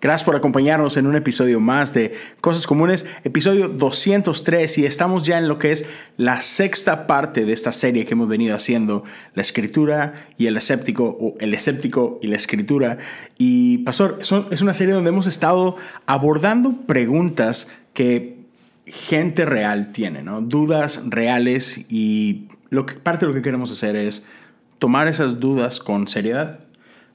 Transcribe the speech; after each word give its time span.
Gracias 0.00 0.24
por 0.24 0.34
acompañarnos 0.34 0.96
en 0.96 1.06
un 1.06 1.14
episodio 1.14 1.60
más 1.60 1.92
de 1.92 2.14
Cosas 2.40 2.66
Comunes, 2.66 3.04
episodio 3.22 3.68
203 3.68 4.78
y 4.78 4.86
estamos 4.86 5.26
ya 5.26 5.36
en 5.36 5.46
lo 5.46 5.58
que 5.58 5.72
es 5.72 5.84
la 6.16 6.40
sexta 6.40 7.06
parte 7.06 7.44
de 7.44 7.52
esta 7.52 7.70
serie 7.70 8.06
que 8.06 8.14
hemos 8.14 8.26
venido 8.26 8.56
haciendo, 8.56 9.04
la 9.34 9.42
escritura 9.42 10.14
y 10.38 10.46
el 10.46 10.56
escéptico 10.56 11.04
o 11.04 11.34
el 11.38 11.52
escéptico 11.52 12.18
y 12.22 12.28
la 12.28 12.36
escritura. 12.36 12.96
Y 13.36 13.78
pastor, 13.78 14.20
es 14.22 14.62
una 14.62 14.72
serie 14.72 14.94
donde 14.94 15.10
hemos 15.10 15.26
estado 15.26 15.76
abordando 16.06 16.86
preguntas 16.86 17.70
que 17.92 18.38
gente 18.86 19.44
real 19.44 19.92
tiene, 19.92 20.22
¿no? 20.22 20.40
Dudas 20.40 21.02
reales 21.10 21.84
y 21.90 22.48
parte 23.02 23.26
de 23.26 23.32
lo 23.32 23.34
que 23.34 23.42
queremos 23.42 23.70
hacer 23.70 23.96
es 23.96 24.24
tomar 24.78 25.08
esas 25.08 25.40
dudas 25.40 25.78
con 25.78 26.08
seriedad. 26.08 26.60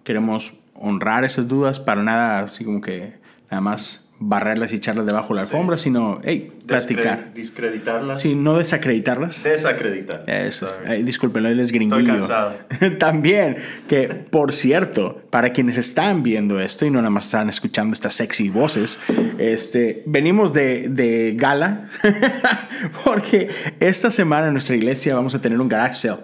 Queremos 0.03 0.53
honrar 0.75 1.23
esas 1.23 1.47
dudas 1.47 1.79
para 1.79 2.03
nada 2.03 2.39
así 2.41 2.63
como 2.63 2.81
que 2.81 3.15
nada 3.49 3.61
más 3.61 4.05
barrerlas 4.17 4.71
y 4.71 4.77
echarlas 4.77 5.05
debajo 5.05 5.29
de 5.29 5.35
la 5.35 5.41
alfombra, 5.41 5.77
sino, 5.77 6.21
hey, 6.23 6.51
platicar. 6.65 7.33
Discreditarlas. 7.33 8.21
Sí, 8.21 8.33
no 8.33 8.57
desacreditarlas. 8.57 9.43
Desacreditar. 9.43 10.23
Eso. 10.27 10.71
disculpen, 11.03 11.45
él 11.45 11.59
es 11.59 11.71
gringuillo. 11.71 11.99
Estoy 11.99 12.19
cansado. 12.19 12.53
También, 12.99 13.57
que 13.87 14.07
por 14.07 14.53
cierto, 14.53 15.21
para 15.29 15.51
quienes 15.51 15.77
están 15.77 16.23
viendo 16.23 16.59
esto 16.61 16.85
y 16.85 16.91
no 16.91 16.99
nada 16.99 17.09
más 17.09 17.25
están 17.25 17.49
escuchando 17.49 17.93
estas 17.93 18.13
sexy 18.13 18.49
voces, 18.49 18.99
este, 19.37 20.03
venimos 20.05 20.53
de, 20.53 20.87
de 20.89 21.33
gala 21.35 21.89
porque 23.03 23.49
esta 23.79 24.09
semana 24.09 24.47
en 24.47 24.53
nuestra 24.53 24.75
iglesia 24.75 25.13
vamos 25.13 25.35
a 25.35 25.41
tener 25.41 25.59
un 25.59 25.67
garage 25.67 25.95
sale. 25.95 26.21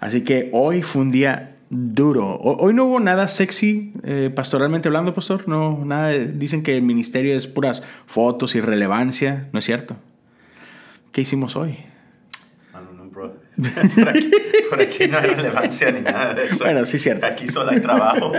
Así 0.00 0.22
que 0.22 0.48
hoy 0.52 0.82
fue 0.82 1.02
un 1.02 1.12
día 1.12 1.51
duro. 1.72 2.36
Hoy 2.36 2.74
no 2.74 2.84
hubo 2.84 3.00
nada 3.00 3.28
sexy, 3.28 3.94
eh, 4.04 4.30
pastoralmente 4.34 4.88
hablando, 4.88 5.14
pastor. 5.14 5.48
No, 5.48 5.82
nada. 5.84 6.10
Dicen 6.10 6.62
que 6.62 6.76
el 6.76 6.82
ministerio 6.82 7.34
es 7.34 7.46
puras 7.46 7.82
fotos 8.06 8.54
y 8.54 8.60
relevancia. 8.60 9.48
¿No 9.52 9.58
es 9.58 9.64
cierto? 9.64 9.96
¿Qué 11.12 11.22
hicimos 11.22 11.56
hoy? 11.56 11.78
No, 12.72 13.06
bro. 13.06 13.34
Por 14.70 14.80
aquí, 14.80 15.08
no 15.08 15.18
hay 15.18 15.30
relevancia 15.30 15.90
ni 15.90 16.02
nada 16.02 16.34
de 16.34 16.44
eso. 16.44 16.64
Bueno, 16.64 16.84
sí, 16.84 16.98
cierto. 16.98 17.26
Aquí 17.26 17.48
solo 17.48 17.70
hay 17.70 17.80
trabajo. 17.80 18.32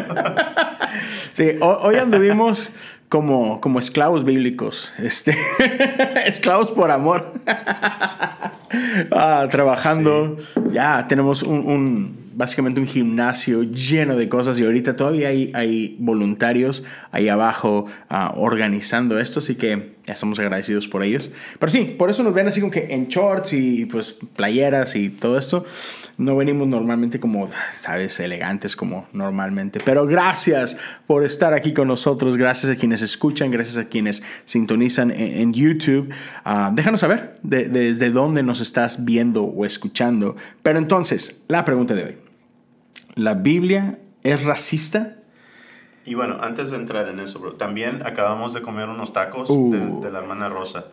sí, 1.34 1.58
hoy 1.60 1.96
anduvimos 1.96 2.70
como, 3.10 3.60
como 3.62 3.80
esclavos 3.80 4.26
bíblicos. 4.26 4.94
Este, 5.00 5.36
esclavos 6.28 6.72
por 6.72 6.92
amor. 6.92 7.34
ah, 9.12 9.48
trabajando. 9.50 10.38
Ya 10.72 11.08
tenemos 11.08 11.42
un 11.42 12.23
básicamente 12.36 12.80
un 12.80 12.88
gimnasio 12.88 13.64
lleno 13.64 14.16
de 14.16 14.30
cosas 14.30 14.60
y 14.60 14.66
ahorita 14.66 14.96
todavía 14.96 15.30
hay, 15.30 15.52
hay 15.54 15.96
voluntarios 16.00 16.84
ahí 17.12 17.30
abajo 17.30 17.86
ah, 18.10 18.34
organizando 18.36 19.20
esto, 19.20 19.40
así 19.40 19.56
que 19.56 19.94
estamos 20.12 20.40
agradecidos 20.40 20.88
por 20.88 21.04
ellos. 21.04 21.32
Pero 21.60 21.72
sí, 21.72 21.96
por 21.98 22.10
eso 22.10 22.24
nos 22.24 22.34
ven 22.34 22.48
así 22.48 22.60
como 22.60 22.72
que 22.72 22.88
en 22.90 23.08
shorts 23.08 23.54
y 23.54 23.86
pues 23.86 24.14
playeras 24.36 24.96
y 24.96 25.10
todo 25.10 25.38
esto. 25.38 25.66
No 26.18 26.36
venimos 26.36 26.68
normalmente 26.68 27.20
como, 27.20 27.50
sabes, 27.76 28.20
elegantes 28.20 28.76
como 28.76 29.08
normalmente. 29.14 29.80
Pero 29.84 30.06
gracias 30.06 30.78
por 31.08 31.24
estar 31.24 31.54
aquí 31.54 31.74
con 31.74 31.88
nosotros, 31.88 32.38
gracias 32.38 32.72
a 32.72 32.76
quienes 32.76 33.02
escuchan, 33.02 33.50
gracias 33.50 33.78
a 33.78 33.90
quienes 33.90 34.22
sintonizan 34.46 35.12
en, 35.12 35.54
YouTube. 35.54 36.14
Ah, 36.46 36.72
déjanos 36.74 37.02
saber 37.02 37.36
desde 37.42 38.10
dónde 38.10 38.44
nos 38.44 38.62
estás 38.62 39.06
viendo 39.06 39.44
o 39.44 39.66
escuchando. 39.66 40.36
Pero 40.62 40.80
entonces, 40.80 41.44
la 41.48 41.66
pregunta 41.66 41.96
de 41.96 42.04
hoy. 42.04 42.23
¿La 43.16 43.34
Biblia 43.36 44.00
es 44.24 44.44
racista? 44.44 45.18
Y 46.06 46.16
bueno, 46.16 46.40
antes 46.42 46.72
de 46.72 46.78
entrar 46.78 47.08
en 47.08 47.20
eso, 47.20 47.40
bro, 47.40 47.54
también 47.54 48.06
acabamos 48.06 48.54
de 48.54 48.62
comer 48.62 48.90
unos 48.90 49.14
tacos 49.14 49.48
de, 49.48 49.54
uh. 49.54 50.10
la 50.12 50.20
hermana 50.20 50.50
Rosa. 50.50 50.86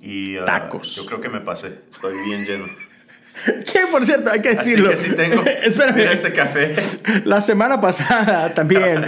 Y, 0.00 0.38
uh, 0.38 0.44
tacos. 0.44 0.94
Yo 0.94 1.06
creo 1.06 1.20
que 1.20 1.28
me 1.28 1.40
pasé. 1.40 1.80
Estoy 1.90 2.14
bien 2.24 2.44
lleno. 2.44 2.66
¿Qué? 3.44 3.80
por 3.90 4.04
cierto, 4.04 4.30
hay 4.30 4.40
que 4.40 4.50
decirlo. 4.50 4.90
Así 4.92 5.04
que 5.04 5.10
sí 5.10 5.16
tengo. 5.16 5.42
Espérame. 5.62 5.96
Mira 5.96 6.12
este 6.12 6.32
café. 6.32 6.74
La 7.24 7.40
semana 7.40 7.80
pasada 7.80 8.52
también 8.54 9.04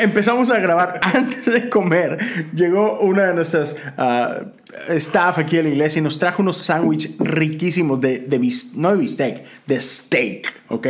empezamos 0.00 0.50
a 0.50 0.58
grabar 0.58 1.00
antes 1.02 1.46
de 1.46 1.68
comer. 1.68 2.18
Llegó 2.54 3.00
una 3.00 3.28
de 3.28 3.34
nuestras 3.34 3.76
uh, 3.98 4.46
staff 4.94 5.38
aquí 5.38 5.58
en 5.58 5.64
la 5.64 5.70
iglesia 5.70 6.00
y 6.00 6.02
nos 6.02 6.18
trajo 6.18 6.42
unos 6.42 6.56
sándwiches 6.58 7.16
riquísimos 7.18 8.00
de, 8.00 8.18
de, 8.20 8.52
no 8.76 8.92
de 8.92 8.96
bistec, 8.96 9.44
de 9.66 9.80
steak, 9.80 10.54
¿ok? 10.68 10.86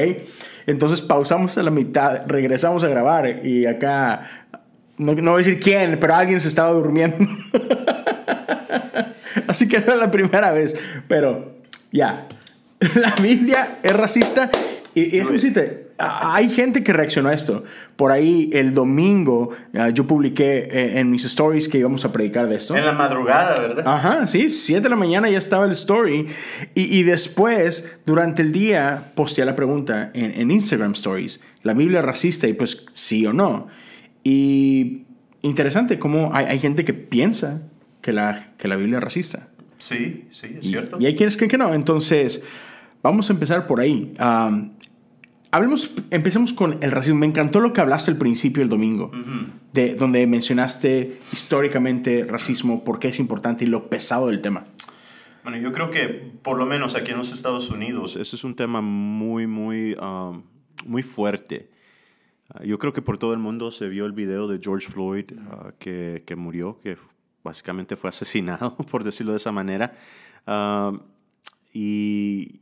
Entonces 0.66 1.02
pausamos 1.02 1.58
a 1.58 1.62
la 1.62 1.70
mitad, 1.70 2.22
regresamos 2.26 2.84
a 2.84 2.88
grabar 2.88 3.44
y 3.44 3.66
acá, 3.66 4.48
no, 4.96 5.12
no 5.12 5.32
voy 5.32 5.42
a 5.42 5.44
decir 5.44 5.60
quién, 5.62 5.98
pero 6.00 6.14
alguien 6.14 6.40
se 6.40 6.48
estaba 6.48 6.70
durmiendo. 6.70 7.16
Así 9.46 9.68
que 9.68 9.80
no 9.80 9.92
es 9.92 9.98
la 9.98 10.10
primera 10.10 10.52
vez, 10.52 10.74
pero 11.06 11.53
ya. 11.94 12.26
La 12.96 13.14
Biblia 13.22 13.78
es 13.82 13.96
racista. 13.96 14.50
Y, 14.94 15.16
y 15.16 15.22
hay 15.98 16.50
gente 16.50 16.82
que 16.82 16.92
reaccionó 16.92 17.28
a 17.28 17.34
esto. 17.34 17.64
Por 17.96 18.12
ahí 18.12 18.50
el 18.52 18.72
domingo 18.72 19.50
yo 19.92 20.06
publiqué 20.06 20.68
eh, 20.70 20.98
en 20.98 21.10
mis 21.10 21.24
stories 21.24 21.68
que 21.68 21.78
íbamos 21.78 22.04
a 22.04 22.12
predicar 22.12 22.48
de 22.48 22.56
esto. 22.56 22.76
En 22.76 22.84
la 22.84 22.92
madrugada, 22.92 23.58
¿verdad? 23.60 23.84
Ajá, 23.86 24.26
sí, 24.26 24.48
7 24.48 24.82
de 24.82 24.88
la 24.88 24.96
mañana 24.96 25.28
ya 25.30 25.38
estaba 25.38 25.64
el 25.64 25.70
story. 25.70 26.28
Y, 26.74 26.98
y 26.98 27.02
después, 27.04 27.96
durante 28.06 28.42
el 28.42 28.52
día, 28.52 29.12
posteé 29.14 29.44
la 29.44 29.56
pregunta 29.56 30.10
en, 30.14 30.40
en, 30.40 30.50
Instagram 30.50 30.92
Stories. 30.92 31.40
¿La 31.62 31.74
Biblia 31.74 32.00
es 32.00 32.04
racista? 32.04 32.48
Y 32.48 32.54
pues 32.54 32.86
sí 32.92 33.26
o 33.26 33.32
no. 33.32 33.68
Y 34.24 35.04
interesante 35.42 35.98
cómo 35.98 36.30
hay, 36.34 36.46
hay 36.46 36.58
gente 36.58 36.84
que 36.84 36.94
piensa 36.94 37.62
que 38.00 38.12
la, 38.12 38.52
que 38.58 38.68
la 38.68 38.76
Biblia 38.76 38.98
es 38.98 39.04
racista. 39.04 39.48
Sí, 39.78 40.28
sí, 40.30 40.56
es 40.58 40.66
cierto. 40.66 40.96
Y, 41.00 41.06
hay 41.06 41.14
quienes 41.14 41.36
creen 41.36 41.50
que 41.50 41.58
no. 41.58 41.74
Entonces, 41.74 42.42
vamos 43.02 43.28
a 43.30 43.32
empezar 43.32 43.66
por 43.66 43.80
ahí. 43.80 44.14
hablemos, 45.50 45.92
empecemos 46.10 46.52
con 46.52 46.78
el 46.82 46.90
racismo. 46.90 47.18
Me 47.20 47.26
encantó 47.26 47.60
lo 47.60 47.72
que 47.72 47.80
hablaste 47.80 48.10
al 48.10 48.16
principio 48.16 48.62
el 48.62 48.68
domingo, 48.68 49.10
de, 49.72 49.94
donde 49.94 50.26
mencionaste 50.26 51.18
históricamente 51.32 52.24
racismo, 52.24 52.84
por 52.84 52.98
qué 52.98 53.08
es 53.08 53.18
importante 53.20 53.64
y 53.64 53.68
lo 53.68 53.88
pesado 53.88 54.28
del 54.28 54.40
tema. 54.40 54.66
Bueno, 55.44 55.58
yo 55.58 55.72
creo 55.72 55.90
que 55.90 56.32
por 56.42 56.56
lo 56.56 56.64
menos 56.64 56.94
aquí 56.94 57.10
en 57.10 57.18
los 57.18 57.30
Estados 57.30 57.68
Unidos, 57.70 58.16
ese 58.16 58.34
es 58.36 58.44
un 58.44 58.56
tema 58.56 58.80
muy, 58.80 59.46
muy, 59.46 59.94
muy 60.86 61.02
fuerte. 61.02 61.70
Ah, 62.48 62.62
yo 62.64 62.78
creo 62.78 62.92
que 62.92 63.02
por 63.02 63.18
todo 63.18 63.32
el 63.32 63.38
mundo 63.38 63.70
se 63.70 63.88
vio 63.88 64.06
el 64.06 64.12
video 64.12 64.48
de 64.48 64.58
George 64.62 64.88
Floyd 64.88 65.26
ah, 65.50 65.72
que, 65.78 66.22
que, 66.26 66.36
murió, 66.36 66.78
que 66.82 66.96
básicamente 67.44 67.96
fue 67.96 68.10
asesinado, 68.10 68.76
por 68.90 69.04
decirlo 69.04 69.32
de 69.32 69.36
esa 69.36 69.52
manera. 69.52 69.94
Y, 71.72 72.60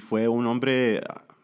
fue 0.00 0.28
un 0.28 0.46
hombre 0.46 1.02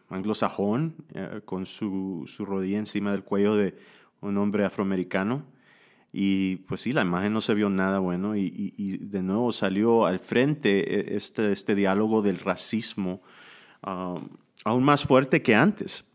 anglosajón 0.09 0.95
eh, 1.13 1.41
con 1.45 1.65
su, 1.65 2.25
rodilla 2.39 2.77
encima 2.77 3.11
del 3.11 3.23
cuello 3.23 3.55
de 3.55 3.75
un 4.21 4.37
hombre 4.37 4.65
afroamericano. 4.65 5.43
Y 6.13 6.57
pues 6.67 6.81
sí, 6.81 6.93
la 6.93 7.01
imagen 7.01 7.33
no 7.33 7.41
se 7.41 7.53
vio 7.53 7.69
nada 7.69 7.99
bueno 7.99 8.37
y, 8.37 8.97
de 9.01 9.21
nuevo 9.21 9.51
salió 9.51 10.05
al 10.05 10.19
frente 10.19 10.99
eh, 10.99 11.17
este, 11.17 11.51
este 11.51 11.75
diálogo 11.75 12.21
del 12.21 12.39
racismo 12.39 13.21
aún 13.81 14.83
más 14.83 15.03
fuerte 15.03 15.41
que 15.41 15.55
antes. 15.55 16.05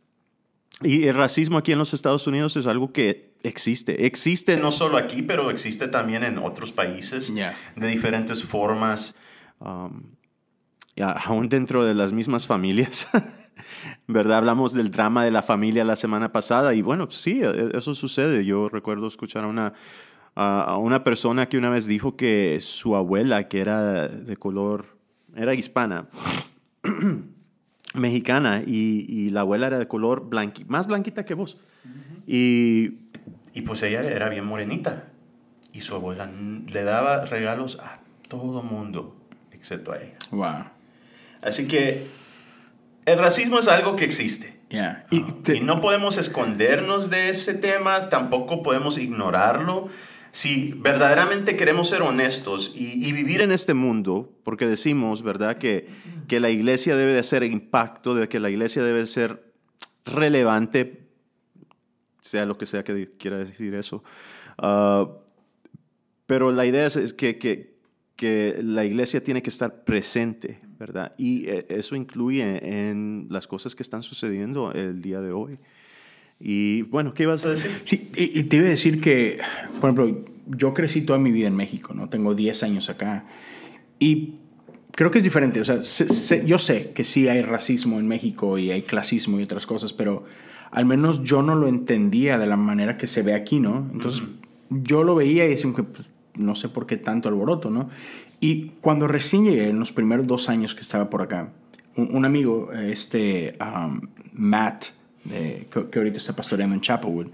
Y 0.83 1.07
el 1.09 1.15
racismo 1.15 1.59
aquí 1.59 1.73
en 1.73 1.79
los 1.79 1.93
Estados 1.93 2.27
Unidos 2.27 2.57
es 2.57 2.67
algo 2.67 2.93
que 2.93 3.35
existe. 3.43 4.07
Existe 4.07 4.57
no 4.57 4.73
solo 4.73 4.97
aquí, 4.97 5.23
pero 5.23 5.51
existe 5.51 5.89
también 5.89 6.25
en 6.25 6.39
otros 6.39 6.73
países 6.73 7.33
de 7.35 7.87
diferentes 7.87 8.43
formas, 8.43 9.15
um, 9.59 10.03
aún 11.27 11.49
dentro 11.49 11.85
de 11.85 11.95
las 11.95 12.13
mismas 12.13 12.47
familias. 12.47 13.09
¿Verdad? 14.07 14.39
Hablamos 14.39 14.73
del 14.73 14.91
drama 14.91 15.23
de 15.23 15.31
la 15.31 15.43
familia 15.43 15.85
la 15.85 15.97
semana 15.97 16.33
pasada 16.33 16.75
y 16.75 16.81
bueno, 16.81 17.11
sí, 17.11 17.43
e, 17.43 17.77
eso 17.77 17.95
sucede. 17.95 18.45
Yo 18.47 18.71
recuerdo 18.71 19.07
escuchar 19.07 19.45
a 19.45 19.49
una, 19.49 19.75
a 20.35 20.79
una 20.79 21.05
persona 21.05 21.49
que 21.49 21.59
una 21.59 21.69
vez 21.69 21.87
dijo 21.87 22.17
que 22.17 22.59
su 22.63 22.97
abuela, 22.97 23.49
que 23.49 23.61
era 23.61 24.09
de 24.09 24.37
color, 24.39 24.97
era 25.37 25.53
hispana, 25.55 26.09
mexicana 27.95 28.63
y, 28.67 29.31
la 29.31 29.41
abuela 29.41 29.67
era 29.67 29.79
de 29.79 29.89
color 29.89 30.29
blanqui, 30.29 30.65
más 30.67 30.87
blanquita 30.87 31.25
que 31.25 31.35
vos. 31.35 31.59
y, 32.27 32.99
y, 33.55 33.63
pues 33.63 33.83
ella 33.83 34.03
era 34.03 34.29
bien 34.29 34.45
morenita. 34.45 35.07
Y 35.73 35.83
su 35.83 35.95
abuela 35.95 36.29
le 36.67 36.83
daba 36.83 37.25
regalos 37.27 37.79
a 37.79 38.01
todo 38.29 38.63
mundo, 38.63 39.17
excepto 39.53 39.93
a 39.93 39.99
ella. 39.99 40.17
Wow. 40.33 40.65
Así 41.43 41.69
que 41.69 42.09
el 43.07 43.19
racismo 43.19 43.59
es 43.59 43.69
algo 43.69 43.97
que 43.97 44.05
existe. 44.05 44.59
Yeah. 44.69 45.07
Y, 45.11 45.25
y, 45.53 45.61
no 45.61 45.81
podemos 45.81 46.19
escondernos 46.19 47.11
de 47.11 47.29
ese 47.29 47.55
tema, 47.55 48.09
tampoco 48.09 48.63
podemos 48.63 48.99
ignorarlo. 48.99 49.89
Si 50.33 50.73
verdaderamente 50.77 51.57
queremos 51.57 51.89
ser 51.89 52.03
honestos 52.03 52.73
y, 52.75 53.13
vivir 53.13 53.41
en 53.41 53.51
este 53.51 53.75
mundo, 53.75 54.33
porque 54.45 54.67
decimos, 54.67 55.23
¿verdad?, 55.23 55.57
que, 55.57 55.89
que 56.29 56.41
la 56.41 56.51
iglesia 56.51 56.95
debe 56.97 57.13
de 57.13 57.19
hacer 57.19 57.43
impacto, 57.43 58.15
de 58.15 58.29
que 58.29 58.39
la 58.39 58.51
iglesia 58.51 58.83
debe 58.83 59.07
ser 59.07 59.53
relevante, 60.05 61.09
sea 62.21 62.47
lo 62.47 62.59
que 62.59 62.67
sea 62.67 62.85
que 62.85 63.11
quiera 63.19 63.39
decir 63.39 63.75
eso. 63.75 64.05
Uh, 64.63 65.09
pero 66.27 66.53
la 66.53 66.65
idea 66.65 66.87
es, 66.87 67.13
que, 67.15 67.39
que, 67.39 67.75
que, 68.15 68.61
la 68.63 68.85
iglesia 68.85 69.25
tiene 69.25 69.43
que 69.43 69.51
estar 69.51 69.83
presente, 69.83 70.61
¿verdad? 70.79 71.13
Y 71.19 71.49
eh, 71.49 71.67
eso 71.69 71.97
incluye 71.97 72.89
en 72.89 73.27
las 73.31 73.49
cosas 73.49 73.75
que 73.75 73.83
están 73.83 74.05
sucediendo 74.05 74.71
el 74.73 75.03
día 75.03 75.21
de 75.21 75.33
hoy. 75.33 75.59
Y 76.41 76.83
bueno, 76.83 77.13
¿qué 77.13 77.25
ibas 77.25 77.45
a 77.45 77.51
decir? 77.51 77.71
Sí, 77.85 78.11
y, 78.17 78.45
te 78.45 78.57
iba 78.57 78.67
a 78.67 78.71
decir 78.71 79.01
que, 79.01 79.39
por 79.79 79.91
ejemplo, 79.91 80.25
yo 80.47 80.73
crecí 80.73 81.03
toda 81.03 81.19
mi 81.19 81.31
vida 81.31 81.49
en 81.49 81.55
México, 81.55 81.93
¿no? 81.93 82.09
Tengo 82.09 82.35
10 82.35 82.63
años 82.63 82.89
acá. 82.89 83.27
Y 83.99 84.37
creo 84.93 85.11
que 85.11 85.19
es 85.19 85.25
diferente. 85.25 85.61
O 85.61 85.65
sea, 85.65 85.81
yo 86.45 86.59
sé 86.59 86.93
que 86.93 87.05
sí 87.05 87.29
hay 87.29 87.43
racismo 87.43 87.99
en 87.99 88.09
México 88.09 88.59
y 88.59 88.71
hay 88.71 88.83
clasismo 88.83 89.39
y 89.39 89.43
otras 89.43 89.67
cosas, 89.67 89.93
pero 89.93 90.25
al 90.71 90.87
menos 90.87 91.23
yo 91.25 91.43
no 91.43 91.55
lo 91.55 91.69
entendía 91.69 92.39
de 92.39 92.47
la 92.47 92.57
manera 92.57 92.97
que 92.97 93.07
se 93.07 93.23
ve 93.23 93.35
aquí, 93.35 93.61
¿no? 93.61 93.89
Entonces, 93.93 94.23
yo 94.71 95.05
lo 95.05 95.15
veía 95.15 95.45
y 95.45 95.51
decía, 95.51 95.71
pues, 95.73 96.07
no 96.37 96.55
sé 96.55 96.69
por 96.69 96.87
qué 96.87 96.97
tanto 96.97 97.29
alboroto, 97.29 97.71
¿no? 97.71 97.91
Y 98.41 98.71
cuando 98.81 99.07
recién 99.07 99.45
llegué, 99.45 99.69
en 99.69 99.79
los 99.79 99.93
primeros 99.93 100.27
dos 100.27 100.49
años 100.49 100.75
que 100.75 100.81
estaba 100.81 101.11
por 101.11 101.21
acá, 101.23 101.53
un, 101.97 102.25
amigo, 102.25 102.73
este 102.73 103.59
um, 103.61 104.01
Matt, 104.33 104.87
que, 105.29 105.99
ahorita 105.99 106.19
está 106.19 106.35
pastoreando 106.35 106.75
en 106.75 106.81
Chapelwood, 106.81 107.29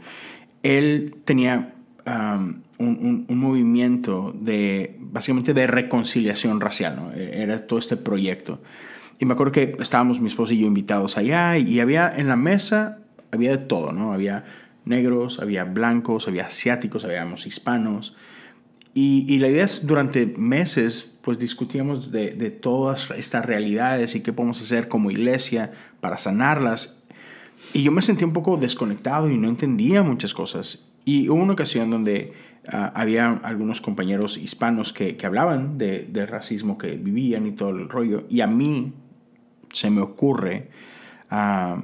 él 0.63 1.17
tenía 1.25 1.75
um, 2.07 2.63
un, 2.79 3.27
un, 3.29 3.39
movimiento 3.39 4.33
de, 4.35 4.97
básicamente, 4.99 5.55
de 5.55 5.67
reconciliación 5.67 6.61
racial, 6.61 6.97
¿no? 6.97 7.13
E, 7.13 7.43
era 7.43 7.67
todo 7.67 7.79
este 7.79 7.97
proyecto. 7.97 8.61
Y 9.19 9.25
me 9.25 9.35
acuerdo 9.35 9.53
que 9.53 9.77
estábamos 9.81 10.21
mi 10.21 10.29
esposa 10.29 10.55
y 10.55 10.59
yo 10.59 10.67
invitados 10.67 11.17
allá 11.17 11.57
y 11.57 11.81
había 11.81 12.11
en 12.15 12.29
la 12.29 12.37
mesa, 12.37 12.99
había 13.33 13.51
de 13.51 13.59
todo, 13.59 13.93
¿no? 13.93 14.13
Había 14.13 14.45
negros, 14.85 15.41
había 15.41 15.65
blancos, 15.65 16.29
había 16.29 16.47
asiáticos, 16.47 17.05
habíamos 17.05 17.47
hispanos. 17.47 18.17
Y, 18.93 19.25
y 19.29 19.39
la 19.39 19.49
idea 19.49 19.65
es, 19.65 19.87
durante 19.87 20.27
meses, 20.27 21.17
pues 21.23 21.39
discutíamos 21.39 22.13
de, 22.13 22.31
de 22.33 22.51
todas 22.51 23.11
estas 23.11 23.45
realidades 23.45 24.15
y 24.15 24.21
qué 24.21 24.33
podemos 24.33 24.61
hacer 24.61 24.89
como 24.89 25.11
iglesia 25.11 25.73
para 26.01 26.19
sanarlas 26.19 26.96
y 27.73 27.83
yo 27.83 27.93
me 27.93 28.03
sentí 28.03 28.25
un 28.25 28.33
poco 28.33 28.57
desconectado 28.57 29.31
y 29.31 29.39
no 29.39 29.49
entendía 29.49 30.03
muchas 30.03 30.35
cosas. 30.35 30.87
Y 31.05 31.29
hubo 31.29 31.41
una 31.41 31.53
ocasión 31.53 31.91
donde 31.91 32.33
uh, 32.73 32.91
había 32.95 33.33
algunos 33.33 33.81
compañeros 33.81 34.37
hispanos 34.37 34.93
que, 34.93 35.17
que 35.17 35.27
hablaban 35.27 35.79
de, 35.79 36.03
de, 36.11 36.27
racismo 36.27 36.79
que 36.79 36.93
vivían 36.93 37.47
y 37.47 37.53
todo 37.53 37.71
el 37.71 37.89
rollo. 37.89 38.25
Y 38.29 38.41
a 38.41 38.47
mí 38.47 38.93
se 39.73 39.91
me 39.91 40.01
ocurre 40.01 40.71
uh, 41.31 41.81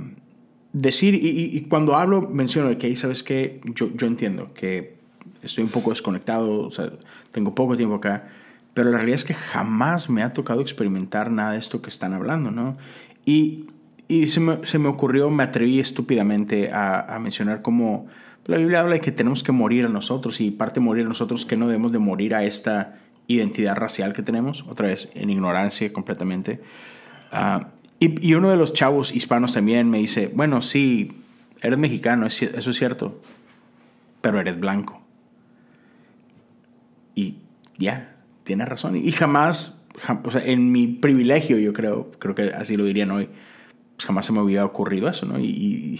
decir, 0.73 1.15
y, 1.15 1.57
y, 1.57 1.61
cuando 1.63 1.97
hablo 1.97 2.23
menciono 2.23 2.77
que 2.79 2.87
ahí, 2.87 2.97
¿sabes 2.97 3.23
qué? 3.23 3.61
Yo, 3.75 3.91
yo 3.95 4.07
entiendo 4.07 4.53
que 4.55 4.97
estoy 5.43 5.65
un 5.65 5.71
poco 5.71 5.91
desconectado, 5.91 6.61
o 6.61 6.71
sea, 6.71 6.93
tengo 7.31 7.55
poco 7.55 7.77
tiempo 7.77 7.97
acá, 7.97 8.29
pero 8.75 8.91
la 8.91 8.97
realidad 8.97 9.17
es 9.17 9.25
que 9.25 9.35
jamás 9.35 10.09
me 10.09 10.23
ha 10.23 10.33
tocado 10.33 10.63
experimentar 10.63 11.31
nada 11.31 11.53
de 11.53 11.59
esto 11.59 11.83
que 11.83 11.91
están 11.91 12.15
hablando, 12.15 12.51
¿no? 12.51 12.79
Y 13.27 13.67
y 14.13 14.29
se 14.29 14.41
me, 14.41 14.67
se 14.67 14.79
me, 14.79 14.89
ocurrió, 14.89 15.31
me 15.31 15.43
atreví 15.43 15.81
estúpidamente 15.81 16.71
a, 16.71 17.15
a, 17.15 17.19
mencionar 17.19 17.63
cómo 17.63 18.07
la 18.45 18.59
Biblia 18.59 18.81
habla 18.81 18.95
de 18.95 19.01
que 19.01 19.13
tenemos 19.13 19.43
que 19.43 19.53
morir 19.53 19.87
a 19.87 19.89
nosotros 19.89 20.41
y 20.41 20.51
parte 20.51 20.81
de 20.81 20.85
morir 20.85 21.07
a 21.07 21.09
nosotros 21.09 21.47
que 21.47 21.57
no 21.57 21.67
debemos 21.67 21.93
de 21.93 21.99
morir 21.99 22.35
a 22.35 22.45
esta 22.45 22.97
identidad 23.27 23.77
racial 23.77 24.13
que 24.13 24.23
tenemos, 24.23 24.65
otra 24.69 24.89
vez 24.89 25.09
en 25.15 25.31
ignorancia 25.31 25.91
completamente. 25.93 26.61
Uh, 27.33 27.65
y, 28.01 28.29
y, 28.29 28.35
uno 28.35 28.51
de 28.51 28.57
los 28.57 28.73
chavos 28.73 29.15
hispanos 29.15 29.55
también 29.55 29.89
me 29.89 29.99
dice, 29.99 30.31
bueno, 30.35 30.61
sí, 30.61 31.13
eres 31.63 31.79
mexicano, 31.79 32.27
eso 32.27 32.45
es 32.47 32.77
cierto, 32.77 33.21
pero 34.21 34.41
eres 34.41 34.59
blanco. 34.59 35.01
Y 37.15 37.37
ya, 37.79 38.17
tienes 38.45 38.69
razón. 38.69 38.97
Y 38.97 39.13
jamás, 39.13 39.81
o 40.25 40.31
sea, 40.31 40.45
en 40.45 40.73
mi 40.73 40.89
privilegio, 40.89 41.59
yo 41.59 41.73
creo, 41.73 42.11
creo 42.19 42.35
que 42.35 42.51
así 42.51 42.77
lo 42.77 42.85
dirían 42.85 43.11
hoy, 43.13 43.29
pues, 44.03 44.07
jamás 44.07 44.27
se 44.27 44.33
me 44.33 44.41
había 44.41 44.65
ocurrido 44.65 45.09
eso, 45.09 45.27
¿no? 45.27 45.39
Y, 45.39 45.99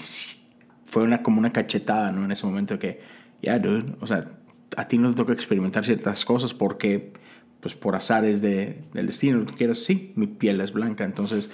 fue 0.85 1.05
una, 1.05 1.23
como 1.23 1.39
una 1.39 1.53
cachetada, 1.53 2.13
¿no? 2.13 2.25
En 2.25 2.33
ese 2.33 2.45
momento 2.45 2.79
que, 2.79 3.01
ya, 3.41 3.59
dude, 3.59 3.95
o 4.01 4.07
sea, 4.07 4.29
a 4.77 4.89
ti 4.89 4.99
no 4.99 5.11
te 5.11 5.17
toca 5.17 5.33
experimentar 5.33 5.85
ciertas 5.85 6.25
cosas 6.25 6.53
porque, 6.53 7.13
pues 7.61 7.75
por 7.75 7.95
azares 7.95 8.43
de, 8.43 8.83
del 8.93 9.07
destino, 9.07 9.45
tú 9.45 9.55
quieres, 9.57 9.85
sí, 9.85 10.13
mi 10.17 10.27
piel 10.27 10.61
es 10.61 10.73
blanca, 10.73 11.05
entonces, 11.05 11.49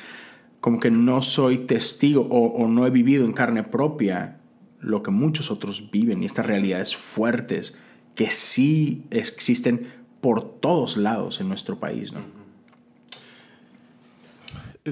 como 0.60 0.80
que 0.80 0.90
no 0.90 1.22
soy 1.22 1.58
testigo 1.66 2.22
o, 2.22 2.46
o 2.46 2.66
no 2.66 2.86
he 2.86 2.90
vivido 2.90 3.24
en 3.26 3.32
carne 3.32 3.62
propia 3.62 4.38
lo 4.80 5.02
que 5.02 5.10
muchos 5.10 5.50
otros 5.50 5.90
viven 5.92 6.22
y 6.22 6.26
estas 6.26 6.46
realidades 6.46 6.96
fuertes 6.96 7.76
que 8.16 8.30
sí 8.30 9.04
existen 9.10 9.86
por 10.20 10.58
todos 10.60 10.96
lados 10.96 11.40
en 11.40 11.48
nuestro 11.48 11.78
país, 11.78 12.12
¿no? 12.12 12.37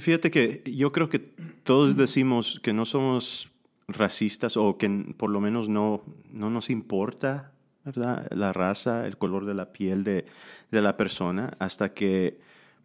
Fíjate 0.00 0.31
que 0.31 0.62
yo 0.66 0.93
creo 0.93 1.08
que 1.08 1.19
todos 1.19 1.96
decimos 1.96 2.60
que 2.62 2.72
no 2.72 2.84
somos 2.84 3.50
racistas 3.88 4.56
o 4.56 4.78
que 4.78 4.88
por 5.16 5.31
lo 5.31 5.40
menos 5.40 5.69
no, 5.69 6.02
no 6.32 6.50
nos 6.50 6.70
importa 6.70 7.52
¿verdad? 7.84 8.26
la 8.32 8.52
raza, 8.52 9.06
el 9.06 9.16
color 9.16 9.46
de 9.46 9.54
la 9.54 9.72
piel 9.72 10.02
de, 10.02 10.26
de, 10.70 10.82
la 10.82 10.96
persona 10.96 11.54
hasta 11.60 11.94
que, 11.94 12.38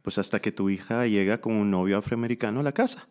pues 0.03 0.19
hasta 0.19 0.39
que 0.41 0.51
tu 0.51 0.69
hija 0.69 1.07
llega 1.07 1.41
con 1.41 1.53
un 1.53 1.71
novio 1.71 1.97
afroamericano 1.97 2.59
a 2.59 2.63
la 2.63 2.71
casa. 2.71 3.07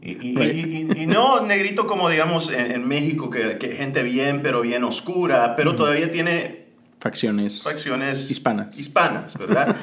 Y, 0.00 0.38
y, 0.38 1.06
no 1.06 1.40
negrito 1.40 1.86
como 1.86 2.08
digamos 2.08 2.50
en, 2.50 2.86
México, 2.86 3.30
que, 3.30 3.58
que, 3.58 3.76
gente 3.76 4.02
bien, 4.02 4.42
pero 4.42 4.62
bien 4.62 4.82
oscura, 4.84 5.56
pero 5.56 5.76
todavía 5.76 6.10
tiene 6.10 6.66
facciones, 7.00 7.62
facciones 7.62 8.30
hispanas. 8.30 8.78
Hispanas, 8.78 9.36
¿verdad? 9.38 9.76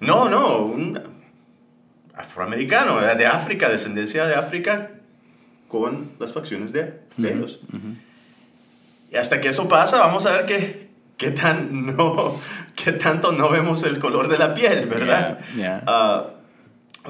no, 0.00 0.28
no, 0.28 0.58
un, 0.64 0.98
afroamericano, 2.32 2.98
de 2.98 3.26
África, 3.26 3.68
descendencia 3.68 4.26
de 4.26 4.34
África, 4.34 4.90
con 5.68 6.12
las 6.18 6.32
facciones 6.32 6.72
de, 6.72 6.94
ellos. 7.18 7.60
Y 9.10 9.16
hasta 9.16 9.42
que 9.42 9.48
eso 9.48 9.68
pasa, 9.68 9.98
vamos 9.98 10.24
a 10.24 10.32
ver 10.32 10.46
qué, 10.46 10.88
qué, 11.18 11.30
tan 11.30 11.84
no, 11.86 12.40
qué 12.74 12.92
tanto 12.92 13.32
no 13.32 13.50
vemos 13.50 13.82
el 13.82 13.98
color 13.98 14.28
de 14.28 14.38
la 14.38 14.54
piel, 14.54 14.86
¿verdad? 14.86 15.40
Ah, 15.86 16.30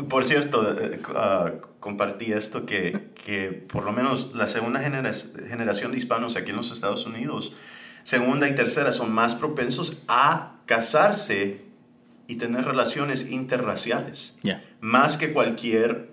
por 0.08 0.24
cierto, 0.24 0.76
eh, 0.76 1.00
ah, 1.14 1.52
compartí 1.78 2.32
esto 2.32 2.66
que, 2.66 3.10
que, 3.24 3.64
por 3.72 3.84
lo 3.84 3.92
menos 3.92 4.34
la 4.34 4.48
segunda 4.48 4.80
generación 4.80 5.92
de 5.92 5.98
hispanos 5.98 6.34
aquí 6.34 6.50
en 6.50 6.56
los 6.56 6.72
Estados 6.72 7.06
Unidos, 7.06 7.54
segunda 8.02 8.48
y 8.48 8.56
tercera, 8.56 8.90
son 8.90 9.12
más 9.12 9.36
propensos 9.36 10.02
a 10.08 10.54
casarse 10.66 11.71
y 12.32 12.36
tener 12.36 12.64
relaciones 12.64 13.30
interraciales, 13.30 14.38
más 14.80 15.18
que 15.18 15.34
cualquier 15.34 16.08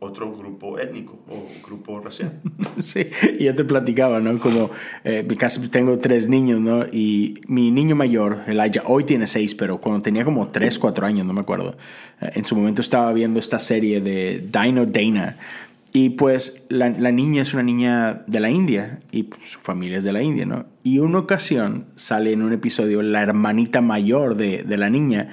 otro 0.00 0.32
grupo 0.34 0.78
étnico 0.78 1.20
o 1.28 1.46
grupo 1.64 2.00
racial. 2.00 2.40
Sí, 2.82 3.06
y 3.38 3.44
yo 3.44 3.54
te 3.54 3.64
platicaba, 3.64 4.20
¿no? 4.20 4.38
Como 4.38 4.70
eh, 5.04 5.26
casa 5.38 5.60
tengo 5.70 5.98
tres 5.98 6.28
niños, 6.28 6.58
¿no? 6.58 6.86
Y 6.90 7.40
mi 7.46 7.70
niño 7.70 7.94
mayor, 7.94 8.40
Elijah, 8.46 8.82
hoy 8.86 9.04
tiene 9.04 9.26
seis, 9.26 9.54
pero 9.54 9.80
cuando 9.80 10.02
tenía 10.02 10.24
como 10.24 10.48
tres, 10.48 10.78
cuatro 10.78 11.06
años, 11.06 11.26
no 11.26 11.34
me 11.34 11.42
acuerdo, 11.42 11.76
eh, 12.20 12.30
en 12.34 12.44
su 12.44 12.56
momento 12.56 12.80
estaba 12.80 13.12
viendo 13.12 13.38
esta 13.38 13.58
serie 13.58 14.00
de 14.00 14.48
Dino 14.50 14.86
Dana. 14.86 15.36
Y 15.92 16.10
pues 16.10 16.66
la, 16.68 16.88
la, 16.90 17.10
niña 17.10 17.42
es 17.42 17.52
una 17.52 17.64
niña 17.64 18.24
de 18.28 18.38
la 18.38 18.48
India 18.48 19.00
y 19.10 19.24
pues, 19.24 19.42
su 19.50 19.58
familia 19.58 19.98
es 19.98 20.04
de 20.04 20.12
la 20.12 20.22
India, 20.22 20.46
¿no? 20.46 20.66
Y 20.84 21.00
una 21.00 21.18
ocasión 21.18 21.86
sale 21.96 22.32
en 22.32 22.42
un 22.42 22.52
episodio 22.52 23.02
la 23.02 23.22
hermanita 23.22 23.80
mayor 23.80 24.36
de, 24.36 24.62
de 24.62 24.76
la 24.76 24.88
niña 24.88 25.30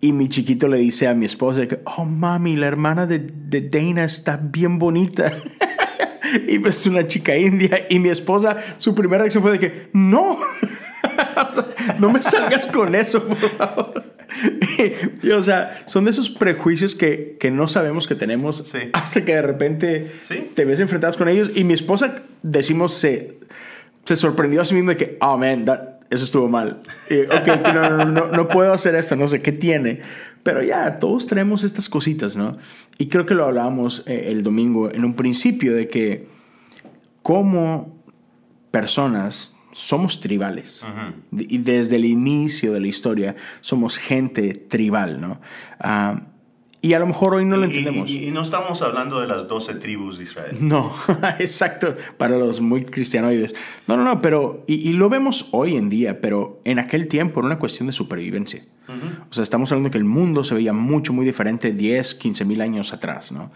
y 0.00 0.12
mi 0.12 0.28
chiquito 0.28 0.68
le 0.68 0.78
dice 0.78 1.08
a 1.08 1.14
mi 1.14 1.24
esposa 1.24 1.66
que, 1.66 1.80
oh 1.84 2.04
mami, 2.04 2.56
la 2.56 2.68
hermana 2.68 3.06
de, 3.06 3.18
de 3.18 3.62
Dana 3.62 4.04
está 4.04 4.36
bien 4.36 4.78
bonita. 4.78 5.32
y 6.48 6.58
pues 6.60 6.80
es 6.80 6.86
una 6.86 7.06
chica 7.06 7.36
india. 7.36 7.86
Y 7.88 7.98
mi 7.98 8.08
esposa, 8.08 8.56
su 8.76 8.94
primera 8.94 9.22
reacción 9.22 9.42
fue 9.42 9.52
de 9.52 9.58
que, 9.58 9.90
no, 9.92 10.38
no 11.98 12.12
me 12.12 12.22
salgas 12.22 12.68
con 12.68 12.94
eso, 12.94 13.26
por 13.26 13.38
favor. 13.38 14.17
y, 15.22 15.30
o 15.30 15.42
sea, 15.42 15.82
son 15.86 16.04
de 16.04 16.10
esos 16.10 16.30
prejuicios 16.30 16.94
que, 16.94 17.36
que 17.40 17.50
no 17.50 17.68
sabemos 17.68 18.06
que 18.06 18.14
tenemos 18.14 18.74
hasta 18.92 19.24
que 19.24 19.34
de 19.34 19.42
repente 19.42 20.10
te 20.54 20.64
ves 20.64 20.80
enfrentados 20.80 21.16
con 21.16 21.28
ellos. 21.28 21.50
Y 21.54 21.64
mi 21.64 21.74
esposa, 21.74 22.22
decimos, 22.42 22.94
se, 22.94 23.38
se 24.04 24.16
sorprendió 24.16 24.62
a 24.62 24.64
sí 24.64 24.74
misma 24.74 24.92
de 24.92 24.96
que, 24.96 25.18
oh 25.20 25.36
man, 25.36 25.64
that, 25.64 25.98
eso 26.10 26.24
estuvo 26.24 26.48
mal. 26.48 26.80
ok, 27.10 27.74
no, 27.74 27.90
no, 27.90 28.04
no, 28.04 28.26
no, 28.28 28.48
puedo 28.48 28.72
hacer 28.72 28.94
esto, 28.94 29.16
no 29.16 29.28
sé 29.28 29.42
qué 29.42 29.52
tiene. 29.52 30.00
Pero 30.42 30.62
ya, 30.62 30.98
todos 30.98 31.26
traemos 31.26 31.64
estas 31.64 31.88
cositas, 31.88 32.36
¿no? 32.36 32.56
Y 32.98 33.08
creo 33.08 33.26
que 33.26 33.34
lo 33.34 33.44
hablábamos 33.44 34.04
eh, 34.06 34.28
el 34.28 34.42
domingo 34.42 34.90
en 34.92 35.04
un 35.04 35.14
principio 35.14 35.74
de 35.74 35.88
que 35.88 36.26
como 37.22 37.98
personas 38.70 39.54
somos 39.78 40.20
tribales. 40.20 40.84
Y 41.30 41.58
desde 41.58 41.96
el 41.96 42.04
inicio 42.04 42.72
de 42.72 42.80
la 42.80 42.88
historia 42.88 43.36
somos 43.60 43.96
gente 43.96 44.54
tribal, 44.54 45.20
¿no? 45.20 45.40
Ah, 45.78 46.32
y 46.80 46.92
a 46.92 46.98
lo 46.98 47.06
mejor 47.06 47.34
hoy 47.34 47.44
no 47.44 47.56
lo 47.56 47.64
entendemos. 47.64 48.10
Y, 48.10 48.30
no 48.30 48.42
estamos 48.42 48.82
hablando 48.82 49.20
de 49.20 49.26
las 49.26 49.48
12 49.48 49.74
tribus 49.74 50.18
de 50.18 50.24
Israel. 50.24 50.56
No, 50.60 50.92
exacto, 51.38 51.96
para 52.16 52.38
los 52.38 52.60
muy 52.60 52.84
cristianoides. 52.84 53.54
No, 53.86 53.96
no, 53.96 54.04
no, 54.04 54.20
pero, 54.20 54.64
y, 54.66 54.92
lo 54.92 55.08
vemos 55.08 55.48
hoy 55.52 55.76
en 55.76 55.88
día, 55.88 56.20
pero 56.20 56.60
en 56.64 56.78
aquel 56.78 57.08
tiempo 57.08 57.40
era 57.40 57.46
una 57.46 57.58
cuestión 57.58 57.86
de 57.86 57.92
supervivencia. 57.92 58.64
O 59.30 59.34
sea, 59.34 59.42
estamos 59.42 59.70
hablando 59.70 59.90
que 59.90 59.98
el 59.98 60.04
mundo 60.04 60.44
se 60.44 60.54
veía 60.54 60.72
mucho, 60.72 61.12
muy 61.12 61.26
diferente 61.26 61.72
10, 61.72 62.14
15 62.14 62.44
mil 62.46 62.60
años 62.60 62.92
atrás, 62.92 63.32
¿no? 63.32 63.50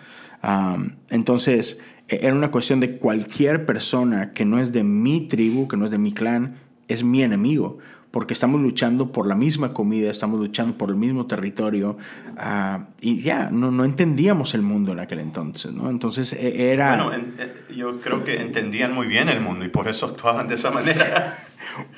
entonces, 1.09 1.81
e, 2.09 2.27
era 2.27 2.35
una 2.35 2.51
cuestión 2.51 2.81
de 2.81 2.99
cualquier 2.99 3.65
persona 3.65 4.33
que 4.33 4.45
no 4.45 4.59
es 4.59 4.73
de 4.73 4.83
mi 4.83 5.29
tribu, 5.29 5.69
que 5.69 5.77
no 5.77 5.85
es 5.85 5.91
de 5.93 5.99
mi 5.99 6.13
clan, 6.13 6.57
es 6.89 7.05
mi 7.05 7.23
enemigo 7.23 7.79
porque 8.13 8.35
estamos 8.35 8.61
luchando 8.61 9.11
por 9.11 9.27
la 9.27 9.35
misma 9.35 9.73
comida, 9.73 10.11
estamos 10.11 10.39
luchando 10.39 10.77
por 10.77 10.91
el 10.91 10.97
mismo 10.97 11.27
territorio 11.27 11.97
ah, 12.37 12.87
y 13.01 13.21
ya, 13.21 13.49
no, 13.51 13.71
no, 13.71 13.85
entendíamos 13.85 14.55
el 14.55 14.63
mundo 14.63 14.93
en 14.93 15.01
aquel 15.01 15.19
entonces, 15.19 15.73
¿no? 15.73 15.89
Entonces 15.89 16.35
e, 16.35 16.73
era... 16.73 17.03
Bueno, 17.03 17.25
eh, 17.39 17.55
yo 17.75 18.01
creo 18.01 18.23
que 18.23 18.41
entendían 18.41 18.93
muy 18.95 19.07
bien 19.07 19.31
el 19.31 19.41
mundo 19.41 19.65
y 19.65 19.69
por 19.69 19.89
eso 19.89 20.07
actuaban 20.07 20.47
de 20.47 20.55
esa 20.55 20.71
manera. 20.71 21.39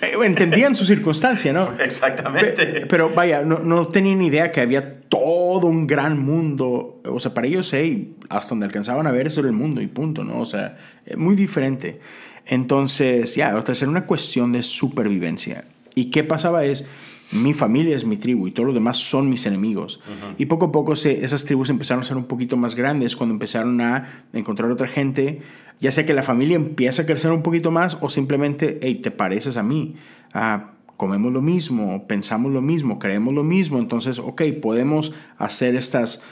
Eh, 0.03 0.13
entendían 0.23 0.77
su 0.77 0.85
circunstancia, 0.85 1.53
¿no? 1.53 1.73
Exactamente. 1.81 2.87
Pero, 2.87 3.11
vaya, 3.11 3.41
no, 3.43 3.61
no, 3.61 3.87
tenían 3.87 4.21
idea 4.21 4.53
que 4.53 4.61
había 4.61 5.01
todo 5.09 5.67
un 5.67 5.87
gran 5.87 6.19
mundo. 6.19 7.01
O 7.05 7.19
sea, 7.19 7.33
para 7.33 7.47
ellos, 7.47 7.73
hey, 7.73 8.15
hasta 8.29 8.51
donde 8.51 8.67
alcanzaban 8.67 9.07
a 9.07 9.11
ver, 9.11 9.27
eso 9.27 9.41
era 9.41 9.49
el 9.49 9.57
mundo 9.57 9.81
y 9.81 9.87
punto, 9.87 10.23
¿no? 10.23 10.39
O 10.41 10.45
sea, 10.45 10.77
eh, 11.07 11.17
muy 11.17 11.35
diferente. 11.35 11.99
Entonces, 12.47 13.35
ya, 13.35 13.57
otra 13.57 13.73
vez 13.73 13.81
era 13.81 13.91
una 13.91 14.05
cuestión 14.05 14.53
de 14.53 14.63
supervivencia. 14.63 15.65
¿Y 15.95 16.07
qué 16.07 16.25
pasaba 16.25 16.65
es, 16.65 16.87
mi 17.33 17.55
familia 17.55 17.97
es 17.97 18.05
mi 18.05 18.17
tribu 18.17 18.47
y 18.47 18.53
todos 18.53 18.67
los 18.67 18.75
demás 18.75 18.97
son 18.97 19.29
mis 19.29 19.47
enemigos. 19.47 20.01
Y 20.39 20.47
poco 20.47 20.67
a 20.67 20.73
poco 20.73 20.95
se, 20.97 21.25
esas 21.25 21.45
tribus 21.45 21.71
empezaron 21.71 22.03
a 22.03 22.07
ser 22.07 22.17
un 22.17 22.25
poquito 22.25 22.57
más 22.57 22.75
grandes 22.75 23.17
cuando 23.17 23.35
empezaron 23.35 23.81
a 23.81 24.25
encontrar 24.33 24.71
otra 24.71 24.87
gente, 24.87 25.43
ya 25.81 25.91
sea 25.91 26.07
que 26.07 26.15
la 26.15 26.23
familia 26.23 26.57
empieza 26.57 27.03
a 27.03 27.07
crecer 27.07 27.33
un 27.33 27.43
poquito 27.43 27.71
más 27.71 27.99
o 28.01 28.09
simplemente, 28.09 28.79
hey, 28.83 28.97
te 28.97 29.11
pareces 29.11 29.57
a 29.57 29.63
mí. 29.63 29.97
Ah, 30.33 30.74
comemos 30.97 31.33
lo 31.33 31.43
mismo, 31.43 32.07
pensamos 32.07 32.53
lo 32.53 32.63
mismo, 32.63 32.99
creemos 32.99 33.35
lo 33.35 33.43
mismo, 33.43 33.79
entonces, 33.79 34.19
ok, 34.19 34.43
podemos 34.63 35.13
hacer 35.39 35.75
estas, 35.75 36.23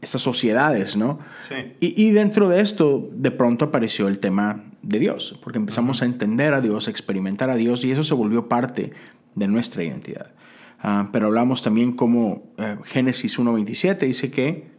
estas 0.00 0.20
sociedades, 0.20 0.96
¿no? 0.96 1.18
Sí. 1.40 1.54
Y, 1.80 2.02
y, 2.02 2.10
dentro 2.12 2.48
de 2.48 2.60
esto, 2.60 3.10
de 3.12 3.30
pronto 3.30 3.66
apareció 3.66 4.08
el 4.08 4.18
tema 4.18 4.64
de 4.82 4.98
Dios, 4.98 5.38
porque 5.42 5.58
empezamos 5.58 6.02
a 6.02 6.04
entender 6.04 6.54
a 6.54 6.60
Dios, 6.60 6.88
a 6.88 6.90
experimentar 6.90 7.50
a 7.50 7.56
Dios, 7.56 7.84
y 7.84 7.90
eso 7.90 8.02
se 8.02 8.14
volvió 8.14 8.48
parte 8.48 8.92
de 9.34 9.48
nuestra 9.48 9.82
identidad. 9.82 10.34
Ah, 10.80 11.08
pero 11.12 11.26
hablamos 11.26 11.62
también 11.62 11.92
como 11.92 12.42
eh, 12.58 12.76
Génesis 12.84 13.38
1.27 13.38 13.98
dice 14.00 14.30
que 14.32 14.72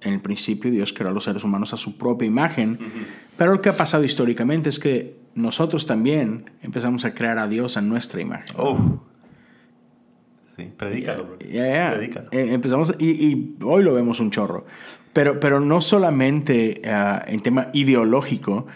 en 0.00 0.14
el 0.14 0.20
principio 0.20 0.70
Dios 0.70 0.92
creó 0.92 1.10
a 1.10 1.12
los 1.12 1.24
seres 1.24 1.42
humanos 1.42 1.74
a 1.74 1.76
su 1.76 1.98
propia 1.98 2.26
imagen, 2.26 2.78
pero 3.36 3.52
lo 3.52 3.60
que 3.60 3.68
ha 3.68 3.76
pasado 3.76 4.04
históricamente 4.04 4.68
es 4.68 4.78
que 4.78 5.19
nosotros 5.34 5.86
también 5.86 6.50
empezamos 6.62 7.04
a 7.04 7.14
crear 7.14 7.38
a 7.38 7.46
Dios 7.48 7.76
a 7.76 7.80
nuestra 7.80 8.20
imagen. 8.20 8.56
Oh. 8.58 9.00
Sí, 10.56 10.70
predícalo. 10.76 11.36
Eh, 11.40 12.52
empezamos, 12.52 12.94
y, 12.98 13.54
hoy 13.62 13.82
lo 13.82 13.94
vemos 13.94 14.20
un 14.20 14.30
chorro. 14.30 14.66
Pero, 15.12 15.40
pero 15.40 15.60
no 15.60 15.80
solamente 15.80 16.82
ah, 16.86 17.22
en 17.26 17.40
tema 17.40 17.68
ideológico, 17.72 18.66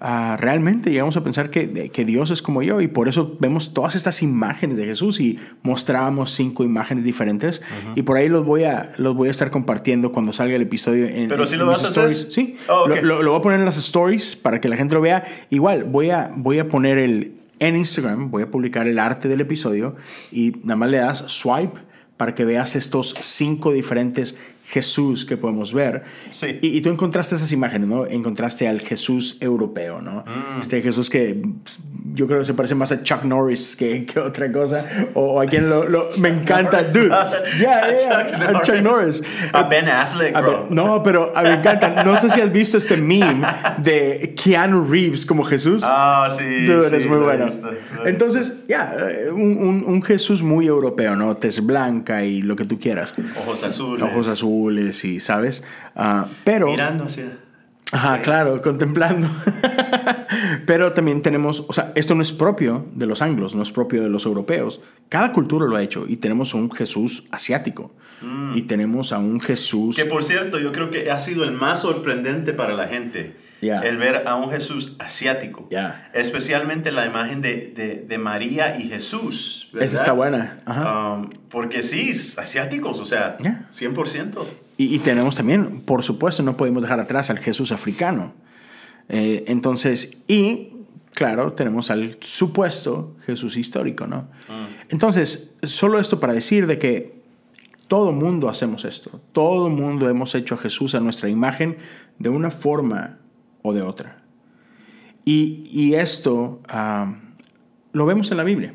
Ah, 0.00 0.36
realmente 0.38 0.92
llegamos 0.92 1.16
a 1.16 1.24
pensar 1.24 1.50
que, 1.50 1.90
que, 1.90 2.04
Dios 2.04 2.30
es 2.30 2.40
como 2.40 2.62
yo 2.62 2.80
y 2.80 2.86
por 2.86 3.08
eso 3.08 3.36
vemos 3.40 3.74
todas 3.74 3.96
estas 3.96 4.22
imágenes 4.22 4.76
de 4.76 4.84
Jesús 4.84 5.18
y 5.18 5.40
mostrábamos 5.62 6.30
cinco 6.30 6.62
imágenes 6.62 7.02
diferentes 7.02 7.60
y 7.96 8.02
por 8.02 8.16
ahí 8.16 8.28
los 8.28 8.44
voy, 8.44 8.62
a, 8.62 8.92
los 8.96 9.16
voy 9.16 9.26
a 9.26 9.32
estar 9.32 9.50
compartiendo 9.50 10.12
cuando 10.12 10.32
salga 10.32 10.54
el 10.54 10.62
episodio 10.62 11.06
en, 11.08 11.28
¿Pero 11.28 11.48
si 11.48 11.56
lo 11.56 11.66
vas 11.66 11.82
a 11.82 11.88
stories. 11.88 12.18
Hacer? 12.20 12.30
Sí, 12.30 12.56
oh, 12.68 12.86
lo, 12.86 13.22
lo, 13.22 13.30
voy 13.32 13.40
a 13.40 13.42
poner 13.42 13.58
en 13.58 13.64
las 13.64 13.76
stories 13.76 14.36
para 14.36 14.60
que 14.60 14.68
la 14.68 14.76
gente 14.76 14.94
lo 14.94 15.00
vea. 15.00 15.24
Igual, 15.50 15.82
voy 15.82 16.10
a, 16.10 16.30
voy 16.36 16.60
a 16.60 16.68
poner 16.68 16.96
el, 16.98 17.34
en 17.58 17.74
Instagram, 17.74 18.30
voy 18.30 18.44
a 18.44 18.50
publicar 18.52 18.86
el 18.86 19.00
arte 19.00 19.26
del 19.26 19.40
episodio 19.40 19.96
y 20.30 20.52
nada 20.62 20.76
más 20.76 20.90
le 20.90 20.98
das 20.98 21.24
swipe 21.26 21.80
para 22.16 22.34
que 22.34 22.44
veas 22.44 22.76
estos 22.76 23.16
cinco 23.18 23.72
diferentes 23.72 24.38
Jesús 24.68 25.24
que 25.24 25.38
podemos 25.38 25.72
ver. 25.72 26.04
Sí. 26.30 26.58
Y, 26.60 26.80
tú 26.82 26.90
encontraste 26.90 27.34
esas 27.34 27.52
imágenes, 27.52 27.88
¿no? 27.88 28.06
Encontraste 28.06 28.68
al 28.68 28.80
Jesús 28.80 29.38
europeo, 29.40 30.02
¿no? 30.02 30.24
Mm. 30.26 30.60
Este 30.60 30.82
Jesús 30.82 31.08
que 31.08 31.40
yo 32.18 32.26
creo 32.26 32.40
que 32.40 32.44
se 32.44 32.54
parece 32.54 32.74
más 32.74 32.90
a 32.90 33.00
Chuck 33.04 33.22
Norris 33.22 33.76
que, 33.76 34.04
que 34.04 34.18
otra 34.18 34.50
cosa. 34.50 34.84
O, 35.14 35.40
a 35.40 35.46
quien 35.46 35.70
lo, 35.70 35.88
lo 35.88 36.08
me 36.18 36.30
encanta, 36.30 36.82
dude. 36.82 37.08
Yeah, 37.58 38.58
a 38.58 38.62
Chuck 38.62 38.80
Norris. 38.82 39.22
A 39.52 39.62
Ben 39.62 39.88
Affleck, 39.88 40.32
bro. 40.32 40.66
no, 40.68 41.00
pero 41.02 41.32
a 41.36 41.42
me 41.42 41.54
encanta. 41.54 42.02
No 42.02 42.16
sé 42.16 42.28
si 42.28 42.40
has 42.40 42.50
visto 42.50 42.76
este 42.76 42.96
meme 42.96 43.46
de 43.78 44.34
Keanu 44.36 44.84
Reeves 44.84 45.24
como 45.24 45.44
Jesús. 45.44 45.84
Ah, 45.86 46.26
sí. 46.28 46.64
Dude, 46.66 46.88
sí, 46.90 46.96
es 46.96 47.06
muy 47.06 47.18
bueno. 47.18 47.46
Entonces, 48.04 48.64
ya, 48.66 48.96
un, 49.30 49.56
un, 49.58 49.84
un, 49.86 50.02
Jesús 50.02 50.42
muy 50.42 50.66
europeo, 50.66 51.14
¿no? 51.14 51.36
Tez 51.36 51.64
blanca 51.64 52.24
y 52.24 52.42
lo 52.42 52.56
que 52.56 52.64
tú 52.64 52.80
quieras. 52.80 53.14
Ojos 53.40 53.62
azules. 53.62 54.02
Ojos 54.02 54.26
azules 54.28 55.04
y, 55.04 55.20
¿sabes? 55.20 55.62
Uh, 55.94 56.26
pero... 56.44 56.66
Mirando 56.66 57.04
hacia... 57.04 57.47
Ajá, 57.92 58.20
claro, 58.20 58.60
contemplando. 58.60 59.28
Pero 60.66 60.92
también 60.92 61.22
tenemos, 61.22 61.64
o 61.68 61.72
sea, 61.72 61.92
esto 61.94 62.14
no 62.14 62.22
es 62.22 62.32
propio 62.32 62.86
de 62.92 63.06
los 63.06 63.22
anglos, 63.22 63.54
no 63.54 63.62
es 63.62 63.72
propio 63.72 64.02
de 64.02 64.08
los 64.08 64.26
europeos. 64.26 64.80
Cada 65.08 65.32
cultura 65.32 65.66
lo 65.66 65.76
ha 65.76 65.82
hecho 65.82 66.04
y 66.06 66.18
tenemos 66.18 66.54
un 66.54 66.70
Jesús 66.70 67.24
asiático. 67.30 67.90
Mm. 68.20 68.56
Y 68.56 68.62
tenemos 68.62 69.12
a 69.12 69.18
un 69.18 69.40
Jesús... 69.40 69.96
Que 69.96 70.04
por 70.04 70.24
cierto, 70.24 70.58
yo 70.58 70.72
creo 70.72 70.90
que 70.90 71.10
ha 71.10 71.18
sido 71.18 71.44
el 71.44 71.52
más 71.52 71.82
sorprendente 71.82 72.52
para 72.52 72.74
la 72.74 72.88
gente. 72.88 73.36
El 73.60 73.96
ver 73.98 74.28
a 74.28 74.36
un 74.36 74.50
Jesús 74.50 74.96
asiático. 74.98 75.68
Especialmente 76.12 76.92
la 76.92 77.06
imagen 77.06 77.42
de, 77.42 77.72
de, 77.74 78.04
de, 78.06 78.18
María 78.18 78.78
y 78.78 78.88
Jesús. 78.88 79.70
Esa 79.78 79.96
está 79.96 80.12
buena. 80.12 80.60
Um, 80.66 81.30
porque 81.48 81.82
sí, 81.82 82.12
asiáticos, 82.36 83.00
o 83.00 83.06
sea, 83.06 83.36
100%. 83.38 84.44
Y, 84.76 84.98
tenemos 85.00 85.34
también, 85.34 85.80
por 85.80 86.04
supuesto, 86.04 86.42
no 86.44 86.56
podemos 86.56 86.82
dejar 86.82 87.00
atrás 87.00 87.30
al 87.30 87.38
Jesús 87.38 87.72
africano. 87.72 88.34
Eh, 89.08 89.44
entonces, 89.48 90.22
y 90.28 90.70
claro, 91.14 91.52
tenemos 91.52 91.90
al 91.90 92.16
supuesto 92.20 93.16
Jesús 93.26 93.56
histórico, 93.56 94.06
¿no? 94.06 94.28
Mm. 94.48 94.66
Entonces, 94.90 95.56
solo 95.64 95.98
esto 95.98 96.20
para 96.20 96.32
decir 96.32 96.68
de 96.68 96.78
que 96.78 97.18
todo 97.88 98.12
mundo 98.12 98.48
hacemos 98.48 98.84
esto. 98.84 99.20
Todo 99.32 99.68
mundo 99.68 100.08
hemos 100.08 100.34
hecho 100.34 100.54
a 100.54 100.58
Jesús 100.58 100.94
a 100.94 101.00
nuestra 101.00 101.28
imagen 101.28 101.78
de 102.18 102.28
una 102.28 102.50
forma 102.50 103.17
o 103.68 103.72
de 103.72 103.82
otra. 103.82 104.22
Y, 105.24 105.94
esto 105.94 106.60
ah, 106.68 107.14
lo 107.92 108.06
vemos 108.06 108.30
en 108.30 108.38
la 108.38 108.44
Biblia. 108.44 108.74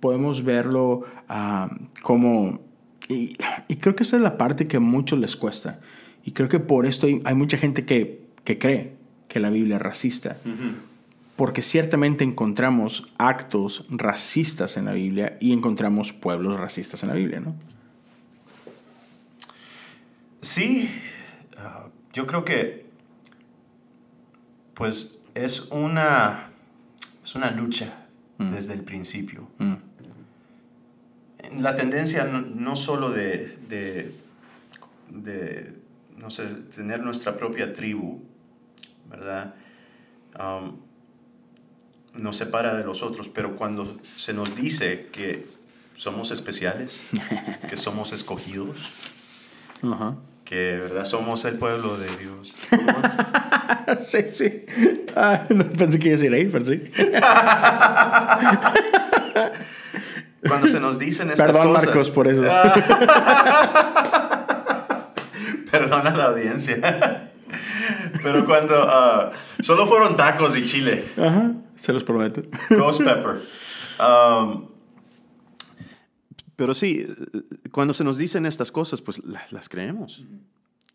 Podemos 0.00 0.42
verlo 0.42 1.04
ah, 1.28 1.68
como 2.02 2.60
y, 3.08 3.36
creo 3.80 3.96
que 3.96 4.02
esa 4.02 4.16
es 4.16 4.22
la 4.22 4.36
parte 4.36 4.66
que 4.66 4.76
a 4.76 4.80
muchos 4.80 5.18
les 5.18 5.36
cuesta. 5.36 5.80
Y 6.24 6.32
creo 6.32 6.48
que 6.48 6.60
por 6.60 6.86
esto 6.86 7.06
hay, 7.06 7.34
mucha 7.34 7.56
gente 7.56 7.84
que, 7.86 8.22
que, 8.44 8.58
cree 8.58 8.96
que 9.28 9.40
la 9.40 9.50
Biblia 9.50 9.76
es 9.76 9.82
racista. 9.82 10.36
Porque 11.36 11.62
ciertamente 11.62 12.24
encontramos 12.24 13.10
actos 13.18 13.86
racistas 13.88 14.76
en 14.76 14.84
la 14.86 14.92
Biblia 14.92 15.38
y 15.40 15.52
encontramos 15.52 16.12
pueblos 16.12 16.58
racistas 16.60 17.02
en 17.02 17.08
la 17.08 17.14
Biblia, 17.14 17.40
¿no? 17.40 17.54
Sí, 20.42 20.90
ah, 21.56 21.86
yo 22.12 22.26
creo 22.26 22.44
que 22.44 22.87
pues 24.78 25.18
es 25.34 25.68
una, 25.70 26.48
es 27.22 27.34
una 27.34 27.50
lucha 27.50 28.06
mm. 28.38 28.50
desde 28.50 28.72
el 28.72 28.80
principio. 28.80 29.46
Mm 29.58 29.74
la 31.56 31.76
tendencia 31.76 32.24
no, 32.24 32.76
solo 32.76 33.10
de, 33.10 33.58
de, 33.68 34.12
no 36.16 36.30
sé, 36.30 36.46
tener 36.74 37.00
nuestra 37.00 37.36
propia 37.36 37.74
tribu, 37.74 38.22
¿verdad? 39.08 39.54
Um, 40.38 40.76
nos 42.14 42.36
separa 42.36 42.74
de 42.74 42.84
los 42.84 43.02
otros, 43.02 43.28
pero 43.28 43.56
cuando 43.56 43.98
se 44.16 44.32
nos 44.32 44.56
dice 44.56 45.08
que 45.12 45.46
somos 45.94 46.30
especiales, 46.30 47.08
que 47.68 47.76
somos 47.76 48.12
escogidos, 48.12 48.76
que 50.44 50.78
verdad 50.78 51.04
somos 51.04 51.44
el 51.44 51.58
pueblo 51.58 51.96
de 51.96 52.16
Dios. 52.16 52.54
sí, 54.00 54.18
sí. 54.32 54.64
Ah, 55.16 55.42
no 55.50 55.64
pensé 55.70 55.98
que 55.98 56.06
iba 56.08 56.14
a 56.14 56.18
decir 56.18 56.32
ahí, 56.32 56.46
pero 56.46 56.64
sí. 56.64 56.82
cuando 60.46 60.68
se 60.68 60.80
nos 60.80 60.98
dicen 60.98 61.30
estas 61.30 61.46
Perdón, 61.46 61.68
cosas. 61.72 61.86
Marcos, 61.86 62.10
por 62.10 62.28
eso. 62.28 62.42
Perdona 65.70 66.10
la 66.16 66.24
audiencia. 66.26 67.30
Pero 68.22 68.44
cuando 68.46 68.74
ah, 68.88 69.32
solo 69.62 69.86
fueron 69.86 70.16
tacos 70.16 70.56
y 70.56 70.64
chile, 70.64 71.04
Ajá, 71.16 71.52
se 71.76 71.92
los 71.92 72.04
prometo. 72.04 72.42
ghost 72.70 73.02
pepper. 73.02 73.40
Um, 74.00 74.68
pero 76.56 76.74
sí, 76.74 77.06
cuando 77.70 77.92
se 77.94 78.02
nos 78.04 78.16
dicen 78.16 78.46
estas 78.46 78.72
cosas, 78.72 79.02
pues 79.02 79.22
la- 79.24 79.42
las 79.50 79.68
creemos. 79.68 80.24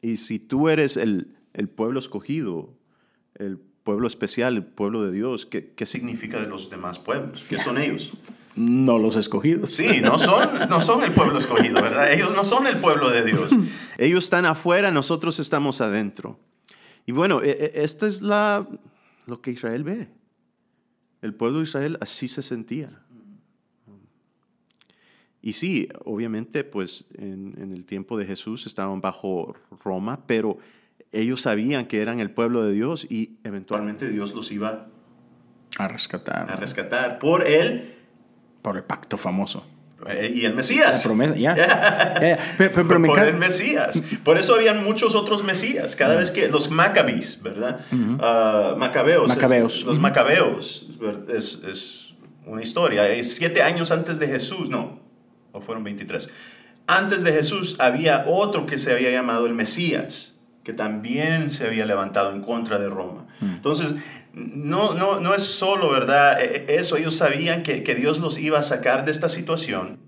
Y 0.01 0.17
si 0.17 0.39
tú 0.39 0.67
eres 0.69 0.97
el, 0.97 1.27
el 1.53 1.69
pueblo 1.69 1.99
escogido, 1.99 2.73
el 3.35 3.59
pueblo 3.83 4.07
especial, 4.07 4.55
el 4.55 4.65
pueblo 4.65 5.03
de 5.03 5.11
Dios, 5.11 5.45
¿qué, 5.45 5.73
qué 5.73 5.85
significa 5.85 6.39
de 6.39 6.47
los 6.47 6.69
demás 6.69 6.99
pueblos? 6.99 7.45
¿Qué 7.49 7.59
son 7.59 7.77
ellos? 7.77 8.15
No 8.55 8.99
los 8.99 9.15
escogidos. 9.15 9.71
Sí, 9.71 9.99
no 10.01 10.17
son, 10.17 10.69
no 10.69 10.79
son 10.79 11.03
el 11.03 11.11
pueblo 11.11 11.37
escogido, 11.37 11.81
¿verdad? 11.81 12.13
Ellos 12.13 12.35
no 12.35 12.43
son 12.43 12.67
el 12.67 12.77
pueblo 12.77 13.09
de 13.09 13.23
Dios. 13.23 13.51
Ellos 13.97 14.25
están 14.25 14.45
afuera, 14.45 14.91
nosotros 14.91 15.39
estamos 15.39 15.81
adentro. 15.81 16.39
Y 17.05 17.11
bueno, 17.11 17.41
e- 17.41 17.49
e- 17.49 17.83
esta 17.83 18.07
es 18.07 18.21
la, 18.21 18.67
lo 19.25 19.41
que 19.41 19.51
Israel 19.51 19.83
ve. 19.83 20.07
El 21.21 21.33
pueblo 21.33 21.59
de 21.59 21.63
Israel 21.63 21.97
así 21.99 22.27
se 22.27 22.41
sentía. 22.43 23.01
Y 25.41 25.53
sí, 25.53 25.89
obviamente, 26.05 26.63
pues 26.63 27.05
en, 27.15 27.55
en 27.59 27.73
el 27.73 27.85
tiempo 27.85 28.17
de 28.17 28.25
Jesús 28.25 28.65
estaban 28.65 29.01
bajo 29.01 29.55
Roma, 29.83 30.25
pero 30.25 30.57
ellos 31.11 31.41
sabían 31.41 31.85
que 31.85 32.01
eran 32.01 32.19
el 32.19 32.31
pueblo 32.31 32.65
de 32.65 32.73
Dios 32.73 33.05
y 33.09 33.37
eventualmente 33.43 34.09
Dios 34.09 34.33
los 34.33 34.51
iba 34.51 34.87
A 35.77 35.87
rescatar. 35.87 36.49
a 36.51 36.55
rescatar 36.55 37.19
por 37.19 37.47
él 37.47 37.95
Por 38.61 38.77
el 38.77 38.83
pacto 38.83 39.17
famoso. 39.17 39.63
eh, 40.07 40.31
y 40.35 40.45
el 40.45 40.51
La 40.51 40.57
Mesías. 40.57 41.03
promesa, 41.05 41.35
ya. 41.35 41.55
Ya, 41.55 41.65
ya. 42.21 42.37
Pero, 42.57 42.71
pero- 42.73 42.87
pero 42.87 42.99
me 42.99 43.07
por 43.07 43.19
el. 43.21 43.37
Mesías. 43.37 44.03
Por 44.23 44.37
eso 44.37 44.55
habían 44.55 44.83
muchos 44.83 45.15
otros 45.15 45.43
Mesías. 45.43 45.95
Cada 45.95 46.15
vez 46.15 46.29
que 46.31 46.47
los 46.49 46.69
Maccabis, 46.71 47.41
¿verdad? 47.43 47.79
Ah, 48.19 48.75
Macabeos. 48.77 49.29
es- 49.29 49.35
Macabeos. 49.37 49.83
los. 49.85 49.99
Macabeos. 49.99 50.87
Es, 51.33 51.61
es 51.63 52.15
una 52.45 52.61
historia. 52.61 53.07
Es 53.07 53.35
siete 53.35 53.61
años 53.61 53.91
antes 53.91 54.19
de 54.19 54.27
Jesús, 54.27 54.67
no. 54.69 54.99
O 55.53 55.61
fueron 55.61 55.83
23. 55.83 56.27
Antes 56.87 57.23
de 57.23 57.31
Jesús 57.31 57.77
había 57.79 58.25
otro 58.27 58.65
que 58.65 58.77
se 58.77 58.91
había 58.91 59.09
llamado 59.11 59.45
el 59.45 59.53
Mesías, 59.53 60.32
que 60.63 60.73
también 60.73 61.49
se 61.49 61.67
había 61.67 61.85
levantado 61.85 62.33
en 62.33 62.41
contra 62.41 62.79
de 62.79 62.89
Roma. 62.89 63.25
Entonces, 63.41 63.95
no, 64.33 64.93
no, 64.93 65.19
no 65.19 65.33
es 65.33 65.43
solo, 65.43 65.91
¿verdad? 65.91 66.41
E- 66.41 66.65
e- 66.67 66.75
Eso, 66.79 66.97
ellos 66.97 67.15
sabían 67.15 67.63
que, 67.63 67.83
que 67.83 67.95
Dios 67.95 68.19
los 68.19 68.39
iba 68.39 68.59
a 68.59 68.63
sacar 68.63 69.05
de 69.05 69.11
esta 69.11 69.29
situación 69.29 69.99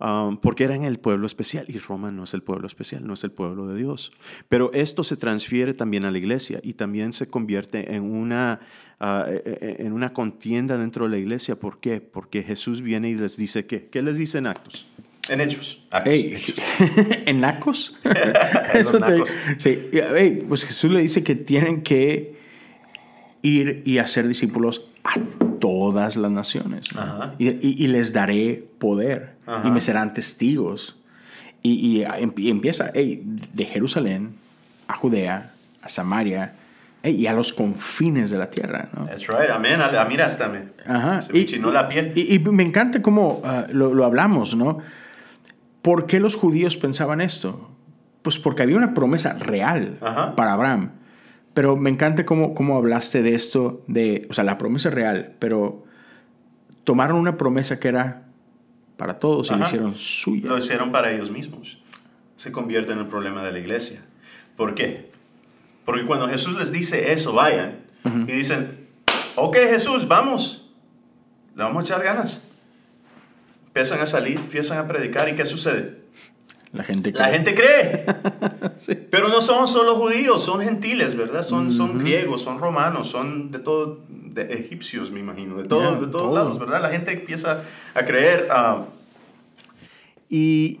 um, 0.00 0.36
porque 0.38 0.64
eran 0.64 0.84
el 0.84 0.98
pueblo 0.98 1.26
especial 1.26 1.66
y 1.68 1.78
Roma 1.78 2.10
no 2.10 2.24
es 2.24 2.34
el 2.34 2.42
pueblo 2.42 2.66
especial, 2.66 3.06
no 3.06 3.14
es 3.14 3.24
el 3.24 3.32
pueblo 3.32 3.66
de 3.66 3.76
Dios. 3.76 4.12
Pero 4.48 4.70
esto 4.72 5.04
se 5.04 5.16
transfiere 5.16 5.74
también 5.74 6.04
a 6.04 6.10
la 6.10 6.18
iglesia 6.18 6.60
y 6.62 6.74
también 6.74 7.12
se 7.12 7.28
convierte 7.28 7.94
en 7.94 8.04
una, 8.04 8.60
ah, 9.00 9.26
eh, 9.28 9.76
en 9.80 9.92
una 9.92 10.12
contienda 10.12 10.78
dentro 10.78 11.04
de 11.04 11.10
la 11.10 11.18
iglesia. 11.18 11.58
¿Por 11.58 11.80
qué? 11.80 12.00
Porque 12.00 12.42
Jesús 12.42 12.82
viene 12.82 13.10
y 13.10 13.14
les 13.14 13.36
dice 13.36 13.66
¿qué? 13.66 13.88
¿Qué 13.88 14.02
les 14.02 14.16
dice 14.18 14.38
en 14.38 14.46
Actos? 14.46 14.86
En 15.28 15.40
Hechos. 15.40 15.82
Actos. 15.90 16.12
Ey, 16.12 16.36
¿En 17.26 17.40
nacos? 17.40 17.96
Los 18.04 18.74
Eso 18.74 18.98
te- 19.00 19.12
nacos. 19.12 19.34
sí, 19.58 19.88
y, 19.92 19.98
ey, 19.98 20.44
pues 20.48 20.64
Jesús 20.64 20.90
le 20.92 21.00
dice 21.00 21.22
que 21.22 21.34
tienen 21.34 21.82
que 21.82 22.36
ir 23.42 23.82
y 23.84 23.98
hacer 23.98 24.26
discípulos 24.26 24.86
a 25.04 25.14
todas 25.60 26.16
las 26.16 26.30
naciones. 26.30 26.94
¿no? 26.94 27.34
Y, 27.38 27.48
y- 27.48 27.74
y 27.78 27.86
les 27.88 28.12
daré 28.12 28.64
poder 28.78 29.34
Ajá. 29.46 29.66
y 29.66 29.70
me 29.70 29.80
serán 29.80 30.14
testigos. 30.14 30.96
Y, 31.62 31.72
y, 31.98 32.04
em- 32.04 32.32
y 32.36 32.50
empieza 32.50 32.88
ey, 32.94 33.22
de 33.52 33.66
Jerusalén 33.66 34.34
a 34.86 34.94
Judea, 34.94 35.52
a 35.82 35.88
Samaria 35.88 36.54
y 37.02 37.26
a 37.26 37.32
los 37.32 37.52
confines 37.52 38.30
de 38.30 38.38
la 38.38 38.50
tierra. 38.50 38.88
¿no? 38.96 39.04
That's 39.04 39.26
right. 39.28 39.50
Amén. 39.52 39.80
Ah, 39.80 40.06
Mira, 40.08 40.26
hasta 40.26 40.48
me, 40.48 40.64
Ajá. 40.86 41.22
se 41.22 41.32
me 41.32 41.44
chinó 41.46 41.70
la 41.70 41.88
piel. 41.88 42.12
Y, 42.14 42.34
y 42.34 42.38
me 42.38 42.62
encanta 42.62 43.02
cómo 43.02 43.40
ah, 43.44 43.66
lo, 43.70 43.92
lo 43.94 44.04
hablamos, 44.04 44.56
¿no? 44.56 44.78
¿Por 45.82 46.06
qué 46.06 46.20
los 46.20 46.36
judíos 46.36 46.76
pensaban 46.76 47.20
esto? 47.20 47.70
Pues 48.22 48.38
porque 48.38 48.62
había 48.62 48.76
una 48.76 48.94
promesa 48.94 49.34
real 49.34 49.98
Ajá. 50.00 50.34
para 50.36 50.52
Abraham. 50.52 50.92
Pero 51.54 51.76
me 51.76 51.90
encanta 51.90 52.26
cómo, 52.26 52.54
cómo 52.54 52.76
hablaste 52.76 53.22
de 53.22 53.34
esto, 53.34 53.82
de, 53.86 54.26
o 54.30 54.34
sea, 54.34 54.44
la 54.44 54.58
promesa 54.58 54.90
real, 54.90 55.34
pero 55.38 55.84
tomaron 56.84 57.16
una 57.16 57.36
promesa 57.36 57.80
que 57.80 57.88
era 57.88 58.24
para 58.96 59.18
todos 59.18 59.48
y 59.48 59.50
la 59.50 59.56
Ajá. 59.56 59.66
hicieron 59.66 59.94
suya. 59.94 60.48
Lo 60.48 60.58
hicieron 60.58 60.92
para 60.92 61.10
ellos 61.10 61.30
mismos. 61.30 61.80
Se 62.36 62.52
convierte 62.52 62.92
en 62.92 62.98
el 62.98 63.06
problema 63.06 63.42
de 63.42 63.52
la 63.52 63.58
iglesia. 63.58 64.04
¿Por 64.56 64.74
qué? 64.74 65.10
Porque 65.84 66.04
cuando 66.04 66.28
Jesús 66.28 66.58
les 66.58 66.70
dice 66.70 67.12
eso, 67.12 67.32
vayan, 67.32 67.78
y 68.26 68.32
dicen, 68.32 68.70
ok 69.36 69.56
Jesús, 69.56 70.06
vamos, 70.06 70.70
le 71.54 71.62
vamos 71.62 71.84
a 71.84 71.94
echar 71.94 72.04
ganas. 72.04 72.47
Empiezan 73.78 74.00
a 74.02 74.06
salir, 74.06 74.36
empiezan 74.38 74.78
a 74.78 74.88
predicar, 74.88 75.28
¿y 75.28 75.36
qué 75.36 75.46
sucede? 75.46 75.98
La 76.72 76.82
gente 76.82 77.12
La 77.12 77.28
cree. 77.28 77.32
gente 77.32 77.54
cree. 77.54 78.04
Pero 79.10 79.28
no 79.28 79.40
son 79.40 79.68
solo 79.68 79.94
judíos, 79.94 80.42
son 80.42 80.60
gentiles, 80.62 81.14
¿verdad? 81.16 81.44
Son, 81.44 81.70
son 81.70 81.96
griegos, 82.00 82.42
son 82.42 82.58
romanos, 82.58 83.06
son 83.08 83.52
de 83.52 83.60
todo, 83.60 84.04
de 84.08 84.52
egipcios, 84.54 85.12
me 85.12 85.20
imagino, 85.20 85.56
de, 85.58 85.62
todo, 85.68 85.80
Ya, 85.80 85.90
de 85.92 86.06
todos 86.08 86.10
todo. 86.24 86.34
lados, 86.34 86.58
¿verdad? 86.58 86.82
La 86.82 86.90
gente 86.90 87.12
empieza 87.12 87.62
a 87.94 88.04
creer. 88.04 88.48
ah, 88.50 88.84
y 90.28 90.80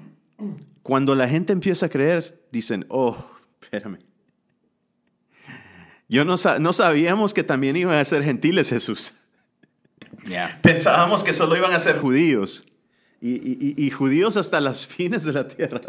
cuando 0.82 1.14
la 1.14 1.28
gente 1.28 1.52
empieza 1.52 1.86
a 1.86 1.88
creer, 1.88 2.42
dicen, 2.50 2.84
oh, 2.88 3.16
espérame. 3.62 3.98
Yo 6.08 6.24
no, 6.24 6.34
no 6.58 6.72
sabíamos 6.72 7.32
que 7.32 7.44
también 7.44 7.76
iban 7.76 7.94
a 7.96 8.04
ser 8.04 8.24
gentiles, 8.24 8.68
Jesús. 8.70 9.14
Ya. 10.26 10.58
Pensábamos 10.62 11.22
que 11.22 11.32
solo 11.32 11.56
iban 11.56 11.72
a 11.72 11.78
ser 11.78 12.00
judíos. 12.00 12.64
Y, 13.20 13.90
judíos 13.90 14.36
hasta 14.36 14.60
las 14.60 14.86
fines 14.86 15.24
de 15.24 15.32
la 15.32 15.48
tierra. 15.48 15.80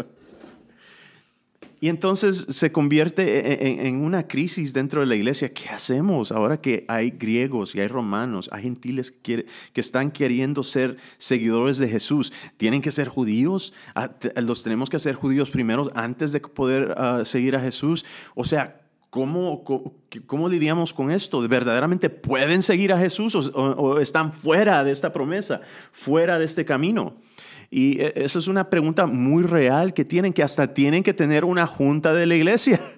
Y 1.81 1.87
entonces 1.87 2.45
se 2.49 2.73
convierte 2.73 3.23
e- 3.23 3.53
e- 3.53 3.87
en, 3.87 4.01
una 4.01 4.27
crisis 4.27 4.73
dentro 4.73 4.99
de 4.99 5.07
la 5.07 5.15
iglesia. 5.15 5.53
¿Qué 5.53 5.69
hacemos 5.69 6.33
ahora 6.33 6.59
que 6.59 6.83
hay 6.89 7.11
griegos 7.11 7.73
y 7.73 7.79
hay 7.79 7.87
romanos, 7.87 8.49
hay 8.51 8.63
gentiles 8.63 9.11
que, 9.11 9.45
están 9.75 10.11
queriendo 10.11 10.61
ser 10.63 10.97
seguidores 11.17 11.77
de 11.77 11.87
Jesús? 11.87 12.33
¿Tienen 12.57 12.81
que 12.81 12.91
ser 12.91 13.07
judíos? 13.07 13.73
Ah, 13.95 14.11
¿Los 14.35 14.63
tenemos 14.63 14.89
que 14.89 14.97
hacer 14.97 15.15
judíos 15.15 15.51
primero 15.51 15.89
antes 15.95 16.33
de 16.33 16.41
poder 16.41 16.95
ah, 16.97 17.21
seguir 17.23 17.55
a 17.55 17.61
Jesús? 17.61 18.03
O 18.35 18.43
sea, 18.43 18.78
¿cómo, 19.09 19.63
cómo, 19.63 19.93
cómo 20.25 20.47
lidiamos 20.49 20.93
con 20.93 21.11
esto? 21.11 21.39
¿Verdaderamente 21.47 22.09
pueden 22.09 22.61
seguir 22.61 22.93
a 22.93 22.97
Jesús 22.99 23.35
o, 23.35 23.39
o- 23.39 23.99
están 23.99 24.31
fuera 24.31 24.83
de 24.83 24.91
esta 24.91 25.11
promesa, 25.13 25.61
fuera 25.91 26.37
de 26.39 26.45
este 26.45 26.65
camino? 26.65 27.15
Y 27.71 28.01
eh, 28.01 28.13
eso 28.15 28.39
es 28.39 28.47
una 28.47 28.69
pregunta 28.69 29.05
muy 29.05 29.43
real 29.43 29.93
que 29.93 30.03
tienen, 30.05 30.33
que 30.33 30.41
hasta 30.43 30.73
tienen 30.73 31.03
que 31.03 31.13
tener 31.13 31.45
una 31.45 31.67
junta 31.67 32.13
de 32.13 32.25
la 32.25 32.35
iglesia. 32.35 32.79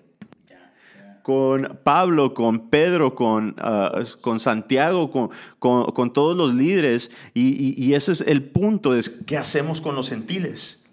Con 1.23 1.77
Pablo, 1.83 2.33
con 2.33 2.69
Pedro, 2.69 3.13
con, 3.13 3.53
ah, 3.59 4.01
con 4.21 4.39
Santiago, 4.39 5.11
con, 5.11 5.29
con- 5.59 5.85
con 5.91 6.13
todos 6.13 6.35
los 6.35 6.55
líderes. 6.55 7.11
Y, 7.35 7.49
y- 7.49 7.75
y 7.77 7.93
ese 7.93 8.13
es 8.13 8.21
el 8.21 8.43
punto, 8.43 8.95
es 8.95 9.21
qué 9.27 9.37
hacemos 9.37 9.81
con 9.81 9.93
los 9.95 10.09
gentiles. 10.09 10.83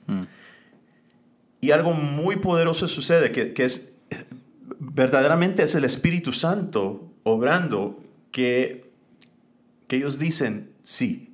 Y 1.63 1.71
algo 1.71 1.93
muy 1.95 2.37
poderoso 2.37 2.87
sucede, 2.89 3.33
que, 3.33 3.55
que 3.55 3.65
es 3.65 3.98
verdaderamente 4.99 5.63
es 5.63 5.77
el 5.77 5.85
Espíritu 5.85 6.33
Santo 6.33 7.13
obrando, 7.23 8.03
que, 8.33 8.91
que 9.87 9.97
ellos 9.97 10.19
dicen, 10.19 10.73
sí, 10.83 11.33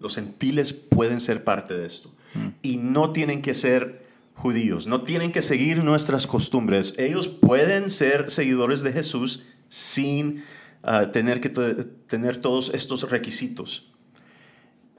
los 0.00 0.16
gentiles 0.16 0.72
pueden 0.72 1.20
ser 1.20 1.44
parte 1.44 1.78
de 1.78 1.86
esto. 1.86 2.12
Y 2.60 2.76
no 2.76 3.12
tienen 3.12 3.40
que 3.40 3.54
ser 3.54 4.04
judíos, 4.34 4.88
no 4.88 5.02
tienen 5.02 5.30
que 5.30 5.42
seguir 5.42 5.84
nuestras 5.84 6.26
costumbres. 6.26 6.94
Ellos 6.98 7.28
pueden 7.28 7.88
ser 7.88 8.32
seguidores 8.32 8.82
de 8.82 8.92
Jesús 8.92 9.46
sin 9.68 10.42
ah, 10.82 11.12
tener 11.12 11.40
que 11.40 11.50
te- 11.50 11.84
tener 11.84 12.38
todos 12.38 12.74
estos 12.74 13.08
requisitos. 13.10 13.92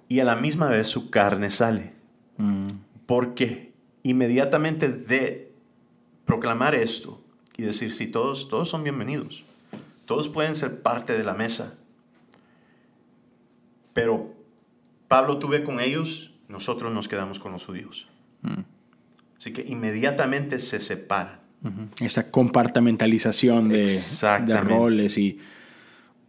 Y 0.08 0.20
a 0.20 0.24
la 0.26 0.36
misma 0.38 0.68
vez 0.68 0.88
su 0.88 1.10
carne 1.10 1.50
sale. 1.50 1.94
Porque 3.06 3.74
inmediatamente 4.04 4.88
de 4.90 5.52
proclamar 6.26 6.76
esto 6.76 7.22
y 7.58 7.64
decir, 7.64 7.94
sí, 7.94 8.08
todos, 8.08 8.48
todos 8.50 8.70
son 8.70 8.84
bienvenidos, 8.84 9.44
todos 10.06 10.28
pueden 10.30 10.56
ser 10.56 10.82
parte 10.82 11.18
de 11.18 11.24
la 11.24 11.34
mesa, 11.34 11.78
pero 13.94 14.34
Pablo 15.08 15.38
tuve 15.40 15.64
con 15.64 15.80
ellos, 15.80 16.32
nosotros 16.48 16.94
nos 16.94 17.08
quedamos 17.08 17.40
con 17.40 17.52
los 17.52 17.66
judíos. 17.66 18.08
Así 19.38 19.54
que 19.54 19.62
inmediatamente 19.68 20.60
se 20.60 20.80
separan. 20.80 21.40
Esa 22.00 22.32
compartamentalización 22.32 23.70
de, 23.70 23.88
roles 24.64 25.18
y 25.18 25.40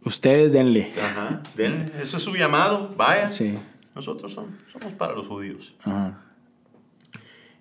ustedes 0.03 0.51
denle. 0.51 0.93
Ajá. 1.01 1.41
Ven, 1.55 1.91
eso 2.01 2.17
es 2.17 2.23
su 2.23 2.35
llamado, 2.35 2.93
vaya. 2.95 3.29
Sí. 3.31 3.55
nosotros 3.95 4.31
son- 4.33 4.57
somos 4.71 4.93
para 4.93 5.13
los 5.13 5.27
judíos. 5.27 5.73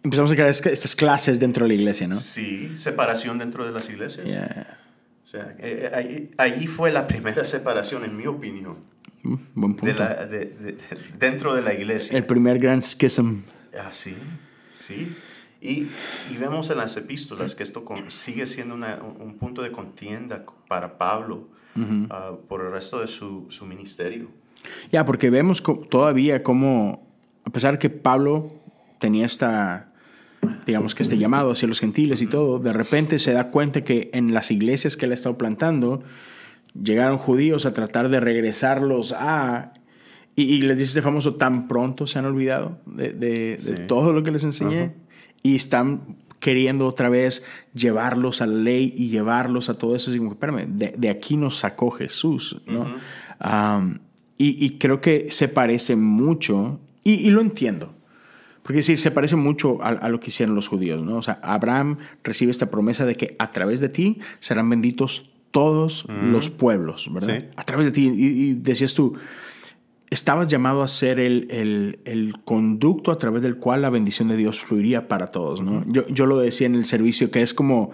Empezamos 0.04 0.30
a 0.32 0.34
crear 0.34 0.48
es- 0.50 0.64
estas 0.66 0.96
clases 0.96 1.38
dentro 1.38 1.64
de 1.64 1.68
la 1.68 1.74
iglesia, 1.74 2.08
¿no? 2.08 2.16
Sí, 2.18 2.72
separación 2.76 3.38
dentro 3.38 3.64
de 3.64 3.72
las 3.72 3.88
iglesias. 3.88 4.26
Yeah. 4.26 4.78
O 5.24 5.28
sea, 5.28 5.54
eh, 5.58 5.90
eh, 5.90 5.90
ahí, 5.94 6.30
ahí 6.38 6.66
fue 6.66 6.90
la 6.90 7.06
primera 7.06 7.44
separación, 7.44 8.04
en 8.04 8.16
mi 8.16 8.26
opinión, 8.26 8.76
Mm, 9.22 9.34
Buen 9.54 9.74
punto. 9.74 9.86
de 9.86 9.94
la- 9.94 10.26
de- 10.26 10.46
de- 10.46 10.76
dentro 11.18 11.54
de 11.54 11.62
la 11.62 11.72
iglesia. 11.72 12.18
El 12.18 12.26
primer 12.26 12.58
gran 12.58 12.82
schism. 12.82 13.36
Ah, 13.78 13.90
sí, 13.92 14.14
sí. 14.74 15.14
Y, 15.60 15.86
y 16.32 16.36
vemos 16.40 16.68
en 16.70 16.78
las 16.78 16.96
epístolas 16.96 17.54
que 17.54 17.62
esto 17.62 17.84
con- 17.84 18.10
sigue 18.10 18.48
siendo 18.48 18.74
una- 18.74 18.98
un 19.00 19.38
punto 19.38 19.62
de 19.62 19.70
contienda 19.70 20.44
para 20.68 20.98
Pablo 20.98 21.48
ah, 22.10 22.32
por 22.48 22.60
el 22.66 22.72
resto 22.72 23.00
de 23.00 23.06
su, 23.06 23.46
su 23.48 23.64
ministerio. 23.64 24.28
Ya, 24.90 25.04
porque 25.06 25.30
vemos 25.30 25.62
co- 25.62 25.78
todavía 25.88 26.42
cómo, 26.42 27.08
a 27.44 27.50
pesar 27.50 27.78
que 27.78 27.88
Pablo 27.90 28.50
tenía 28.98 29.24
esta, 29.24 29.91
digamos 30.66 30.94
que 30.94 31.02
este 31.02 31.18
llamado 31.18 31.52
hacia 31.52 31.68
los 31.68 31.80
gentiles 31.80 32.22
y 32.22 32.26
todo, 32.26 32.58
de 32.58 32.72
repente 32.72 33.18
se 33.18 33.32
da 33.32 33.50
cuenta 33.50 33.82
que 33.84 34.10
en 34.12 34.32
las 34.34 34.50
iglesias 34.50 34.96
que 34.96 35.06
él 35.06 35.10
ha 35.12 35.14
estado 35.14 35.36
plantando, 35.38 36.02
llegaron 36.80 37.18
judíos 37.18 37.66
a 37.66 37.72
tratar 37.72 38.08
de 38.08 38.20
regresarlos 38.20 39.12
a... 39.12 39.72
Y, 40.34 40.44
y 40.44 40.62
les 40.62 40.78
dice 40.78 40.88
este 40.90 41.02
famoso, 41.02 41.34
tan 41.34 41.68
pronto 41.68 42.06
se 42.06 42.18
han 42.18 42.24
olvidado 42.24 42.78
de, 42.86 43.12
de- 43.12 43.28
de 43.56 43.58
Sí. 43.58 43.74
todo 43.86 44.12
lo 44.12 44.22
que 44.22 44.30
les 44.30 44.44
enseñé. 44.44 44.94
Y 45.42 45.56
están 45.56 46.16
queriendo 46.40 46.86
otra 46.86 47.08
vez 47.10 47.44
llevarlos 47.74 48.40
a 48.40 48.46
la 48.46 48.54
ley 48.62 48.94
y 48.96 49.08
llevarlos 49.08 49.68
a 49.68 49.74
todo 49.74 49.94
eso. 49.94 50.10
Así 50.10 50.18
como, 50.18 50.32
espérame, 50.32 50.66
de, 50.68 50.94
de 50.96 51.10
aquí 51.10 51.36
nos 51.36 51.58
sacó 51.58 51.90
Jesús, 51.90 52.62
¿no? 52.66 52.86
Y, 54.38 54.64
y 54.64 54.78
creo 54.78 55.00
que 55.00 55.30
se 55.30 55.48
parece 55.48 55.96
mucho, 55.96 56.80
y, 57.04 57.12
y 57.14 57.30
lo 57.30 57.40
entiendo. 57.42 57.94
Porque 58.62 58.78
es 58.80 58.86
decir, 58.86 58.98
se 58.98 59.10
parece 59.10 59.36
mucho 59.36 59.82
a, 59.82 59.88
a 59.88 60.08
lo 60.08 60.20
que 60.20 60.28
hicieron 60.28 60.54
los 60.54 60.68
judíos, 60.68 61.02
¿no? 61.02 61.16
O 61.16 61.22
sea, 61.22 61.40
Abraham 61.42 61.98
recibe 62.22 62.50
esta 62.52 62.70
promesa 62.70 63.04
de 63.06 63.16
que 63.16 63.34
a 63.38 63.50
través 63.50 63.80
de 63.80 63.88
ti 63.88 64.20
serán 64.40 64.70
benditos 64.70 65.30
todos 65.50 66.06
los 66.08 66.48
pueblos, 66.50 67.08
¿verdad? 67.12 67.38
Sí. 67.40 67.46
A 67.56 67.64
través 67.64 67.86
de 67.86 67.92
ti. 67.92 68.08
Y, 68.08 68.26
y 68.50 68.54
decías 68.54 68.94
tú, 68.94 69.14
estabas 70.10 70.48
llamado 70.48 70.82
a 70.82 70.88
ser 70.88 71.18
el, 71.18 71.46
el- 71.50 71.98
el 72.04 72.34
conducto 72.44 73.10
a 73.10 73.18
través 73.18 73.42
del 73.42 73.56
cual 73.56 73.82
la 73.82 73.90
bendición 73.90 74.28
de 74.28 74.36
Dios 74.36 74.60
fluiría 74.60 75.08
para 75.08 75.28
todos, 75.28 75.60
¿no? 75.60 75.82
yo, 75.86 76.06
yo 76.08 76.26
lo 76.26 76.38
decía 76.38 76.66
en 76.66 76.74
el 76.74 76.84
servicio 76.86 77.30
que 77.30 77.42
es 77.42 77.54
como 77.54 77.90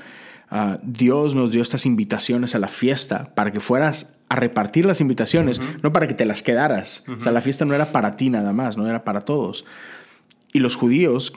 ah, 0.51 0.79
Dios 0.83 1.35
nos 1.35 1.51
dio 1.51 1.63
estas 1.63 1.87
invitaciones 1.87 2.55
a 2.55 2.59
la 2.59 2.69
fiesta 2.69 3.35
para 3.35 3.53
que 3.53 3.61
fueras 3.61 4.19
a 4.29 4.37
repartir 4.37 4.85
las 4.85 5.01
invitaciones, 5.01 5.61
no 5.83 5.93
para 5.93 6.07
que 6.07 6.15
te 6.15 6.27
las 6.27 6.43
quedaras. 6.43 7.05
O 7.09 7.21
sea, 7.21 7.33
la 7.33 7.41
fiesta 7.41 7.65
no 7.65 7.73
era 7.75 7.87
para 7.93 8.17
ti 8.17 8.29
nada 8.31 8.53
más, 8.53 8.77
no 8.77 8.87
era 8.87 9.03
para 9.05 9.23
todos. 9.25 9.65
Y 10.53 10.61
los 10.61 10.77
judíos, 10.77 11.33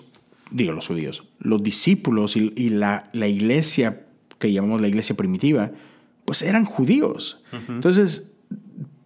digo 0.52 0.72
los 0.72 0.88
judíos, 0.88 1.28
los 1.40 1.62
discípulos 1.64 2.36
y, 2.38 2.54
y 2.56 2.70
la, 2.70 3.04
la 3.14 3.28
iglesia 3.28 4.06
que 4.40 4.52
llamamos 4.52 4.82
la 4.82 4.88
iglesia 4.88 5.16
primitiva, 5.16 5.72
pues 6.26 6.42
eran 6.42 6.66
judíos. 6.66 7.44
Entonces, 7.68 8.32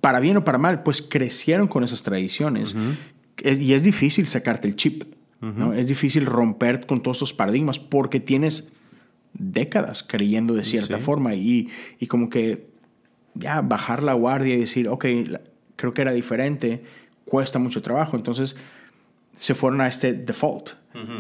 para 0.02 0.20
bien 0.20 0.38
o 0.38 0.44
para 0.46 0.58
mal, 0.58 0.84
pues 0.84 1.02
crecieron 1.02 1.68
con 1.68 1.84
esas 1.84 2.04
tradiciones. 2.04 2.76
Es- 3.44 3.60
Y 3.60 3.74
es 3.74 3.84
difícil 3.84 4.28
sacarte 4.28 4.68
el 4.68 4.76
chip. 4.76 5.04
¿no? 5.42 5.74
Es 5.74 5.88
difícil 5.88 6.26
romper 6.26 6.86
con 6.88 7.02
todos 7.04 7.18
esos 7.18 7.34
paradigmas 7.34 7.78
porque 7.80 8.20
tienes 8.20 8.72
décadas 9.34 10.02
creyendo 10.04 10.54
de 10.56 10.64
cierta 10.64 10.98
Sí. 10.98 11.04
forma 11.04 11.36
y, 11.36 11.70
y 12.00 12.08
como 12.08 12.30
que 12.30 12.68
ya 13.34 13.62
bajar 13.62 14.02
la 14.02 14.14
guardia 14.14 14.56
y 14.56 14.60
decir, 14.62 14.88
ok, 14.88 15.06
la- 15.28 15.42
creo 15.76 15.94
que 15.94 16.02
era 16.02 16.14
diferente, 16.14 16.84
cuesta 17.26 17.60
mucho 17.60 17.82
trabajo. 17.82 18.16
Entonces 18.16 18.56
se 19.36 19.54
fueron 19.56 19.82
a 19.82 19.88
este 19.88 20.14
default 20.14 20.70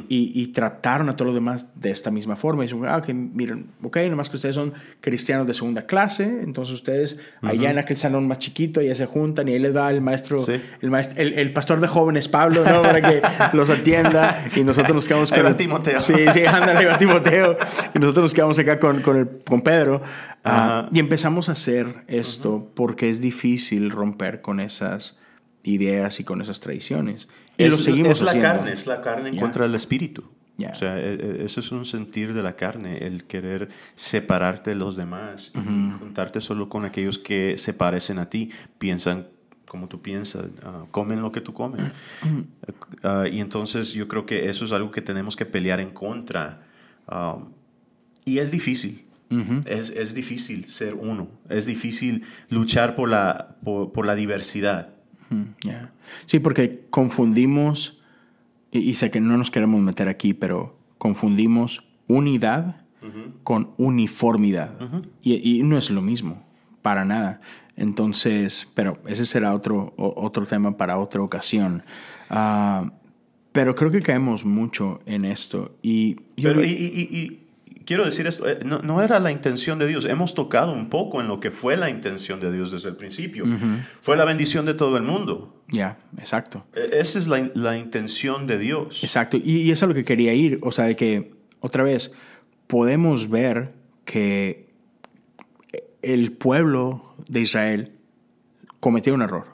y, 0.08 0.32
y 0.41 0.47
trataron 0.54 1.10
a 1.10 1.17
todos 1.17 1.25
los 1.28 1.36
demás 1.36 1.67
de 1.75 1.91
esta 1.91 2.10
misma 2.10 2.38
forma. 2.38 2.63
Y 2.63 2.67
dicen, 2.67 2.86
ah, 2.86 2.95
ok, 2.95 3.10
miren, 3.10 3.67
ok, 3.84 3.97
nomás 4.10 4.30
que 4.30 4.38
ustedes 4.38 4.56
son 4.56 4.73
cristianos 5.01 5.45
de 5.47 5.54
segunda 5.54 5.86
clase, 5.86 6.23
entonces 6.43 6.73
ustedes 6.75 7.19
allá 7.41 7.71
en 7.71 7.78
aquel 7.78 7.97
salón 7.97 8.25
más 8.25 8.39
chiquito 8.39 8.82
ya 8.82 8.95
se 8.95 9.06
juntan 9.06 9.49
y 9.49 9.51
ahí 9.51 9.60
les 9.60 9.75
va 9.75 9.91
el 9.91 9.99
maestro, 9.99 10.39
Sí. 10.39 10.54
el, 10.82 10.89
maestro 10.91 11.21
el, 11.21 11.34
el 11.34 11.51
pastor 11.51 11.82
de 11.82 11.89
jóvenes, 11.89 12.30
Pablo, 12.30 12.63
¿no? 12.63 12.84
Para 12.84 13.01
que 13.01 13.21
los 13.51 13.69
atienda 13.69 14.45
y 14.56 14.63
nosotros 14.63 14.95
nos 14.95 15.08
quedamos 15.10 15.34
va 15.34 15.36
el- 15.49 15.56
Timoteo. 15.58 15.99
Sí, 15.99 16.13
sí, 16.32 16.45
ándale, 16.45 16.86
va 16.86 16.97
Timoteo. 16.97 17.58
Y 17.93 17.99
nosotros 17.99 18.23
nos 18.23 18.34
quedamos 18.34 18.58
acá 18.58 18.80
con, 18.80 19.01
con, 19.01 19.17
el- 19.17 19.30
con 19.43 19.62
Pedro. 19.62 20.01
Ah, 20.45 20.84
Ajá. 20.84 20.89
y 20.93 20.99
empezamos 20.99 21.49
a 21.49 21.51
hacer 21.51 21.95
esto 22.08 22.71
porque 22.75 23.10
es 23.10 23.19
difícil 23.19 23.91
romper 23.91 24.39
con 24.41 24.62
esas 24.62 25.17
ideas 25.63 26.19
y 26.19 26.23
con 26.23 26.41
esas 26.41 26.60
tradiciones. 26.62 27.28
Y 27.58 27.63
es, 27.63 27.72
lo 27.72 27.78
seguimos 27.78 28.18
es 28.18 28.22
la 28.24 28.30
haciendo. 28.32 28.50
carne, 28.50 28.72
es 28.74 28.88
la 28.88 29.02
carne 29.02 29.32
Ya. 29.34 29.41
contra 29.41 29.63
del 29.65 29.76
espíritu. 29.76 30.24
Ya. 30.58 30.70
O 30.72 30.76
sea, 30.76 30.98
e- 31.00 31.15
e- 31.15 31.44
eso 31.46 31.60
es 31.60 31.72
un 31.72 31.86
sentir 31.86 32.34
de 32.34 32.41
la 32.41 32.56
carne, 32.56 33.00
el 33.06 33.26
querer 33.26 33.70
separarte 33.96 34.70
de 34.72 34.76
los 34.78 34.96
demás 34.96 35.52
y 35.56 35.91
juntarte 36.00 36.39
solo 36.41 36.70
con 36.70 36.86
aquellos 36.86 37.18
que 37.20 37.58
se 37.58 37.74
parecen 37.74 38.20
a 38.20 38.30
ti, 38.30 38.52
piensan 38.78 39.28
como 39.68 39.88
tú 39.89 40.02
piensas, 40.02 40.46
ah, 40.63 40.86
comen 40.91 41.22
lo 41.22 41.34
que 41.34 41.41
tú 41.41 41.52
comes. 41.54 41.91
Ah, 43.04 43.26
y 43.30 43.41
entonces 43.41 43.91
yo 43.94 44.08
creo 44.08 44.26
que 44.26 44.50
eso 44.50 44.63
es 44.63 44.72
algo 44.72 44.91
que 44.91 45.02
tenemos 45.02 45.36
que 45.36 45.46
pelear 45.46 45.80
en 45.82 45.89
contra. 45.91 46.62
Ah, 47.08 47.38
y 48.24 48.38
es 48.39 48.52
difícil. 48.52 49.04
es, 49.65 49.89
es 49.89 50.15
difícil 50.15 50.65
ser 50.68 50.94
uno. 50.94 51.28
Es 51.50 51.65
difícil 51.65 52.24
luchar 52.50 52.96
por 52.96 53.10
la, 53.10 53.58
por, 53.65 53.91
por 53.91 54.06
la 54.06 54.15
diversidad. 54.15 54.89
Sí, 56.25 56.39
porque 56.39 56.85
confundimos, 56.89 58.01
y, 58.71 58.79
y 58.79 58.93
sé 58.95 59.11
que 59.11 59.21
no 59.21 59.38
nos 59.38 59.51
queremos 59.51 59.81
meter 59.81 60.07
aquí, 60.07 60.33
pero 60.33 60.77
confundimos 60.97 61.88
unidad 62.07 62.81
con 63.43 63.69
uniformidad. 63.77 64.79
y, 65.21 65.59
y 65.59 65.63
no 65.63 65.77
es 65.77 65.89
lo 65.91 66.01
mismo, 66.01 66.43
para 66.81 67.05
nada. 67.05 67.39
Entonces, 67.75 68.67
pero 68.73 68.97
ese 69.07 69.25
será 69.25 69.53
otro, 69.53 69.93
otro 69.97 70.45
tema 70.45 70.75
para 70.77 70.97
otra 70.97 71.21
ocasión. 71.21 71.83
Ah, 72.29 72.91
pero 73.51 73.75
creo 73.75 73.91
que 73.91 74.01
caemos 74.01 74.43
mucho 74.45 75.01
en 75.05 75.23
esto. 75.25 75.75
Y 75.83 76.15
yo 76.35 76.49
Pero, 76.49 76.61
vi- 76.61 76.67
y 76.73 77.44
quiero 77.86 78.04
decir 78.06 78.28
esto, 78.28 78.48
eh, 78.50 78.60
no, 78.65 78.80
no 78.80 79.02
era 79.02 79.19
la 79.19 79.32
intención 79.32 79.80
de 79.80 79.88
Dios. 79.88 80.06
Hemos 80.06 80.34
tocado 80.34 80.74
un 80.74 80.89
poco 80.89 81.21
en 81.21 81.28
lo 81.28 81.39
que 81.39 81.52
fue 81.52 81.78
la 81.78 81.89
intención 81.89 82.39
de 82.39 82.52
Dios 82.52 82.71
desde 82.71 82.89
el 82.89 82.95
principio. 82.95 83.45
Fue 84.02 84.17
la 84.17 84.26
bendición 84.26 84.65
de 84.65 84.74
todo 84.74 84.98
el 84.98 85.04
mundo. 85.04 85.62
ya, 85.67 85.98
exacto. 86.17 86.65
E- 86.74 87.00
Esa 87.00 87.19
es 87.19 87.28
la, 87.28 87.50
la 87.54 87.78
intención 87.78 88.48
de 88.48 88.58
Dios. 88.58 89.04
Exacto, 89.04 89.38
y, 89.38 89.58
y 89.58 89.71
eso 89.71 89.74
es 89.74 89.84
a 89.84 89.88
lo 89.88 89.93
que 89.93 90.04
quería 90.06 90.34
ir, 90.34 90.60
o 90.63 90.71
sea, 90.71 90.86
de 90.86 90.95
que, 90.95 91.34
otra 91.62 91.84
vez, 91.84 92.12
podemos 92.67 93.30
ver 93.30 93.74
que 94.06 94.65
el 96.02 96.32
pueblo 96.34 97.13
de 97.28 97.41
Israel 97.41 97.91
cometió 98.80 99.13
un 99.13 99.21
error, 99.24 99.48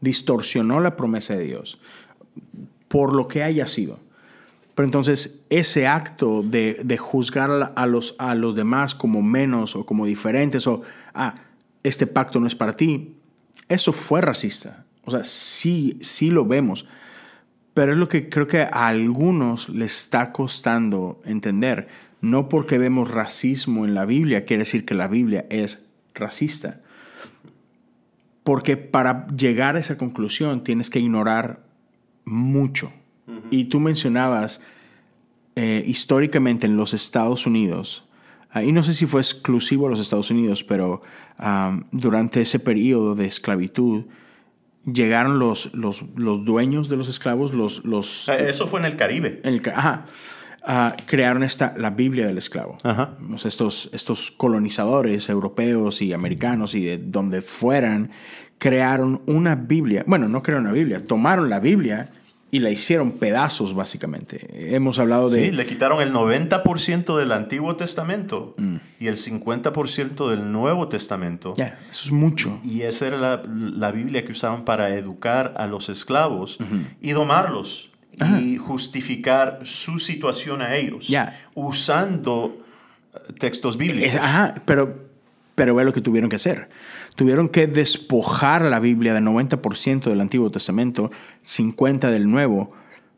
distorsionó 0.00 0.80
la 0.80 0.96
promesa 0.96 1.36
de 1.36 1.44
Dios, 1.44 1.80
por 2.88 3.14
lo 3.14 3.28
que 3.28 3.42
haya 3.42 3.66
sido. 3.66 4.00
Pero 4.74 4.86
entonces 4.86 5.40
ese 5.50 5.86
acto 5.86 6.42
de, 6.42 6.80
de 6.84 6.98
juzgar 6.98 7.72
a 7.74 7.86
los, 7.86 8.14
a 8.18 8.34
los 8.34 8.54
demás 8.54 8.94
como 8.94 9.22
menos 9.22 9.76
o 9.76 9.84
como 9.84 10.06
diferentes 10.06 10.66
o, 10.66 10.82
ah, 11.14 11.34
este 11.82 12.06
pacto 12.06 12.40
no 12.40 12.46
es 12.46 12.54
para 12.54 12.76
ti, 12.76 13.16
eso 13.68 13.92
fue 13.92 14.20
racista. 14.20 14.86
O 15.04 15.10
sea, 15.10 15.24
sí, 15.24 15.98
sí 16.00 16.30
lo 16.30 16.46
vemos. 16.46 16.86
Pero 17.74 17.92
es 17.92 17.98
lo 17.98 18.08
que 18.08 18.28
creo 18.28 18.46
que 18.46 18.62
a 18.62 18.86
algunos 18.86 19.68
les 19.68 19.96
está 19.96 20.32
costando 20.32 21.20
entender. 21.24 21.88
No 22.20 22.48
porque 22.48 22.78
vemos 22.78 23.10
racismo 23.10 23.84
en 23.84 23.94
la 23.94 24.04
Biblia 24.04 24.44
quiere 24.44 24.62
decir 24.62 24.84
que 24.84 24.94
la 24.94 25.08
Biblia 25.08 25.46
es 25.50 25.86
racista. 26.14 26.80
Porque 28.44 28.76
para 28.76 29.26
llegar 29.28 29.76
a 29.76 29.80
esa 29.80 29.96
conclusión 29.96 30.62
tienes 30.64 30.90
que 30.90 31.00
ignorar 31.00 31.64
mucho. 32.24 32.92
Y 33.52 33.66
tú 33.66 33.80
mencionabas 33.80 34.62
eh, 35.56 35.84
históricamente 35.86 36.66
en 36.66 36.78
los 36.78 36.94
Estados 36.94 37.46
Unidos, 37.46 38.08
ah, 38.50 38.64
y 38.64 38.72
no 38.72 38.82
sé 38.82 38.94
si 38.94 39.04
fue 39.04 39.20
exclusivo 39.20 39.86
a 39.86 39.90
los 39.90 40.00
Estados 40.00 40.30
Unidos, 40.30 40.64
pero 40.64 41.02
durante 41.90 42.40
ese 42.40 42.60
periodo 42.60 43.14
de 43.14 43.26
esclavitud, 43.26 44.04
llegaron 44.84 45.38
los, 45.38 45.74
los, 45.74 46.04
los 46.16 46.44
dueños 46.44 46.88
de 46.88 46.96
los 46.96 47.08
esclavos, 47.08 47.52
los, 47.52 47.84
los 47.84 48.28
Eso 48.28 48.66
fue 48.66 48.80
en 48.80 48.86
el 48.86 48.96
Caribe. 48.96 49.40
en 49.44 49.54
el 49.54 49.62
ajá, 49.74 50.04
ah, 50.64 50.96
crearon 51.04 51.42
esta, 51.42 51.74
la 51.76 51.90
Biblia 51.90 52.26
del 52.26 52.38
esclavo. 52.38 52.78
Ajá. 52.84 53.16
Estos, 53.44 53.90
estos 53.92 54.30
colonizadores 54.30 55.28
europeos 55.28 56.00
y 56.00 56.12
americanos 56.12 56.74
y 56.74 56.84
de 56.84 56.98
donde 56.98 57.42
fueran, 57.42 58.12
crearon 58.58 59.20
una 59.26 59.56
Biblia. 59.56 60.04
Bueno, 60.06 60.28
no 60.28 60.42
crearon 60.42 60.66
una 60.66 60.74
Biblia, 60.74 61.04
tomaron 61.04 61.50
la 61.50 61.60
Biblia 61.60 62.10
y 62.54 62.60
la 62.60 62.68
hicieron 62.70 63.12
pedazos, 63.12 63.72
básicamente. 63.74 64.74
Hemos 64.76 64.98
hablado 64.98 65.30
de... 65.30 65.46
Sí, 65.46 65.50
le 65.52 65.66
quitaron 65.66 66.02
el 66.02 66.12
90% 66.12 67.16
del 67.16 67.32
Antiguo 67.32 67.76
Testamento 67.76 68.54
Mm. 68.58 68.76
y 69.00 69.06
el 69.06 69.16
50% 69.16 70.28
del 70.28 70.52
Nuevo 70.52 70.86
Testamento. 70.88 71.54
Ya, 71.56 71.78
eso 71.90 72.04
es 72.04 72.12
mucho. 72.12 72.60
Y 72.62 72.82
esa 72.82 73.06
era 73.06 73.16
la, 73.16 73.42
la 73.46 73.90
Biblia 73.90 74.24
que 74.26 74.32
usaban 74.32 74.64
para 74.66 74.94
educar 74.94 75.54
a 75.56 75.66
los 75.66 75.88
esclavos 75.88 76.58
y 77.00 77.12
domarlos 77.12 77.90
y 78.38 78.58
justificar 78.58 79.60
su 79.64 79.98
situación 79.98 80.60
a 80.60 80.76
ellos, 80.76 81.08
usando 81.54 82.58
eh, 83.14 83.32
textos 83.38 83.76
bíblicos. 83.78 84.16
Ajá, 84.20 84.54
pero, 84.66 85.01
pero 85.54 85.74
ve 85.74 85.84
lo 85.84 85.92
que 85.92 86.00
tuvieron 86.00 86.30
que 86.30 86.36
hacer. 86.36 86.68
Tuvieron 87.16 87.48
que 87.48 87.66
despojar 87.66 88.62
la 88.62 88.80
Biblia 88.80 89.14
del 89.14 89.24
90% 89.24 90.04
del 90.04 90.20
Antiguo 90.20 90.50
Testamento, 90.50 91.10
50% 91.44 92.10
del 92.10 92.30
Nuevo. 92.30 92.72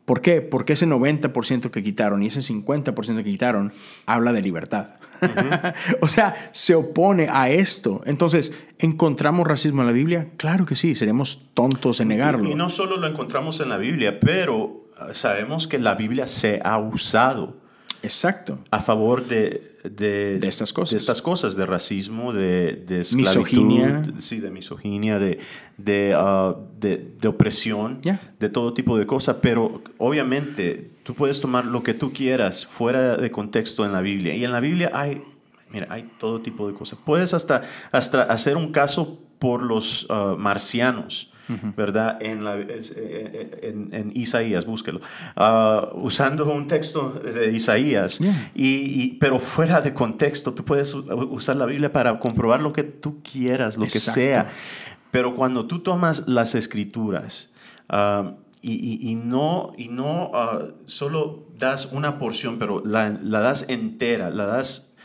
¿Por 0.05 0.21
qué? 0.21 0.41
Porque 0.41 0.73
ese 0.73 0.85
90% 0.85 1.71
que 1.71 1.81
quitaron 1.81 2.21
y 2.21 2.27
ese 2.27 2.41
50% 2.41 3.17
que 3.17 3.23
quitaron 3.23 3.73
habla 4.05 4.33
de 4.33 4.41
libertad. 4.41 4.95
o 6.01 6.07
sea, 6.07 6.49
se 6.51 6.75
opone 6.75 7.27
a 7.31 7.49
esto. 7.49 8.03
Entonces, 8.05 8.53
¿encontramos 8.77 9.47
racismo 9.47 9.81
en 9.81 9.87
la 9.87 9.93
Biblia? 9.93 10.27
Claro 10.37 10.65
que 10.65 10.75
sí, 10.75 10.93
seríamos 10.93 11.49
tontos 11.53 12.01
en 12.01 12.09
negarlo. 12.09 12.47
Y, 12.47 12.51
y 12.51 12.55
no 12.55 12.69
solo 12.69 12.97
lo 12.97 13.07
encontramos 13.07 13.59
en 13.61 13.69
la 13.69 13.77
Biblia, 13.77 14.19
pero 14.19 14.85
eh, 14.99 15.13
sabemos 15.13 15.67
que 15.67 15.79
la 15.79 15.95
Biblia 15.95 16.27
se 16.27 16.61
ha 16.63 16.77
usado 16.77 17.64
Exacto. 18.05 18.59
a 18.71 18.79
favor 18.81 19.25
de, 19.25 19.75
de, 19.83 20.39
De 20.39 20.47
estas 20.47 20.71
cosas. 20.73 20.91
de 20.91 20.97
estas 20.97 21.21
cosas, 21.21 21.55
de 21.55 21.65
racismo, 21.65 22.31
de, 22.33 22.73
de 22.73 23.01
esclavitud, 23.01 23.17
Misoginia. 23.41 24.03
sí, 24.19 24.39
de 24.39 24.49
misoginia, 24.49 25.19
de, 25.19 25.39
de, 25.77 26.13
ah, 26.15 26.55
de- 26.79 27.27
opresión, 27.27 27.99
de 28.39 28.49
todo 28.49 28.73
tipo 28.73 28.97
de 28.97 29.05
cosas. 29.05 29.37
Pero 29.41 29.81
obviamente 29.97 30.89
tú 31.03 31.13
puedes 31.13 31.41
tomar 31.41 31.65
lo 31.65 31.83
que 31.83 31.93
tú 31.93 32.13
quieras 32.13 32.65
fuera 32.65 33.17
de 33.17 33.29
contexto 33.31 33.85
en 33.85 33.91
la 33.91 34.01
Biblia. 34.01 34.35
Y 34.35 34.43
en 34.45 34.51
la 34.51 34.59
Biblia 34.59 34.91
hay, 34.93 35.21
mira, 35.71 35.87
hay 35.89 36.09
todo 36.19 36.39
tipo 36.41 36.67
de 36.67 36.73
cosas. 36.73 36.97
Puedes 37.05 37.33
hasta, 37.33 37.63
hasta 37.91 38.23
hacer 38.23 38.57
un 38.57 38.71
caso 38.71 39.19
por 39.39 39.61
los 39.63 40.07
ah, 40.09 40.35
marcianos. 40.37 41.31
¿Verdad? 41.77 42.17
En, 42.21 42.43
la- 42.43 42.55
en, 42.59 43.89
en 43.91 44.11
Isaías, 44.15 44.65
búsquelo. 44.65 45.01
Ah, 45.35 45.89
usando 45.93 46.45
un 46.51 46.67
texto 46.67 47.09
de 47.11 47.51
Isaías, 47.51 48.19
Yeah. 48.19 48.51
y, 48.55 48.67
y- 49.03 49.17
pero 49.19 49.39
fuera 49.39 49.81
de 49.81 49.93
contexto, 49.93 50.53
tú 50.53 50.63
puedes 50.65 50.93
usar 50.93 51.55
la 51.57 51.65
Biblia 51.65 51.91
para 51.91 52.19
comprobar 52.19 52.61
lo 52.61 52.73
que 52.73 52.83
tú 52.83 53.21
quieras, 53.21 53.77
lo 53.77 53.83
que 53.85 53.99
sea. 53.99 54.49
Pero 55.11 55.35
cuando 55.35 55.65
tú 55.65 55.79
tomas 55.79 56.27
las 56.27 56.55
escrituras 56.55 57.53
ah, 57.89 58.33
y, 58.61 58.73
y- 58.73 59.09
y 59.11 59.15
no, 59.15 59.73
y 59.77 59.87
no 59.89 60.31
ah, 60.33 60.65
solo 60.85 61.45
das 61.57 61.91
una 61.91 62.17
porción, 62.17 62.57
pero 62.59 62.81
la, 62.85 63.09
la 63.21 63.39
das 63.39 63.65
entera, 63.69 64.29
la 64.29 64.45
das 64.45 64.95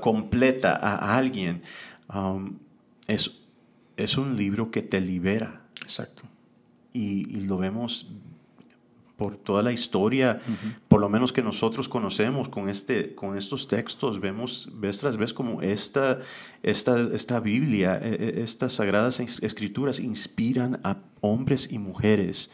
completa 0.00 0.74
a, 0.74 0.94
a 0.96 1.16
alguien, 1.18 1.62
um, 2.14 2.58
es, 3.06 3.42
es 3.96 4.16
un 4.18 4.36
libro 4.36 4.70
que 4.70 4.82
te 4.82 5.00
libera 5.00 5.60
Exacto. 5.82 6.22
y, 6.92 7.28
y 7.36 7.40
lo 7.42 7.58
vemos 7.58 8.10
por 9.16 9.36
toda 9.36 9.64
la 9.64 9.72
historia, 9.72 10.40
por 10.86 11.00
lo 11.00 11.08
menos 11.08 11.32
que 11.32 11.42
nosotros 11.42 11.88
conocemos 11.88 12.48
con, 12.48 12.68
este, 12.68 13.16
con 13.16 13.36
estos 13.36 13.66
textos, 13.66 14.20
vemos 14.20 14.68
vez 14.74 15.00
tras 15.00 15.16
vez 15.16 15.32
como 15.34 15.60
esta, 15.60 16.20
esta, 16.62 17.00
esta 17.12 17.40
Biblia, 17.40 17.98
eh, 18.00 18.16
eh, 18.20 18.42
estas 18.44 18.74
sagradas 18.74 19.18
es- 19.18 19.42
escrituras 19.42 19.98
inspiran 19.98 20.78
a 20.84 20.98
hombres 21.20 21.72
y 21.72 21.78
mujeres 21.80 22.52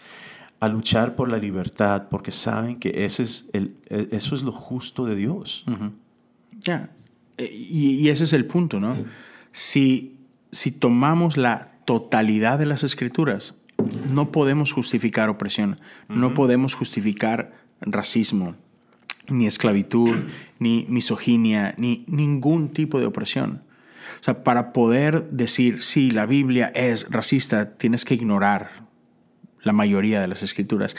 a 0.58 0.68
luchar 0.70 1.16
por 1.16 1.30
la 1.30 1.36
libertad, 1.36 2.04
porque 2.10 2.32
saben 2.32 2.78
que 2.78 3.04
ese 3.04 3.24
es 3.24 3.50
el, 3.52 3.76
eh, 3.90 4.08
eso 4.12 4.34
es 4.34 4.42
lo 4.42 4.52
justo 4.52 5.04
de 5.04 5.16
Dios. 5.16 5.66
Ya. 6.60 6.90
Y, 7.36 7.96
y 8.00 8.08
ese 8.08 8.24
es 8.24 8.32
el 8.32 8.46
punto, 8.46 8.80
¿no? 8.80 8.96
Si, 9.52 10.16
si 10.50 10.70
tomamos 10.70 11.36
la 11.36 11.73
totalidad 11.84 12.58
de 12.58 12.66
las 12.66 12.84
escrituras, 12.84 13.54
no 14.12 14.32
podemos 14.32 14.72
justificar 14.72 15.28
opresión, 15.28 15.78
no 16.08 16.34
podemos 16.34 16.74
justificar 16.74 17.54
racismo, 17.80 18.54
ni 19.28 19.46
esclavitud, 19.46 20.24
ni 20.58 20.86
misoginia, 20.88 21.74
ni 21.78 22.04
ningún 22.08 22.70
tipo 22.70 23.00
de 23.00 23.06
opresión. 23.06 23.62
O 24.20 24.24
sea, 24.24 24.44
para 24.44 24.72
poder 24.72 25.28
decir, 25.30 25.82
sí, 25.82 26.10
la 26.10 26.26
Biblia 26.26 26.70
es 26.74 27.06
racista, 27.10 27.76
tienes 27.76 28.04
que 28.04 28.14
ignorar 28.14 28.70
la 29.62 29.72
mayoría 29.72 30.20
de 30.20 30.28
las 30.28 30.42
escrituras. 30.42 30.96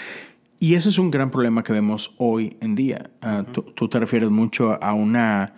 Y 0.59 0.75
ese 0.75 0.89
es 0.89 0.97
un 0.97 1.11
gran 1.11 1.31
problema 1.31 1.63
que 1.63 1.73
vemos 1.73 2.15
hoy 2.17 2.57
en 2.61 2.75
día. 2.75 3.09
Ah, 3.21 3.43
tú, 3.51 3.61
tú 3.61 3.87
te 3.89 3.99
refieres 3.99 4.29
mucho 4.29 4.81
a 4.83 4.93
una 4.93 5.53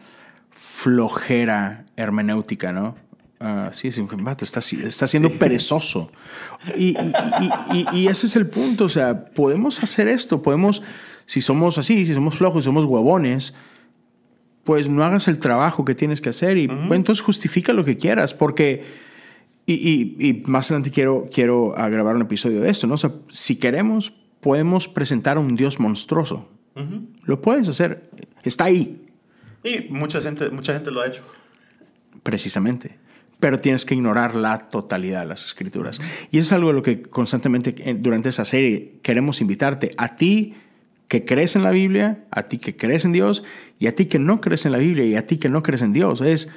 flojera 0.49 1.85
hermenéutica, 1.95 2.71
¿no? 2.71 2.95
Ah, 3.39 3.69
sí, 3.71 3.91
sí, 3.91 4.01
vato, 4.19 4.43
está, 4.45 4.59
está 4.59 5.05
siendo 5.05 5.29
perezoso. 5.31 6.11
Y, 6.75 6.95
y- 6.97 7.11
y- 7.71 7.85
y- 7.93 8.07
ese 8.07 8.25
es 8.27 8.35
el 8.35 8.47
punto. 8.47 8.85
O 8.85 8.89
sea, 8.89 9.25
podemos 9.25 9.81
hacer 9.83 10.07
esto, 10.07 10.41
podemos, 10.41 10.81
si 11.25 11.41
somos 11.41 11.77
así, 11.77 12.05
si 12.07 12.13
somos 12.15 12.35
flojos, 12.37 12.63
si 12.63 12.65
somos 12.65 12.85
huevones, 12.85 13.53
pues 14.63 14.89
no 14.89 15.03
hagas 15.05 15.27
el 15.27 15.37
trabajo 15.37 15.85
que 15.85 15.93
tienes 15.95 16.19
que 16.19 16.29
hacer 16.29 16.57
y 16.57 16.67
bueno, 16.67 16.95
entonces 16.95 17.21
justifica 17.23 17.73
lo 17.73 17.85
que 17.85 17.95
quieras, 17.97 18.33
porque, 18.33 18.83
y, 19.65 20.41
más 20.47 20.69
adelante 20.71 20.91
quiero, 20.91 21.27
quiero 21.31 21.69
grabar 21.77 22.15
un 22.15 22.23
episodio 22.23 22.59
de 22.59 22.69
esto, 22.71 22.85
¿no? 22.87 22.95
O 22.95 22.97
sea, 22.97 23.11
si 23.29 23.55
queremos, 23.57 24.11
podemos 24.41 24.87
presentar 24.87 25.37
a 25.37 25.39
un 25.39 25.55
Dios 25.55 25.79
monstruoso. 25.79 26.49
Lo 27.23 27.41
puedes 27.41 27.67
hacer, 27.69 28.09
está 28.43 28.65
ahí, 28.65 29.03
Y 29.63 29.87
mucha 29.91 30.21
gente, 30.21 30.49
mucha 30.49 30.73
gente 30.73 30.91
lo 30.91 31.01
ha 31.01 31.07
hecho. 31.07 31.21
precisamente. 32.23 32.97
Pero 33.39 33.59
tienes 33.59 33.85
que 33.85 33.93
ignorar 33.93 34.35
la 34.35 34.69
totalidad 34.69 35.21
de 35.21 35.27
las 35.27 35.45
escrituras. 35.45 35.99
Y 36.31 36.39
eso 36.39 36.47
es 36.47 36.51
algo 36.53 36.69
de 36.69 36.73
lo 36.73 36.81
que 36.81 37.03
constantemente 37.03 37.75
eh, 37.77 37.95
durante 37.97 38.29
esa 38.29 38.45
serie 38.45 38.99
queremos 39.03 39.41
invitarte. 39.41 39.91
A 39.97 40.15
ti 40.15 40.55
que 41.07 41.23
crees 41.23 41.55
en 41.55 41.63
la 41.63 41.71
Biblia, 41.71 42.25
a 42.31 42.43
ti 42.43 42.57
que 42.57 42.75
crees 42.75 43.05
en 43.05 43.11
Dios, 43.11 43.43
y 43.79 43.87
a 43.87 43.95
ti 43.95 44.07
que 44.07 44.19
no 44.19 44.41
crees 44.41 44.65
en 44.65 44.71
la 44.71 44.79
Biblia, 44.79 45.05
y 45.05 45.15
a 45.15 45.25
ti 45.25 45.37
que 45.37 45.49
no 45.49 45.63
crees 45.63 45.81
en 45.81 45.93
Dios. 45.93 46.21
Es, 46.21 46.49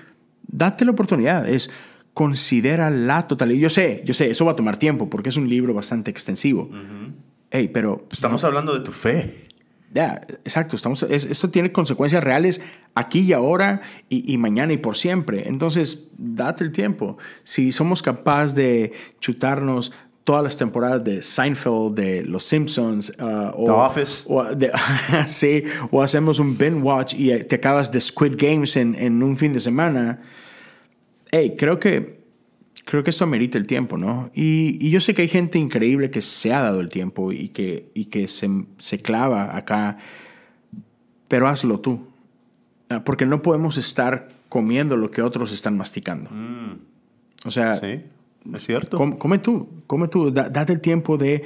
date 0.46 0.84
la 0.84 0.92
oportunidad, 0.92 1.48
es 1.48 1.70
considera 2.14 2.90
la 2.90 3.26
totalidad. 3.28 3.60
Yo 3.60 3.70
sé, 3.70 4.02
yo 4.04 4.14
sé, 4.14 4.30
eso 4.30 4.44
va 4.44 4.52
a 4.52 4.56
tomar 4.56 4.78
tiempo 4.78 5.08
porque 5.08 5.28
es 5.28 5.36
un 5.36 5.48
libro 5.48 5.74
bastante 5.74 6.10
extensivo. 6.10 6.70
Hey, 7.50 7.70
pero 7.72 8.06
Estamos 8.10 8.44
hablando 8.44 8.74
de 8.74 8.80
tu 8.80 8.92
fe. 8.92 9.48
Ya, 9.92 10.20
exacto. 10.44 10.76
Estamos, 10.76 11.02
es- 11.02 11.24
esto 11.26 11.50
tiene 11.50 11.72
consecuencias 11.72 12.22
reales 12.22 12.60
aquí 12.94 13.20
y 13.20 13.32
ahora 13.32 13.80
y, 14.08 14.32
y 14.32 14.38
mañana 14.38 14.72
y 14.72 14.76
por 14.78 14.96
siempre. 14.96 15.48
Entonces, 15.48 16.08
date 16.16 16.64
el 16.64 16.72
tiempo. 16.72 17.18
Si 17.44 17.72
somos 17.72 18.02
capaces 18.02 18.54
de 18.54 18.92
chutarnos 19.20 19.92
todas 20.22 20.44
las 20.44 20.56
temporadas 20.56 21.02
de 21.02 21.22
Seinfeld, 21.22 21.94
de 21.96 22.22
Los 22.22 22.44
Simpsons, 22.44 23.10
uh, 23.18 23.50
o, 23.56 23.64
The 23.64 23.72
Office. 23.72 24.24
o, 24.28 24.44
de- 24.54 24.70
sí, 25.26 25.64
o 25.90 26.02
hacemos 26.02 26.38
un 26.38 26.56
binge 26.56 26.82
watch 26.82 27.14
y 27.14 27.36
te 27.44 27.56
acabas 27.56 27.90
de 27.90 28.00
Squid 28.00 28.34
Games 28.36 28.76
en, 28.76 28.94
en 28.94 29.22
un 29.22 29.36
fin 29.36 29.52
de 29.52 29.58
semana, 29.60 30.20
hey, 31.32 31.54
creo 31.58 31.80
que 31.80 32.19
creo 32.84 33.02
que 33.04 33.10
esto 33.10 33.24
amerita 33.24 33.58
el 33.58 33.66
tiempo, 33.66 33.96
¿no? 33.98 34.30
Y, 34.34 34.78
y 34.84 34.90
yo 34.90 35.00
sé 35.00 35.14
que 35.14 35.22
hay 35.22 35.28
gente 35.28 35.58
increíble 35.58 36.10
que 36.10 36.22
se 36.22 36.52
ha 36.52 36.62
dado 36.62 36.80
el 36.80 36.88
tiempo 36.88 37.32
y 37.32 37.48
que, 37.50 37.90
y 37.94 38.06
que 38.06 38.26
se, 38.26 38.48
se 38.78 38.98
clava 39.00 39.56
acá, 39.56 39.98
pero 41.28 41.46
hazlo 41.48 41.80
tú. 41.80 42.08
Ah, 42.88 43.02
Porque 43.04 43.26
no 43.26 43.42
podemos 43.42 43.76
estar 43.78 44.28
comiendo 44.48 44.96
lo 44.96 45.10
que 45.10 45.22
otros 45.22 45.52
están 45.52 45.76
masticando. 45.76 46.30
O 47.44 47.50
sea, 47.50 47.76
Sí, 47.76 48.00
es 48.54 48.64
cierto. 48.66 48.96
Com- 48.96 49.16
come 49.16 49.38
tú, 49.38 49.68
come 49.86 50.08
tú, 50.08 50.30
Da- 50.32 50.48
date 50.48 50.72
el 50.72 50.80
tiempo 50.80 51.16
de, 51.16 51.44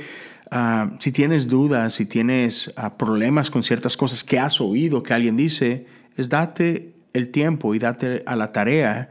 ah, 0.50 0.90
si 1.00 1.12
tienes 1.12 1.48
dudas, 1.48 1.94
si 1.94 2.06
tienes 2.06 2.72
ah, 2.76 2.96
problemas 2.96 3.50
con 3.50 3.62
ciertas 3.62 3.96
cosas 3.96 4.24
que 4.24 4.38
has 4.38 4.60
oído 4.60 5.02
que 5.02 5.12
alguien 5.12 5.36
dice, 5.36 5.86
es 6.16 6.28
date 6.30 6.94
el 7.12 7.28
tiempo 7.28 7.74
y 7.74 7.78
date 7.78 8.22
a 8.26 8.36
la 8.36 8.52
tarea 8.52 9.10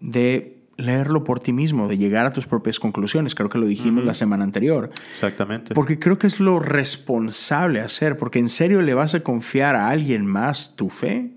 de 0.00 0.53
leerlo 0.76 1.24
por 1.24 1.40
ti 1.40 1.52
mismo, 1.52 1.88
de 1.88 1.96
llegar 1.96 2.26
a 2.26 2.32
tus 2.32 2.46
propias 2.46 2.80
conclusiones. 2.80 3.34
Creo 3.34 3.48
que 3.48 3.58
lo 3.58 3.66
dijimos 3.66 4.04
la 4.04 4.14
semana 4.14 4.44
anterior. 4.44 4.90
Exactamente. 5.10 5.74
Porque 5.74 5.98
creo 5.98 6.18
que 6.18 6.26
es 6.26 6.40
lo 6.40 6.58
responsable 6.58 7.80
hacer, 7.80 8.16
porque 8.16 8.38
en 8.38 8.48
serio 8.48 8.82
le 8.82 8.94
vas 8.94 9.14
a 9.14 9.20
confiar 9.20 9.76
a 9.76 9.90
alguien 9.90 10.26
más 10.26 10.76
tu 10.76 10.88
fe. 10.88 11.30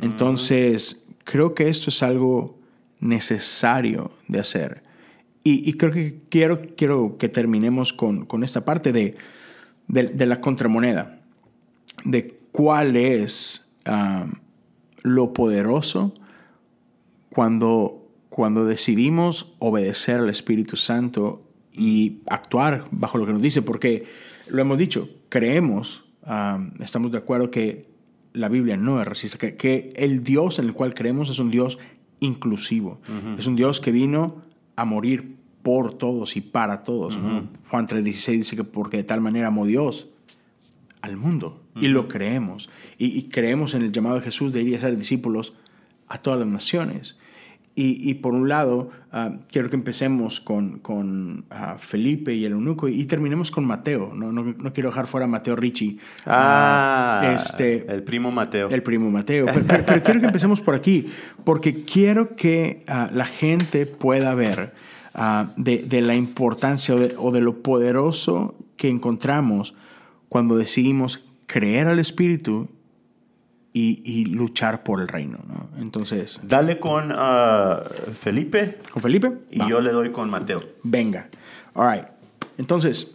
Entonces, 0.00 1.06
creo 1.24 1.54
que 1.54 1.68
esto 1.68 1.90
es 1.90 2.02
algo 2.02 2.58
necesario 3.00 4.12
de 4.28 4.40
hacer. 4.40 4.82
Y, 5.42 5.68
y 5.68 5.74
creo 5.74 5.92
que 5.92 6.20
quiero, 6.28 6.60
quiero 6.76 7.16
que 7.18 7.28
terminemos 7.28 7.92
con, 7.92 8.26
con 8.26 8.44
esta 8.44 8.64
parte 8.64 8.92
de, 8.92 9.16
de, 9.88 10.04
de 10.04 10.26
la 10.26 10.40
contramoneda, 10.40 11.18
de 12.04 12.38
cuál 12.52 12.96
es 12.96 13.66
ah, 13.86 14.26
lo 15.02 15.32
poderoso 15.32 16.14
cuando, 17.34 18.08
cuando 18.28 18.64
decidimos 18.64 19.52
obedecer 19.58 20.20
al 20.20 20.30
Espíritu 20.30 20.76
Santo 20.76 21.46
y 21.72 22.18
actuar 22.26 22.84
bajo 22.90 23.18
lo 23.18 23.26
que 23.26 23.32
nos 23.32 23.42
dice, 23.42 23.62
porque 23.62 24.06
lo 24.48 24.60
hemos 24.60 24.78
dicho, 24.78 25.08
creemos, 25.28 26.04
um, 26.26 26.70
estamos 26.80 27.12
de 27.12 27.18
acuerdo 27.18 27.50
que 27.50 27.88
la 28.32 28.48
Biblia 28.48 28.76
no 28.76 29.00
es 29.00 29.06
racista, 29.06 29.38
que, 29.38 29.56
que, 29.56 29.92
el 29.96 30.22
Dios 30.22 30.58
en 30.58 30.66
el 30.66 30.74
cual 30.74 30.94
creemos 30.94 31.30
es 31.30 31.38
un 31.38 31.50
Dios 31.50 31.78
inclusivo, 32.20 33.00
es 33.38 33.46
un 33.46 33.56
Dios 33.56 33.80
que 33.80 33.92
vino 33.92 34.42
a 34.76 34.84
morir 34.84 35.36
por 35.62 35.94
todos 35.94 36.36
y 36.36 36.40
para 36.40 36.82
todos. 36.82 37.18
Juan 37.68 37.86
3:16 37.86 38.32
dice 38.32 38.56
que 38.56 38.64
porque 38.64 38.98
de 38.98 39.04
tal 39.04 39.20
manera 39.20 39.48
amó 39.48 39.66
Dios 39.66 40.08
al 41.02 41.16
mundo 41.16 41.62
y 41.76 41.88
lo 41.88 42.08
creemos. 42.08 42.70
Y, 42.98 43.24
creemos 43.24 43.74
en 43.74 43.82
el 43.82 43.92
llamado 43.92 44.16
de 44.16 44.22
Jesús 44.22 44.52
de 44.52 44.62
ir 44.62 44.76
a 44.76 44.80
ser 44.80 44.96
discípulos 44.96 45.54
a 46.08 46.18
todas 46.18 46.40
las 46.40 46.48
naciones. 46.48 47.18
Y, 47.76 48.14
por 48.14 48.34
un 48.34 48.48
lado, 48.48 48.90
ah, 49.10 49.30
quiero 49.50 49.70
que 49.70 49.76
empecemos 49.76 50.40
con, 50.40 50.80
con 50.80 51.46
ah, 51.48 51.76
Felipe 51.78 52.34
y 52.34 52.44
el 52.44 52.52
eunuco 52.52 52.88
y, 52.88 53.06
terminemos 53.06 53.50
con 53.50 53.64
Mateo. 53.64 54.12
No, 54.14 54.32
no, 54.32 54.44
no, 54.44 54.72
quiero 54.74 54.90
dejar 54.90 55.06
fuera 55.06 55.24
a 55.24 55.28
Mateo 55.28 55.56
Ricci. 55.56 55.98
Ah, 56.26 57.32
este, 57.34 57.90
el 57.90 58.02
primo 58.02 58.32
Mateo. 58.32 58.68
El 58.68 58.82
primo 58.82 59.10
Mateo. 59.10 59.46
Pero, 59.46 60.02
quiero 60.02 60.20
que 60.20 60.26
empecemos 60.26 60.60
por 60.60 60.74
aquí, 60.74 61.06
porque 61.44 61.84
quiero 61.84 62.36
que 62.36 62.84
la 62.86 63.24
gente 63.24 63.86
pueda 63.86 64.34
ver 64.34 64.74
de, 65.56 65.78
de, 65.78 66.00
la 66.02 66.16
importancia 66.16 66.94
o 66.94 67.30
de, 67.30 67.40
lo 67.40 67.62
poderoso 67.62 68.56
que 68.76 68.90
encontramos 68.90 69.74
cuando 70.28 70.56
decidimos 70.56 71.26
creer 71.46 71.88
al 71.88 71.98
Espíritu 71.98 72.68
y, 73.72 74.24
luchar 74.26 74.82
por 74.82 75.00
el 75.00 75.08
reino. 75.08 75.38
¿no? 75.46 75.70
Entonces. 75.78 76.40
Dale 76.42 76.78
con 76.78 77.12
uh, 77.12 77.84
Felipe. 78.18 78.78
¿Con 78.90 79.02
Felipe? 79.02 79.32
Y 79.50 79.68
yo 79.68 79.80
le 79.80 79.92
doy 79.92 80.10
con 80.10 80.28
Mateo. 80.30 80.62
Venga. 80.82 81.28
All 81.74 81.92
right. 81.92 82.06
Entonces, 82.58 83.12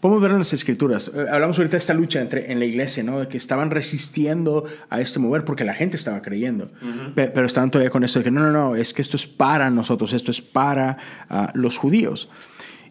podemos 0.00 0.22
ver 0.22 0.32
en 0.32 0.38
las 0.38 0.52
escrituras. 0.52 1.10
Eh, 1.14 1.26
hablamos 1.30 1.58
ahorita 1.58 1.72
de 1.72 1.78
esta 1.78 1.94
lucha 1.94 2.20
entre, 2.20 2.52
en 2.52 2.58
la 2.58 2.66
iglesia, 2.66 3.02
¿no? 3.02 3.20
De 3.20 3.28
que 3.28 3.36
estaban 3.36 3.70
resistiendo 3.70 4.64
a 4.90 5.00
este 5.00 5.18
mover 5.18 5.44
porque 5.44 5.64
la 5.64 5.74
gente 5.74 5.96
estaba 5.96 6.22
creyendo. 6.22 6.70
pero, 7.14 7.46
estaban 7.46 7.70
todavía 7.70 7.90
con 7.90 8.04
esto 8.04 8.20
de 8.20 8.24
que 8.24 8.30
no, 8.30 8.40
no, 8.40 8.52
no, 8.52 8.76
es 8.76 8.92
que 8.92 9.02
esto 9.02 9.16
es 9.16 9.26
para 9.26 9.70
nosotros, 9.70 10.12
esto 10.12 10.30
es 10.30 10.40
para 10.40 10.98
uh, 11.30 11.46
los 11.54 11.78
judíos. 11.78 12.28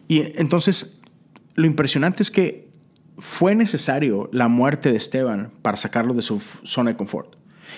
Y 0.08 0.38
entonces, 0.38 1.00
lo 1.54 1.66
impresionante 1.66 2.22
es 2.22 2.30
que 2.30 2.65
fue 3.18 3.54
necesario 3.54 4.28
la 4.32 4.48
muerte 4.48 4.90
de 4.90 4.96
Esteban 4.96 5.52
para 5.62 5.76
sacarlo 5.76 6.14
de 6.14 6.22
su 6.22 6.40
zona 6.64 6.90
de 6.90 6.96
confort. 6.96 7.36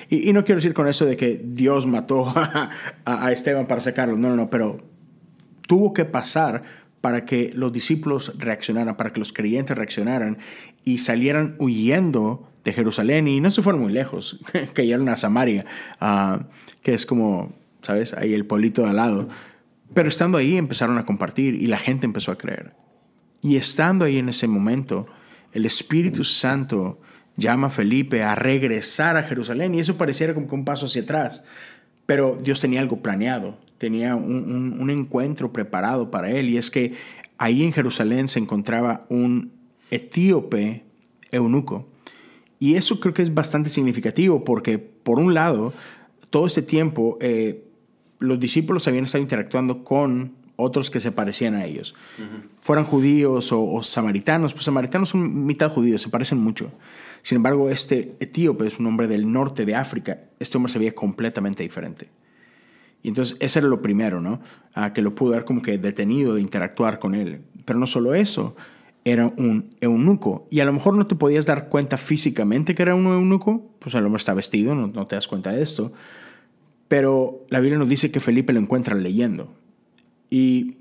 Y, 0.09 0.33
no 0.33 0.45
quiero 0.45 0.57
decir 0.57 0.75
con 0.75 0.89
eso 0.89 1.07
de 1.07 1.17
que 1.17 1.41
Dios 1.43 1.87
mató 1.87 2.33
a, 3.05 3.33
Esteban 3.33 3.67
para 3.67 3.81
sacarlo, 3.81 4.17
no, 4.17 4.29
no, 4.29 4.37
no, 4.37 4.51
pero 4.51 4.79
tuvo 5.67 5.93
que 5.93 6.05
pasar 6.05 6.63
para 7.01 7.25
que 7.25 7.53
los 7.55 7.73
discípulos 7.73 8.35
reaccionaran, 8.39 8.97
para 8.97 9.13
que 9.13 9.21
los 9.21 9.33
creyentes 9.33 9.77
reaccionaran 9.77 10.39
y 10.85 10.99
salieran 10.99 11.55
huyendo 11.59 12.49
de 12.65 12.73
Jerusalén 12.73 13.29
y 13.29 13.41
no 13.41 13.51
se 13.51 13.63
fueron 13.63 13.83
muy 13.83 13.93
lejos, 13.93 14.41
cayeron 14.75 15.09
a 15.09 15.17
Samaria, 15.17 15.65
uh, 16.01 16.43
que 16.83 16.95
es 16.95 17.07
como, 17.07 17.53
¿sabes? 17.83 18.15
Ahí 18.15 18.35
el 18.35 18.47
pueblito 18.47 18.83
de 18.83 18.91
al 18.91 18.97
lado. 18.97 19.29
Pero 19.95 20.09
estando 20.09 20.39
ahí 20.39 20.57
empezaron 20.57 20.99
a 20.99 21.05
compartir 21.05 21.55
y 21.55 21.67
la 21.67 21.79
gente 21.79 22.05
empezó 22.05 22.33
a 22.33 22.39
creer. 22.39 22.75
Y 23.41 23.57
estando 23.57 24.05
ahí 24.05 24.19
en 24.19 24.29
ese 24.29 24.49
momento, 24.49 25.07
el 25.59 25.67
Espíritu 25.67 26.25
Santo 26.25 27.01
llama 27.37 27.67
a 27.67 27.71
Felipe 27.71 28.23
a 28.23 28.35
regresar 28.35 29.17
a 29.17 29.23
Jerusalén 29.25 29.75
y 29.75 29.81
eso 29.81 29.99
pareciera 29.99 30.35
como 30.35 30.47
que 30.47 30.55
un 30.55 30.65
paso 30.65 30.87
hacia 30.87 31.03
atrás. 31.03 31.45
Pero 32.07 32.39
Dios 32.41 32.61
tenía 32.61 32.81
algo 32.81 33.03
planeado, 33.03 33.59
tenía 33.77 34.17
un, 34.17 34.89
encuentro 34.91 35.53
preparado 35.53 36.11
para 36.11 36.31
él 36.31 36.49
y 36.49 36.57
es 36.57 36.71
que 36.71 36.95
ahí 37.37 37.63
en 37.65 37.73
Jerusalén 37.73 38.29
se 38.29 38.39
encontraba 38.39 39.05
un 39.09 39.53
etíope 39.91 40.85
eunuco. 41.33 41.89
Y 42.61 42.75
eso 42.77 42.99
creo 42.99 43.15
que 43.15 43.23
es 43.23 43.35
bastante 43.35 43.69
significativo 43.69 44.45
porque, 44.45 44.79
por 44.79 45.19
un 45.19 45.35
lado, 45.35 45.73
todo 46.31 46.47
este 46.47 46.63
tiempo 46.63 47.19
eh, 47.21 47.65
los 48.21 48.41
discípulos 48.41 48.89
habían 48.89 49.05
estado 49.05 49.23
interactuando 49.23 49.85
con 49.85 50.38
otros 50.61 50.91
que 50.91 50.99
se 50.99 51.13
parecían 51.13 51.55
a 51.55 51.65
ellos. 51.65 51.95
Fueran 52.61 52.85
judíos 52.85 53.53
o, 53.53 53.81
samaritanos, 53.81 54.53
pues 54.53 54.65
samaritanos 54.65 55.11
son 55.11 55.47
mitad 55.47 55.71
judíos, 55.71 56.03
se 56.03 56.09
parecen 56.09 56.39
mucho. 56.39 56.73
Sin 57.23 57.37
embargo, 57.37 57.71
este 57.71 58.17
etíope 58.19 58.67
es 58.67 58.81
un 58.81 58.87
hombre 58.87 59.07
del 59.07 59.31
norte 59.31 59.65
de 59.65 59.77
África. 59.77 60.19
Este 60.41 60.57
hombre 60.57 60.73
se 60.73 60.81
veía 60.81 60.97
completamente 60.97 61.63
diferente. 61.63 62.09
Y 63.05 63.09
entonces 63.09 63.37
ese 63.39 63.61
era 63.61 63.69
lo 63.69 63.81
primero, 63.81 64.21
¿no? 64.21 64.41
Ah, 64.75 64.93
que 64.93 65.01
lo 65.01 65.15
pudo 65.15 65.31
dar 65.31 65.45
como 65.45 65.63
que 65.63 65.79
detenido 65.79 66.35
de 66.35 66.41
interactuar 66.41 66.99
con 66.99 67.15
él. 67.15 67.43
Pero 67.65 67.79
no 67.79 67.87
solo 67.87 68.17
eso, 68.17 68.57
era 69.05 69.29
un 69.29 69.77
eunuco. 69.81 70.49
Y 70.51 70.59
a 70.59 70.65
lo 70.65 70.73
mejor 70.73 70.97
no 70.97 71.07
te 71.07 71.15
podías 71.15 71.47
dar 71.47 71.69
cuenta 71.69 71.99
físicamente 71.99 72.75
que 72.75 72.83
era 72.83 72.97
un 72.97 73.07
eunuco, 73.07 73.71
pues 73.79 73.95
el 73.95 74.05
hombre 74.05 74.19
está 74.19 74.35
vestido, 74.35 74.75
no, 74.75 74.89
no 74.89 75.07
te 75.07 75.15
das 75.15 75.29
cuenta 75.29 75.53
de 75.53 75.63
esto. 75.63 75.93
Pero 76.89 77.47
la 77.49 77.61
Biblia 77.61 77.79
nos 77.79 77.89
dice 77.89 78.11
que 78.11 78.19
Felipe 78.19 78.53
lo 78.53 78.59
encuentra 78.59 78.97
leyendo 78.97 79.55
y 80.31 80.77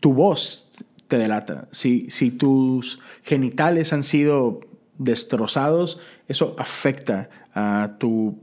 tu 0.00 0.12
voz 0.12 0.70
te 1.08 1.18
delata. 1.18 1.68
Si, 1.70 2.10
si 2.10 2.30
tus 2.30 3.00
genitales 3.22 3.92
han 3.92 4.04
sido 4.04 4.60
destrozados, 4.98 6.00
eso 6.28 6.54
afecta 6.58 7.28
a 7.54 7.96
tu, 7.98 8.38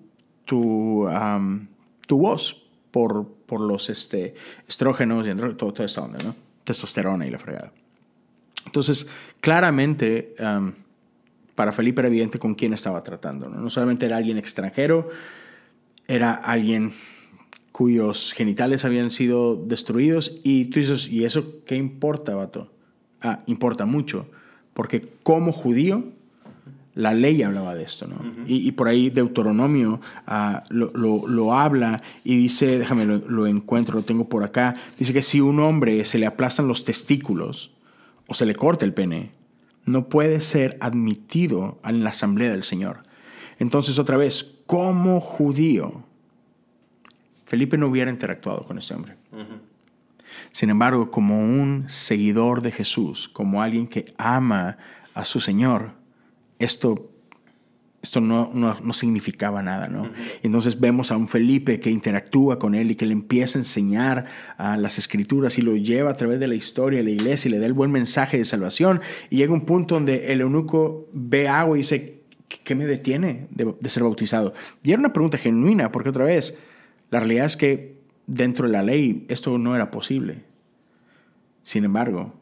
tu, 0.45 1.08
tu 2.08 2.17
voz 2.17 2.63
por, 2.91 3.27
por 3.45 3.62
los 3.62 3.89
este, 3.89 4.36
estrógenos 4.67 5.27
y 5.27 5.36
todo, 5.36 5.73
toda 5.73 5.86
esta 5.86 6.01
onda, 6.01 6.19
¿no? 6.23 6.36
Testosterona 6.63 7.25
y 7.25 7.32
la 7.32 7.39
fregada. 7.39 7.71
Entonces, 8.65 9.08
claramente, 9.39 10.36
para 11.56 11.71
Felipe 11.71 12.01
era 12.01 12.08
evidente 12.08 12.39
con 12.39 12.56
quién 12.56 12.73
estaba 12.73 13.01
tratando. 13.01 13.49
¿no? 13.49 13.60
no 13.60 13.69
solamente 13.69 14.06
era 14.06 14.17
alguien 14.17 14.38
extranjero, 14.38 15.10
era 16.08 16.34
alguien 16.34 16.93
cuyos 17.71 18.34
genitales 18.34 18.86
habían 18.86 19.12
sido 19.12 19.55
destruidos 19.55 20.39
y 20.43 20.65
tú 20.65 20.79
dices, 20.79 21.07
¿y 21.07 21.25
eso 21.25 21.63
qué 21.65 21.75
importa, 21.75 22.36
vato? 22.36 22.71
Ah, 23.21 23.39
importa 23.45 23.86
mucho, 23.86 24.27
porque 24.73 25.07
como 25.23 25.51
judío, 25.51 26.05
la 26.93 27.13
ley 27.13 27.41
hablaba 27.41 27.73
de 27.73 27.84
esto, 27.84 28.07
¿no? 28.07 28.19
y, 28.45 28.69
por 28.73 28.89
ahí 28.89 29.10
Deuteronomio 29.10 30.01
ah, 30.27 30.65
lo, 30.69 30.91
lo, 30.93 31.53
habla 31.53 32.01
y 32.25 32.36
dice, 32.36 32.79
déjame, 32.79 33.05
lo, 33.05 33.17
lo, 33.17 33.47
encuentro, 33.47 33.95
lo 33.95 34.03
tengo 34.03 34.27
por 34.27 34.43
acá, 34.43 34.75
dice 34.99 35.13
que 35.13 35.21
si 35.21 35.39
un 35.39 35.60
hombre 35.62 36.03
se 36.03 36.19
le 36.19 36.25
aplastan 36.25 36.67
los 36.67 36.84
testículos 36.84 37.71
o 38.27 38.34
se 38.34 38.45
le 38.45 38.55
corta 38.55 38.84
el 38.84 38.93
pene, 38.93 39.31
no 39.86 40.10
puede 40.10 40.41
ser 40.41 40.77
admitido 40.81 41.79
en 41.86 42.03
la 42.03 42.10
asamblea 42.10 42.51
del 42.51 42.63
Señor. 42.63 43.03
Entonces, 43.57 43.97
otra 43.99 44.17
vez, 44.17 44.55
como 44.65 45.21
judío, 45.21 46.03
Felipe 47.51 47.77
no 47.77 47.87
hubiera 47.87 48.09
interactuado 48.09 48.63
con 48.63 48.77
ese 48.77 48.93
hombre. 48.93 49.17
Sin 50.53 50.69
embargo, 50.69 51.11
como 51.11 51.37
un 51.37 51.83
seguidor 51.89 52.61
de 52.61 52.71
Jesús, 52.71 53.27
como 53.27 53.61
alguien 53.61 53.87
que 53.87 54.05
ama 54.17 54.77
a 55.13 55.25
su 55.25 55.41
Señor, 55.41 55.91
esto, 56.59 57.11
esto 58.01 58.21
no, 58.21 58.51
no, 58.53 58.93
significaba 58.93 59.61
nada, 59.61 59.89
¿no? 59.89 60.09
Entonces 60.43 60.79
vemos 60.79 61.11
a 61.11 61.17
un 61.17 61.27
Felipe 61.27 61.81
que 61.81 61.91
interactúa 61.91 62.57
con 62.57 62.73
él 62.73 62.89
y 62.91 62.95
que 62.95 63.05
le 63.05 63.11
empieza 63.11 63.59
a 63.59 63.63
enseñar 63.63 64.27
a 64.57 64.77
las 64.77 64.97
escrituras 64.97 65.57
y 65.57 65.61
lo 65.61 65.75
lleva 65.75 66.11
a 66.11 66.15
través 66.15 66.39
de 66.39 66.47
la 66.47 66.55
historia 66.55 66.99
de 66.99 67.03
la 67.03 67.11
iglesia 67.11 67.49
y 67.49 67.51
le 67.51 67.59
da 67.59 67.65
el 67.65 67.73
buen 67.73 67.91
mensaje 67.91 68.37
de 68.37 68.45
salvación. 68.45 69.01
Y 69.29 69.35
llega 69.35 69.51
un 69.51 69.65
punto 69.65 69.95
donde 69.95 70.31
el 70.31 70.39
eunuco 70.39 71.09
ve 71.11 71.49
agua 71.49 71.75
y 71.75 71.79
dice, 71.79 72.21
¿qué 72.47 72.75
me 72.75 72.85
detiene 72.85 73.49
de, 73.49 73.75
de 73.77 73.89
ser 73.89 74.03
bautizado? 74.03 74.53
Y 74.83 74.91
era 74.91 74.99
una 74.99 75.11
pregunta 75.11 75.37
genuina, 75.37 75.91
porque 75.91 76.07
otra 76.07 76.23
vez, 76.23 76.57
la 77.12 77.19
realidad 77.19 77.45
es 77.45 77.58
que 77.58 78.02
dentro 78.26 78.65
de 78.65 78.71
la 78.71 78.84
ley 78.84 79.26
esto 79.30 79.58
no 79.58 79.76
era 79.76 79.91
posible. 79.91 80.45
Sin 81.62 81.84
embargo, 81.84 82.34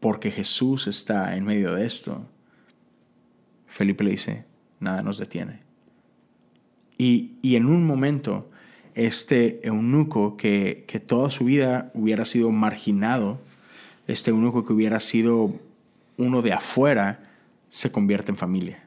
porque 0.00 0.32
Jesús 0.32 0.88
está 0.88 1.36
en 1.36 1.44
medio 1.44 1.72
de 1.74 1.86
esto, 1.86 2.26
Felipe 3.66 4.04
le 4.04 4.10
dice, 4.10 4.44
nada 4.80 5.02
nos 5.02 5.16
detiene. 5.16 5.60
Y, 6.98 7.38
en 7.42 7.66
un 7.66 7.86
momento, 7.86 8.50
este 8.94 9.66
eunuco 9.66 10.36
que, 10.36 10.84
que, 10.86 11.00
toda 11.00 11.30
su 11.30 11.44
vida 11.44 11.90
hubiera 11.94 12.24
sido 12.24 12.50
marginado, 12.50 13.40
este 14.06 14.30
eunuco 14.30 14.64
que 14.64 14.72
hubiera 14.72 15.00
sido 15.00 15.52
uno 16.16 16.42
de 16.42 16.52
afuera, 16.52 17.22
se 17.70 17.90
convierte 17.90 18.30
en 18.30 18.36
familia. 18.36 18.84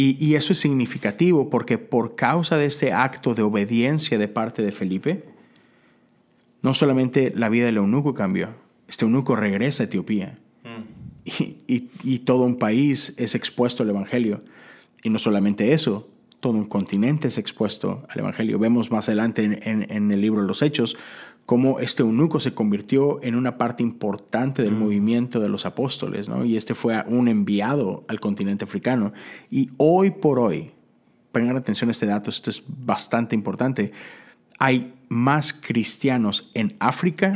Y, 0.00 0.36
eso 0.36 0.52
es 0.52 0.60
significativo 0.60 1.50
porque 1.50 1.76
por 1.76 2.14
causa 2.14 2.56
de 2.56 2.66
este 2.66 2.92
acto 2.92 3.34
de 3.34 3.42
obediencia 3.42 4.16
de 4.16 4.28
parte 4.28 4.62
de 4.62 4.70
Felipe, 4.70 5.24
no 6.62 6.72
solamente 6.72 7.32
la 7.34 7.48
vida 7.48 7.66
del 7.66 7.78
eunuco 7.78 8.14
cambió, 8.14 8.54
este 8.86 9.06
eunuco 9.06 9.34
regresa 9.34 9.82
a 9.82 9.86
Etiopía 9.86 10.38
mm. 10.62 11.32
y, 11.66 12.18
todo 12.20 12.44
un 12.44 12.60
país 12.60 13.12
es 13.18 13.34
expuesto 13.34 13.82
al 13.82 13.88
Evangelio. 13.88 14.44
Y 15.02 15.10
no 15.10 15.18
solamente 15.18 15.72
eso, 15.72 16.08
todo 16.38 16.52
un 16.52 16.66
continente 16.66 17.26
es 17.26 17.36
expuesto 17.36 18.06
al 18.08 18.20
Evangelio. 18.20 18.60
Vemos 18.60 18.92
más 18.92 19.08
adelante 19.08 19.42
en, 19.42 19.90
en, 19.90 20.12
el 20.12 20.20
libro 20.20 20.42
de 20.42 20.46
los 20.46 20.62
Hechos 20.62 20.96
cómo 21.48 21.80
este 21.80 22.02
eunuco 22.02 22.40
se 22.40 22.52
convirtió 22.52 23.22
en 23.22 23.34
una 23.34 23.56
parte 23.56 23.82
importante 23.82 24.62
del 24.62 24.72
movimiento 24.72 25.40
de 25.40 25.48
los 25.48 25.64
apóstoles, 25.64 26.28
¿no? 26.28 26.44
Y 26.44 26.58
este 26.58 26.74
fue 26.74 27.02
un 27.06 27.26
enviado 27.26 28.04
al 28.06 28.20
continente 28.20 28.66
africano. 28.66 29.14
Y 29.50 29.70
hoy 29.78 30.10
por 30.10 30.38
hoy, 30.40 30.72
pongan 31.32 31.56
atención 31.56 31.88
a 31.88 31.92
este 31.92 32.04
dato, 32.04 32.28
esto 32.28 32.50
es 32.50 32.62
bastante 32.66 33.34
importante, 33.34 33.92
hay 34.58 34.92
más 35.08 35.54
cristianos 35.54 36.50
en 36.52 36.76
África 36.80 37.32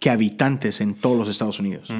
que 0.00 0.10
habitantes 0.10 0.80
en 0.80 0.96
todos 0.96 1.16
los 1.16 1.28
Estados 1.28 1.60
Unidos. 1.60 1.92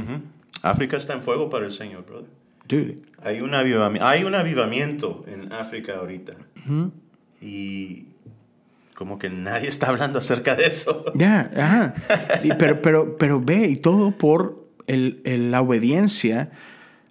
África 0.60 0.96
está 0.96 1.12
en 1.12 1.22
fuego 1.22 1.48
para 1.50 1.66
el 1.66 1.72
Señor, 1.72 2.04
brother. 2.04 2.98
Hay 3.22 3.40
un, 3.42 3.54
avivamiento, 3.54 4.08
hay 4.08 4.24
un 4.24 4.34
avivamiento 4.34 5.24
en 5.28 5.52
África 5.52 5.98
ahorita. 5.98 6.34
Y 7.40 8.06
como 9.00 9.18
que 9.18 9.30
nadie 9.30 9.66
está 9.70 9.88
hablando 9.88 10.18
acerca 10.18 10.54
de 10.54 10.66
eso. 10.66 11.06
Ya, 11.14 11.50
ajá. 11.56 11.94
pero, 12.58 12.82
pero, 12.82 13.16
pero 13.16 13.40
ve, 13.40 13.66
y 13.66 13.76
todo 13.76 14.10
por 14.10 14.68
el, 14.86 15.22
la 15.50 15.62
obediencia 15.62 16.50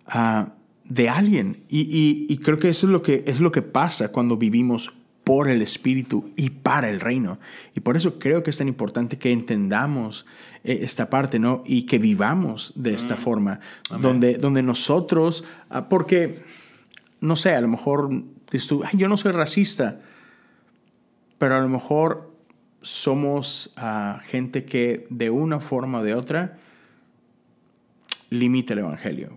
ah, 0.05 0.53
de 0.83 1.09
alguien. 1.09 1.63
Y, 1.67 2.27
y, 2.29 2.37
creo 2.37 2.59
que 2.59 2.69
eso 2.69 2.85
es 2.85 2.93
lo 2.93 3.01
que, 3.01 3.23
es 3.25 3.39
lo 3.39 3.51
que 3.51 3.63
pasa 3.63 4.11
cuando 4.11 4.37
vivimos 4.37 4.93
por 5.23 5.49
el 5.49 5.63
Espíritu 5.63 6.29
y 6.35 6.51
para 6.51 6.91
el 6.91 6.99
reino. 6.99 7.39
Y 7.75 7.79
por 7.79 7.97
eso 7.97 8.19
creo 8.19 8.43
que 8.43 8.51
es 8.51 8.59
tan 8.59 8.67
importante 8.67 9.17
que 9.17 9.31
entendamos 9.31 10.27
eh, 10.63 10.81
esta 10.83 11.09
parte, 11.09 11.39
¿no? 11.39 11.63
Y 11.65 11.87
que 11.87 11.97
vivamos 11.97 12.71
de 12.75 12.93
esta 12.93 13.15
mm. 13.15 13.17
forma, 13.17 13.61
donde, 13.99 14.37
donde 14.37 14.61
nosotros, 14.61 15.43
ah, 15.71 15.89
porque, 15.89 16.37
no 17.19 17.35
sé, 17.35 17.55
a 17.55 17.61
lo 17.61 17.67
mejor 17.67 18.09
dices 18.51 18.67
tú, 18.67 18.83
yo 18.93 19.09
no 19.09 19.17
soy 19.17 19.31
racista, 19.31 19.97
pero 21.39 21.55
a 21.55 21.59
lo 21.59 21.69
mejor 21.69 22.31
somos 22.81 23.73
ah, 23.77 24.21
gente 24.27 24.65
que 24.65 25.07
de 25.09 25.31
una 25.31 25.59
forma 25.59 25.99
o 25.99 26.03
de 26.03 26.13
otra 26.13 26.57
limita 28.29 28.73
el 28.73 28.79
Evangelio 28.79 29.31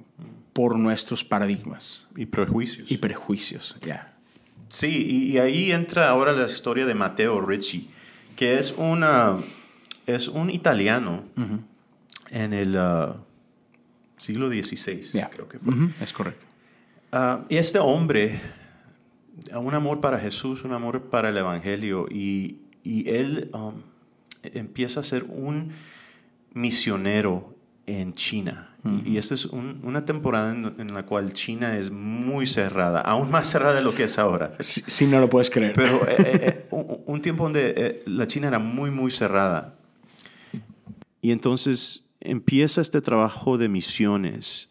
por 0.53 0.79
nuestros 0.79 1.25
paradigmas. 1.25 2.07
Y 2.15 2.27
prejuicios. 2.27 2.91
Y 2.91 2.99
prejuicios, 2.99 3.77
ya. 3.81 4.13
Sí, 4.69 5.31
y, 5.33 5.39
ahí 5.39 5.71
entra 5.73 6.09
ahora 6.09 6.33
la 6.33 6.47
historia 6.47 6.87
de 6.87 6.95
Matteo 6.95 7.41
Ricci, 7.41 7.89
que 8.37 8.59
es, 8.59 8.75
una, 8.77 9.37
es 10.07 10.29
un 10.29 10.51
italiano 10.51 11.25
en 12.31 12.53
el 12.55 12.77
uh, 12.77 13.15
siglo 14.17 14.49
XVI, 14.49 15.27
creo 15.31 15.49
que 15.49 15.59
fue. 15.59 15.75
Es 16.01 16.13
correcto. 16.13 16.47
Uh, 17.13 17.45
y 17.51 17.59
este 17.59 17.79
hombre, 17.79 18.41
un 19.55 19.75
amor 19.75 20.01
para 20.01 20.19
Jesús, 20.19 20.65
un 20.65 20.73
amor 20.73 21.03
para 21.03 21.31
el 21.31 21.37
Evangelio, 21.37 22.07
y, 22.11 22.59
él 22.85 23.51
um, 23.53 23.75
empieza 24.43 25.01
a 25.01 25.03
ser 25.05 25.25
un 25.25 25.73
misionero 26.53 27.55
en 27.87 28.13
China. 28.15 28.69
Y, 29.05 29.17
esta 29.17 29.35
es 29.35 29.45
una 29.45 30.05
temporada 30.05 30.51
en, 30.51 30.93
la 30.93 31.07
cual 31.07 31.33
China 31.33 31.79
es 31.79 31.93
muy 31.93 32.49
cerrada, 32.49 33.01
aún 33.01 33.31
más 33.31 33.49
cerrada 33.49 33.75
de 33.75 33.83
lo 33.83 33.95
que 33.95 34.05
es 34.05 34.19
ahora. 34.19 34.57
Si, 34.59 35.07
no 35.07 35.21
lo 35.21 35.31
puedes 35.31 35.51
creer. 35.51 35.73
Pero 35.73 36.05
eh, 36.09 36.17
eh, 36.19 36.67
eh, 36.69 36.69
un, 37.07 37.23
tiempo 37.23 37.45
donde 37.45 38.03
la 38.07 38.27
China 38.27 38.49
era 38.49 38.59
muy, 38.59 38.91
muy 38.91 39.13
cerrada. 39.13 39.77
Y 41.21 41.31
entonces 41.31 42.07
empieza 42.19 42.81
este 42.81 43.01
trabajo 43.01 43.57
de 43.57 43.69
misiones. 43.69 44.69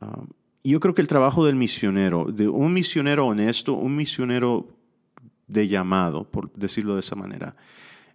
Um, 0.00 0.28
y 0.28 0.43
yo 0.70 0.80
creo 0.80 0.94
que 0.94 1.02
el 1.02 1.08
trabajo 1.08 1.44
del 1.44 1.56
misionero, 1.56 2.24
de 2.24 2.48
un 2.48 2.72
misionero 2.72 3.26
honesto, 3.26 3.74
un 3.74 3.96
misionero 3.96 4.68
de 5.46 5.68
llamado, 5.68 6.24
por 6.30 6.52
decirlo 6.54 6.94
de 6.94 7.00
esa 7.00 7.14
manera, 7.14 7.54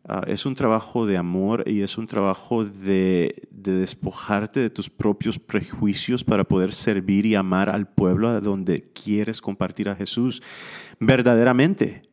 Ah, 0.08 0.24
es 0.28 0.46
un 0.46 0.56
trabajo 0.56 1.06
de 1.06 1.18
amor 1.18 1.64
y 1.68 1.82
es 1.82 1.98
un 1.98 2.08
trabajo 2.08 2.64
de, 2.64 3.48
despojarte 3.52 4.60
de 4.62 4.70
tus 4.70 4.90
propios 4.90 5.38
prejuicios 5.38 6.24
para 6.24 6.46
poder 6.46 6.74
servir 6.74 7.26
y 7.26 7.36
amar 7.36 7.70
al 7.70 7.86
pueblo 7.88 8.30
a 8.30 8.40
donde 8.40 8.92
quieres 8.94 9.42
compartir 9.42 9.90
a 9.90 9.96
Jesús 9.96 10.42
verdaderamente. 11.00 12.04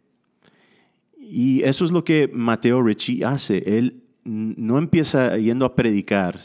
Y 1.18 1.62
eso 1.62 1.84
es 1.84 1.93
lo 1.93 2.05
que 2.05 2.28
Mateo 2.32 2.82
Ricci 2.82 3.22
hace. 3.22 3.78
Él 3.78 4.03
no 4.24 4.78
empieza 4.78 5.37
yendo 5.39 5.64
a 5.64 5.76
predicar, 5.76 6.41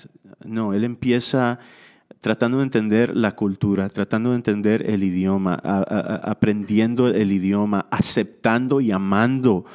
no, 0.46 0.74
él 0.74 0.84
empieza 0.84 1.60
tratando 2.22 2.60
de 2.60 2.64
entender 2.64 3.16
la 3.16 3.36
cultura, 3.36 3.90
tratando 3.90 4.30
de 4.30 4.38
entender 4.38 4.90
el 4.90 5.04
idioma, 5.04 5.56
aprendiendo 5.56 7.08
el 7.08 7.32
idioma, 7.32 7.88
aceptando 7.92 8.80
y 8.80 8.92
amando 8.92 9.66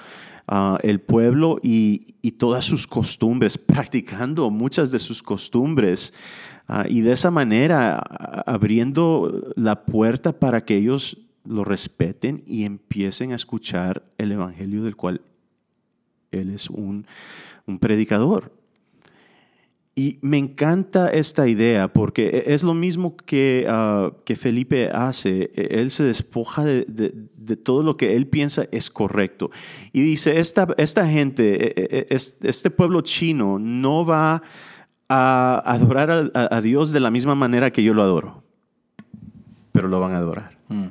Ah, 0.49 0.79
el 0.85 1.01
pueblo 1.01 1.59
y, 1.61 2.15
todas 2.39 2.65
sus 2.65 2.87
costumbres, 2.87 3.57
practicando 3.59 4.51
muchas 4.51 4.91
de 4.91 4.99
sus 4.99 5.23
costumbres. 5.23 6.13
Ah, 6.69 6.85
y 6.89 7.01
de 7.01 7.13
esa 7.13 7.31
manera 7.31 7.99
abriendo 8.47 9.53
la 9.57 9.85
puerta 9.85 10.33
para 10.33 10.65
que 10.65 10.77
ellos 10.77 11.19
lo 11.45 11.65
respeten 11.65 12.43
y 12.47 12.65
empiecen 12.65 13.33
a 13.33 13.37
escuchar 13.37 14.05
el 14.19 14.33
Evangelio 14.33 14.83
del 14.85 14.97
cual 14.97 15.21
Él 16.31 16.51
es 16.51 16.71
un, 16.71 17.07
un 17.67 17.79
predicador. 17.79 18.53
Y 19.99 20.19
me 20.21 20.37
encanta 20.37 21.09
esta 21.09 21.49
idea 21.49 21.91
porque 21.91 22.27
e, 22.47 22.55
es 22.55 22.63
lo 22.63 22.75
mismo 22.75 23.17
que, 23.17 23.67
ah, 23.67 24.13
que 24.27 24.37
Felipe 24.37 24.91
hace. 24.91 25.51
E, 25.55 25.81
él 25.81 25.91
se 25.91 26.05
despoja 26.05 26.65
de, 26.65 26.85
de, 26.87 27.57
todo 27.57 27.83
lo 27.83 27.97
que 27.97 28.15
él 28.15 28.27
piensa 28.27 28.67
es 28.73 28.91
correcto. 28.91 29.51
Y 29.95 30.03
dice, 30.03 30.39
esta, 30.39 30.69
esta 30.77 31.09
gente, 31.09 32.05
e, 32.13 32.15
este 32.43 32.71
pueblo 32.71 33.01
chino 33.01 33.59
no 33.59 34.05
va 34.05 34.43
a 35.09 35.63
adorar 35.65 36.31
a, 36.35 36.61
Dios 36.61 36.93
de 36.93 37.01
la 37.01 37.11
misma 37.11 37.35
manera 37.35 37.71
que 37.71 37.83
yo 37.83 37.95
lo 37.95 38.03
adoro, 38.03 38.43
pero 39.73 39.89
lo 39.89 39.99
van 39.99 40.13
a 40.13 40.19
adorar. 40.19 40.59
Mm. 40.69 40.87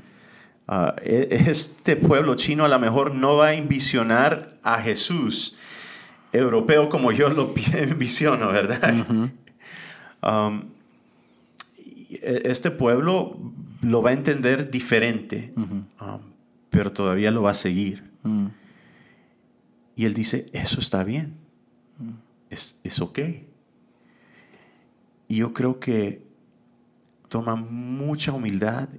Ah, 0.68 0.96
este 1.04 1.96
pueblo 1.96 2.34
chino 2.34 2.66
a 2.66 2.70
lo 2.70 2.80
mejor 2.80 3.14
no 3.14 3.36
va 3.36 3.48
a 3.48 3.54
envisionar 3.54 4.58
a 4.64 4.82
Jesús 4.82 5.58
europeo 6.36 6.90
como 6.90 7.12
yo 7.12 7.30
lo 7.30 7.54
visiono, 7.98 8.50
¿verdad? 8.50 8.94
Um, 10.22 10.64
e, 12.10 12.42
este 12.46 12.72
pueblo 12.72 13.38
lo 13.82 14.02
va 14.02 14.10
a 14.10 14.14
entender 14.14 14.72
diferente, 14.72 15.54
um, 15.56 15.84
pero 16.70 16.92
todavía 16.92 17.32
lo 17.32 17.44
va 17.44 17.52
a 17.52 17.56
seguir. 17.56 18.04
Mm. 18.24 18.48
Y 19.96 20.06
él 20.06 20.14
dice, 20.14 20.50
eso 20.52 20.80
está 20.80 21.04
bien, 21.04 21.36
mm. 22.00 22.10
es, 22.50 22.80
es 22.84 23.00
ok. 23.00 23.20
Y 25.28 25.38
yo 25.38 25.54
creo 25.54 25.80
que 25.80 26.24
toma 27.30 27.56
mucha 27.56 28.32
humildad 28.32 28.90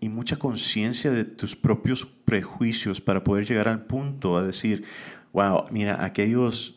y 0.00 0.08
mucha 0.08 0.36
conciencia 0.36 1.12
de 1.12 1.24
tus 1.24 1.54
propios 1.54 2.04
prejuicios 2.04 3.00
para 3.00 3.22
poder 3.22 3.46
llegar 3.46 3.68
al 3.68 3.84
punto 3.84 4.36
a 4.36 4.42
decir, 4.42 4.84
wow, 5.32 5.66
mira, 5.70 6.04
aquellos 6.04 6.76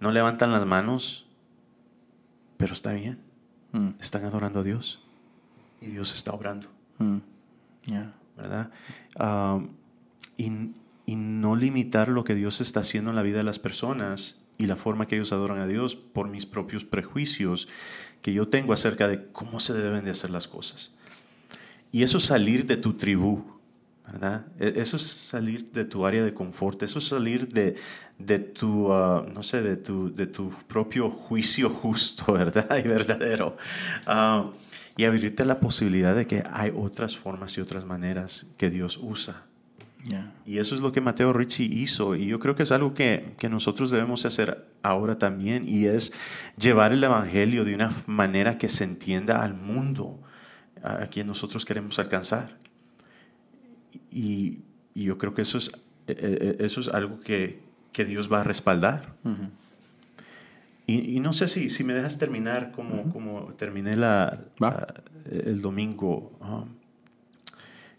no 0.00 0.10
levantan 0.10 0.52
las 0.52 0.64
manos, 0.64 1.26
pero 2.56 2.72
está 2.72 2.92
bien. 2.92 3.18
Mm. 3.72 3.90
Están 4.00 4.24
adorando 4.24 4.60
a 4.60 4.62
Dios 4.62 5.00
y 5.80 5.86
Dios 5.86 6.14
está 6.14 6.32
obrando. 6.32 6.68
Mm. 6.98 7.18
¿Verdad? 8.36 8.70
Um, 9.18 9.68
y, 10.36 10.50
no 11.14 11.54
limitar 11.54 12.08
lo 12.08 12.24
que 12.24 12.34
Dios 12.34 12.60
está 12.60 12.80
haciendo 12.80 13.10
en 13.10 13.16
la 13.16 13.22
vida 13.22 13.38
de 13.38 13.44
las 13.44 13.60
personas 13.60 14.42
y 14.58 14.66
la 14.66 14.74
forma 14.74 15.06
que 15.06 15.14
ellos 15.14 15.32
adoran 15.32 15.58
a 15.58 15.66
Dios 15.66 15.94
por 15.94 16.28
mis 16.28 16.46
propios 16.46 16.84
prejuicios 16.84 17.68
que 18.22 18.32
yo 18.32 18.48
tengo 18.48 18.72
acerca 18.72 19.06
de 19.06 19.28
cómo 19.28 19.60
se 19.60 19.72
deben 19.72 20.04
de 20.04 20.10
hacer 20.10 20.30
las 20.30 20.48
cosas. 20.48 20.92
Y 21.92 22.02
eso 22.02 22.18
salir 22.18 22.66
de 22.66 22.76
tu 22.76 22.94
tribu, 22.94 23.55
¿verdad? 24.16 24.46
E, 24.58 24.80
eso 24.80 24.96
es 24.96 25.02
salir 25.06 25.70
de 25.70 25.84
tu 25.84 26.06
área 26.06 26.24
de 26.24 26.32
confort, 26.32 26.82
eso 26.82 26.98
es 26.98 27.08
salir 27.08 27.48
de, 27.48 27.76
de 28.18 28.38
tu, 28.38 28.92
ah, 28.92 29.26
no 29.32 29.42
sé, 29.42 29.62
de 29.62 29.76
tu, 29.76 30.14
de 30.14 30.26
tu 30.26 30.50
propio 30.66 31.10
juicio 31.10 31.68
justo, 31.68 32.32
¿verdad? 32.32 32.78
Y 32.78 32.88
verdadero. 32.88 33.56
Ah, 34.06 34.50
y 34.96 35.04
abrirte 35.04 35.44
la 35.44 35.60
posibilidad 35.60 36.16
de 36.16 36.26
que 36.26 36.42
hay 36.50 36.72
otras 36.74 37.16
formas 37.16 37.56
y 37.58 37.60
otras 37.60 37.84
maneras 37.84 38.46
que 38.56 38.70
Dios 38.70 38.98
usa. 39.02 39.42
Y 40.46 40.58
eso 40.58 40.76
es 40.76 40.80
lo 40.80 40.92
que 40.92 41.00
Mateo 41.00 41.32
Ricci 41.32 41.64
hizo. 41.64 42.14
Y 42.14 42.26
yo 42.26 42.38
creo 42.38 42.54
que 42.54 42.62
es 42.62 42.70
algo 42.70 42.94
que, 42.94 43.34
que, 43.38 43.48
nosotros 43.48 43.90
debemos 43.90 44.24
hacer 44.24 44.64
ahora 44.84 45.18
también. 45.18 45.68
Y 45.68 45.86
es 45.86 46.12
llevar 46.56 46.92
el 46.92 47.02
Evangelio 47.02 47.64
de 47.64 47.74
una 47.74 47.90
manera 48.06 48.56
que 48.56 48.68
se 48.68 48.84
entienda 48.84 49.42
al 49.42 49.54
mundo 49.54 50.20
a 50.80 51.08
quien 51.08 51.26
nosotros 51.26 51.64
queremos 51.64 51.98
alcanzar. 51.98 52.56
Y, 54.10 54.60
yo 54.94 55.18
creo 55.18 55.34
que 55.34 55.42
eso 55.42 55.58
es, 55.58 55.70
e, 56.06 56.12
e, 56.12 56.56
e, 56.60 56.64
eso 56.64 56.80
es 56.80 56.88
algo 56.88 57.20
que, 57.20 57.60
que 57.92 58.04
Dios 58.04 58.32
va 58.32 58.40
a 58.40 58.44
respaldar. 58.44 59.14
y, 60.86 61.16
y, 61.16 61.20
no 61.20 61.32
sé 61.32 61.48
si, 61.48 61.70
si 61.70 61.84
me 61.84 61.92
dejas 61.92 62.18
terminar 62.18 62.72
como, 62.72 63.12
como 63.12 63.52
terminé 63.54 63.96
la, 63.96 64.44
el 65.30 65.60
domingo. 65.60 66.32
Um, 66.40 66.75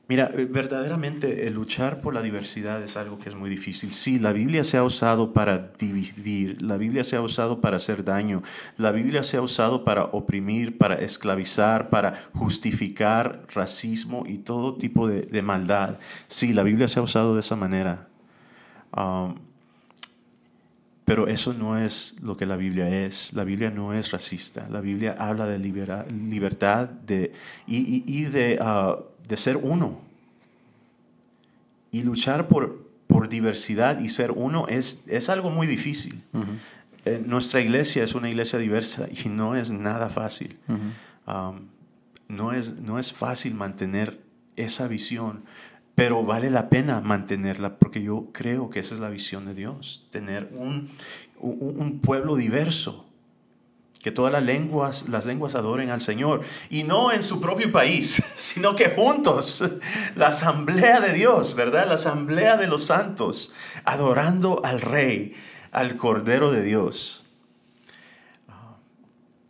Mira, 0.10 0.32
eh, 0.34 0.46
verdaderamente 0.46 1.48
el 1.48 1.56
luchar 1.56 2.00
por 2.00 2.14
la 2.14 2.22
diversidad 2.22 2.82
es 2.82 2.96
algo 2.96 3.20
que 3.20 3.28
es 3.28 3.36
muy 3.36 3.50
difícil. 3.50 3.92
Sí, 3.92 4.20
la 4.20 4.32
Biblia 4.32 4.64
se 4.64 4.78
ha 4.78 4.84
usado 4.84 5.34
para 5.34 5.74
dividir, 5.78 6.62
la 6.62 6.78
Biblia 6.78 7.04
se 7.04 7.18
ha 7.18 7.22
usado 7.22 7.60
para 7.60 7.76
hacer 7.76 8.06
daño, 8.06 8.42
la 8.78 8.92
Biblia 8.92 9.24
se 9.24 9.36
ha 9.36 9.42
usado 9.42 9.84
para 9.84 10.06
oprimir, 10.06 10.78
para 10.78 10.96
esclavizar, 10.96 11.90
para 11.90 12.30
justificar 12.34 13.46
racismo 13.54 14.24
y 14.26 14.38
todo 14.38 14.76
tipo 14.76 15.10
de, 15.10 15.42
maldad. 15.42 15.98
Sí, 16.28 16.54
la 16.54 16.64
Biblia 16.64 16.88
se 16.88 17.00
ha 17.00 17.04
usado 17.04 17.34
de 17.34 17.42
esa 17.42 17.58
manera. 17.58 18.08
Pero 21.06 21.28
eso 21.28 21.54
no 21.54 21.78
es 21.78 22.16
lo 22.22 22.36
que 22.36 22.46
la 22.46 22.58
Biblia 22.58 23.06
es. 23.06 23.32
La 23.32 23.46
Biblia 23.46 23.72
no 23.72 23.94
es 23.94 24.12
racista. 24.12 24.68
La 24.70 24.82
Biblia 24.82 25.16
habla 25.18 25.48
de 25.48 25.58
libertad 25.60 26.90
de, 26.90 27.32
y, 27.66 28.24
de... 28.26 28.60
Uh, 28.62 29.17
de 29.28 29.38
ser 29.38 29.58
uno. 29.58 30.00
Y 31.92 32.04
luchar 32.04 32.48
por, 32.48 32.88
por 33.08 33.30
diversidad 33.30 34.00
y 34.00 34.10
ser 34.10 34.32
uno 34.32 34.68
es, 34.68 35.04
es 35.08 35.30
algo 35.30 35.50
muy 35.50 35.68
difícil. 35.68 36.22
Eh, 37.06 37.24
nuestra 37.26 37.62
iglesia 37.62 38.04
es 38.04 38.16
una 38.16 38.30
iglesia 38.30 38.60
diversa 38.60 39.08
y 39.10 39.30
no 39.30 39.56
es 39.56 39.72
nada 39.72 40.10
fácil. 40.10 40.58
Um, 40.68 41.68
no, 42.28 42.52
es, 42.52 42.80
no 42.80 43.00
es 43.00 43.14
fácil 43.14 43.56
mantener 43.56 44.22
esa 44.56 44.88
visión, 44.88 45.44
pero 45.96 46.24
vale 46.24 46.50
la 46.52 46.70
pena 46.70 47.02
mantenerla 47.02 47.78
porque 47.78 48.02
yo 48.02 48.30
creo 48.34 48.70
que 48.70 48.80
esa 48.80 48.96
es 48.96 49.00
la 49.00 49.10
visión 49.10 49.46
de 49.46 49.54
Dios, 49.54 50.08
tener 50.12 50.52
un, 50.54 50.90
un 51.40 52.00
pueblo 52.00 52.36
diverso 52.36 53.07
que 54.02 54.12
todas 54.12 54.32
las 54.32 54.44
lenguas, 54.44 55.10
las 55.10 55.26
lenguas 55.26 55.56
adoren 55.56 55.90
al 55.90 56.02
Señor. 56.02 56.42
Y 56.70 56.84
no 56.84 57.12
en 57.12 57.24
su 57.24 57.42
propio 57.42 57.72
país, 57.72 58.24
sino 58.38 58.76
que 58.76 58.92
juntos, 58.92 59.64
la 60.16 60.28
asamblea 60.28 61.00
de 61.00 61.14
Dios, 61.14 61.56
¿verdad? 61.56 61.88
La 61.88 61.96
asamblea 61.96 62.58
de 62.58 62.68
los 62.68 62.86
santos, 62.86 63.54
adorando 63.86 64.62
al 64.64 64.82
Rey, 64.82 65.36
al 65.72 65.98
Cordero 65.98 66.52
de 66.52 66.64
Dios. 66.64 67.24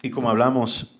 Y 0.01 0.09
como 0.11 0.29
hablamos, 0.29 0.97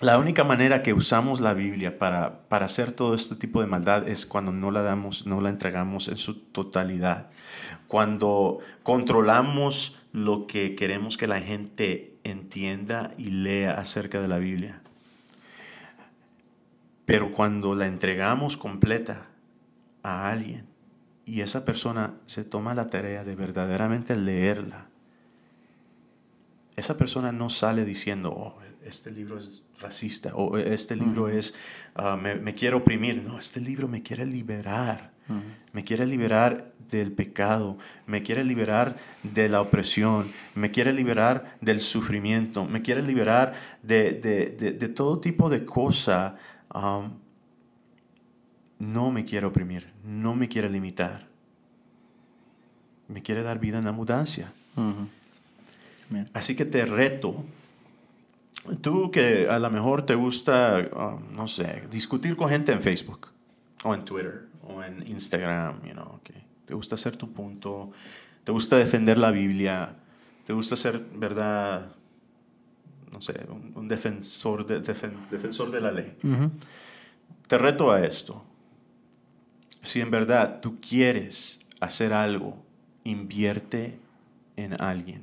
la 0.00 0.18
única 0.18 0.44
manera 0.44 0.82
que 0.82 0.92
usamos 0.92 1.40
la 1.40 1.54
Biblia 1.54 1.98
para, 1.98 2.48
para 2.48 2.66
hacer 2.66 2.92
todo 2.92 3.14
este 3.14 3.36
tipo 3.36 3.60
de 3.60 3.66
maldad 3.66 4.08
es 4.08 4.26
cuando 4.26 4.52
no 4.52 4.70
la 4.70 4.82
damos, 4.82 5.26
no 5.26 5.40
la 5.40 5.50
entregamos 5.50 6.08
en 6.08 6.16
su 6.16 6.34
totalidad. 6.34 7.30
Cuando 7.88 8.58
controlamos 8.82 9.98
lo 10.14 10.46
que 10.46 10.76
queremos 10.76 11.16
que 11.16 11.26
la 11.26 11.40
gente 11.40 12.14
entienda 12.22 13.12
y 13.18 13.30
lea 13.30 13.72
acerca 13.72 14.20
de 14.20 14.28
la 14.28 14.38
Biblia. 14.38 14.80
Pero 17.04 17.32
cuando 17.32 17.74
la 17.74 17.88
entregamos 17.88 18.56
completa 18.56 19.26
a 20.04 20.30
alguien 20.30 20.66
y 21.26 21.40
esa 21.40 21.64
persona 21.64 22.14
se 22.26 22.44
toma 22.44 22.74
la 22.74 22.90
tarea 22.90 23.24
de 23.24 23.34
verdaderamente 23.34 24.14
leerla, 24.14 24.86
esa 26.76 26.96
persona 26.96 27.32
no 27.32 27.50
sale 27.50 27.84
diciendo, 27.84 28.30
oh, 28.30 28.60
este 28.84 29.10
libro 29.10 29.36
es 29.36 29.64
racista 29.80 30.36
o 30.36 30.58
este 30.58 30.94
libro 30.94 31.28
es, 31.28 31.56
ah, 31.96 32.16
me, 32.16 32.36
me, 32.36 32.54
quiere 32.54 32.76
oprimir. 32.76 33.20
No, 33.20 33.40
este 33.40 33.60
libro 33.60 33.88
me 33.88 34.04
quiere 34.04 34.24
liberar. 34.26 35.12
Me 35.72 35.84
quiere 35.84 36.06
liberar 36.06 36.73
del 36.98 37.12
pecado, 37.12 37.78
me 38.06 38.22
quiere 38.22 38.44
liberar 38.44 38.96
de 39.22 39.48
la 39.48 39.60
opresión, 39.60 40.26
me 40.54 40.70
quiere 40.70 40.92
liberar 40.92 41.56
del 41.60 41.80
sufrimiento, 41.80 42.64
me 42.64 42.82
quiere 42.82 43.02
liberar 43.02 43.54
de, 43.82 44.92
todo 44.94 45.18
tipo 45.20 45.48
de 45.48 45.64
cosa. 45.64 46.36
Um, 46.74 47.12
no 48.78 49.10
me 49.10 49.24
quiere 49.24 49.46
oprimir, 49.46 49.92
no 50.04 50.34
me 50.34 50.48
quiere 50.48 50.68
limitar. 50.68 51.26
Me 53.08 53.22
quiere 53.22 53.42
dar 53.42 53.58
vida 53.58 53.78
en 53.78 53.86
abundancia. 53.86 54.52
Así 56.32 56.54
que 56.56 56.64
te 56.64 56.84
reto, 56.84 57.44
tú 58.80 59.10
que 59.10 59.48
a 59.48 59.58
lo 59.58 59.70
mejor 59.70 60.06
te 60.06 60.14
gusta, 60.14 60.88
um, 60.94 61.34
no 61.34 61.48
sé, 61.48 61.84
discutir 61.90 62.36
con 62.36 62.48
gente 62.48 62.72
en 62.72 62.82
Facebook 62.82 63.28
o 63.84 63.94
en 63.94 64.04
Twitter 64.04 64.46
o 64.62 64.82
en 64.82 65.06
Instagram, 65.06 65.82
you 65.84 65.92
know, 65.92 66.20
te 66.66 66.74
gusta 66.74 66.94
hacer 66.94 67.16
tu 67.16 67.32
punto, 67.32 67.92
te 68.44 68.52
gusta 68.52 68.76
defender 68.76 69.18
la 69.18 69.30
Biblia, 69.30 69.96
te 70.46 70.52
gusta 70.52 70.76
ser, 70.76 70.98
¿verdad? 71.14 71.92
No 73.10 73.20
sé, 73.20 73.46
un, 73.74 73.88
defensor, 73.88 74.66
de, 74.66 74.80
defensor 74.80 75.70
de 75.70 75.80
la 75.80 75.92
ley. 75.92 76.12
Te 77.46 77.58
reto 77.58 77.92
a 77.92 78.04
esto. 78.04 78.44
Si 79.82 80.00
en 80.00 80.10
verdad 80.10 80.60
tú 80.60 80.80
quieres 80.80 81.64
hacer 81.80 82.12
algo, 82.12 82.56
invierte 83.04 83.98
en 84.56 84.80
alguien. 84.80 85.22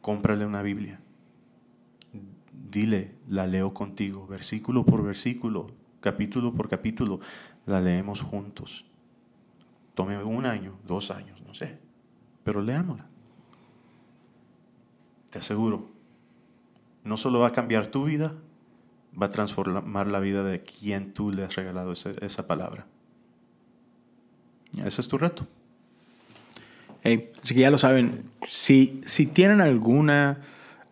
Cómprale 0.00 0.46
una 0.46 0.62
Biblia. 0.62 0.98
Dile, 2.70 3.12
la 3.28 3.46
leo 3.46 3.74
contigo, 3.74 4.26
versículo 4.26 4.84
por 4.84 5.02
versículo, 5.02 5.70
capítulo 6.00 6.52
por 6.52 6.68
capítulo, 6.68 7.20
la 7.66 7.80
leemos 7.80 8.20
juntos. 8.20 8.84
Tome 9.98 10.16
un 10.22 10.46
año, 10.46 10.78
dos 10.86 11.10
años, 11.10 11.42
no 11.44 11.54
sé. 11.54 11.76
Pero 12.44 12.62
leámosla. 12.62 13.04
Te 15.30 15.40
aseguro, 15.40 15.88
no 17.02 17.16
solo 17.16 17.40
va 17.40 17.48
a 17.48 17.52
cambiar 17.52 17.88
tu 17.88 18.04
vida, 18.04 18.32
va 19.20 19.26
a 19.26 19.30
transformar 19.30 20.06
la 20.06 20.20
vida 20.20 20.44
de 20.44 20.62
quien 20.62 21.14
tú 21.14 21.32
le 21.32 21.42
has 21.42 21.56
regalado 21.56 21.90
esa, 21.90 22.46
palabra. 22.46 22.86
Ese 24.84 25.00
es 25.00 25.08
tu 25.08 25.18
reto. 25.18 25.48
así 27.02 27.54
que 27.56 27.60
ya 27.60 27.70
lo 27.72 27.78
saben, 27.78 28.30
si, 28.46 29.00
si 29.04 29.26
tienen 29.26 29.60
alguna 29.60 30.42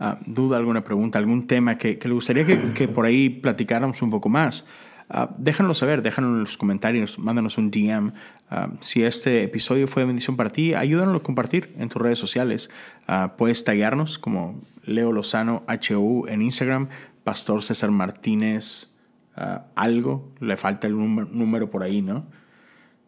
ah, 0.01 0.19
duda, 0.27 0.57
alguna 0.57 0.83
pregunta, 0.83 1.21
algún 1.21 1.47
tema 1.47 1.79
que, 1.79 1.97
que 2.01 2.09
le 2.09 2.15
gustaría 2.15 2.45
que, 2.75 2.89
por 2.89 3.05
ahí 3.05 3.29
platicáramos 3.29 4.03
un 4.03 4.11
poco 4.11 4.29
más, 4.29 4.67
uh, 5.09 5.75
saber, 5.75 6.03
déjanos 6.03 6.37
en 6.37 6.45
los 6.45 6.57
comentarios, 6.57 7.19
mándanos 7.19 7.59
un 7.59 7.71
DM. 7.71 8.13
Ah, 8.51 8.69
si 8.81 9.03
este 9.03 9.43
episodio 9.43 9.89
fue 9.89 10.03
de 10.03 10.07
bendición 10.07 10.37
para 10.37 10.51
ti, 10.51 10.75
ayúdanos 10.75 11.21
a 11.21 11.23
compartir 11.23 11.75
en 11.79 11.89
tus 11.89 12.01
redes 12.01 12.19
sociales. 12.19 12.71
Ah, 13.07 13.35
puedes 13.37 13.65
tallarnos 13.65 14.19
como 14.19 14.61
Leo 14.85 15.13
Lozano 15.13 15.65
HU 15.69 16.27
en 16.29 16.43
Instagram, 16.43 16.89
Pastor 17.25 17.63
César 17.63 17.91
Martínez, 17.91 18.93
algo, 19.75 20.33
le 20.41 20.57
falta 20.57 20.87
el 20.87 20.97
número, 20.97 21.69
por 21.69 21.83
ahí, 21.83 22.01
¿no? 22.01 22.25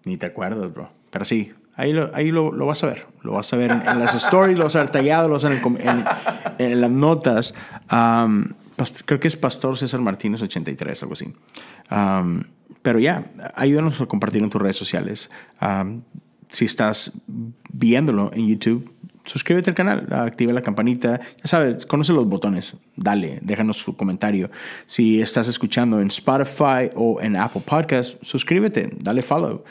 Ni 0.05 0.19
te 0.19 0.27
acuerdas, 0.27 0.71
bro. 0.75 0.91
Pero 1.11 1.25
sí, 1.25 1.55
Ahí 1.79 1.93
lo, 1.93 2.11
ahí 2.13 2.33
lo, 2.33 2.51
vas 2.67 2.83
a 2.83 2.89
ver. 2.89 3.07
Lo 3.23 3.35
vas 3.35 3.53
a 3.53 3.57
ver 3.57 3.71
en, 3.71 4.01
las 4.01 4.13
stories, 4.13 4.59
lo 4.59 4.65
vas 4.65 4.75
a 4.75 4.81
ver 4.81 4.91
tallado, 4.91 5.29
lo 5.29 5.35
vas 5.35 5.45
a 5.45 5.49
ver 5.49 5.63
en, 6.59 6.81
las 6.81 6.91
notas 6.91 7.55
creo 9.05 9.21
que 9.21 9.29
es 9.29 9.37
Pastor 9.37 9.77
César 9.77 10.01
Martínez 10.01 10.43
83, 10.43 11.03
algo 11.03 11.15
así. 11.15 11.33
pero 12.83 12.99
ya, 12.99 13.31
ayúdanos 13.55 14.01
a 14.01 14.07
compartir 14.07 14.43
en 14.43 14.51
tus 14.51 14.61
redes 14.61 14.77
sociales. 14.77 15.31
si 16.49 16.65
estás 16.65 17.23
viéndolo 17.73 18.31
en 18.33 18.49
YouTube, 18.49 18.91
suscríbete 19.29 19.71
al 19.71 19.77
canal, 19.77 20.07
activa 20.11 20.53
la 20.53 20.63
campanita. 20.63 21.21
Ya 21.37 21.47
sabes, 21.47 21.87
conoce 21.87 22.13
los 22.13 22.27
botones. 22.27 22.77
Dale, 22.97 23.39
déjanos 23.43 23.77
su 23.77 23.97
comentario. 23.97 24.51
Si 24.87 25.21
estás 25.21 25.49
escuchando 25.49 26.01
en 26.01 26.09
Spotify 26.09 26.91
o 26.95 27.21
en 27.21 27.37
Apple 27.37 27.63
Podcast, 27.65 28.23
suscríbete, 28.23 28.91
dale 28.99 29.23
follow. 29.23 29.65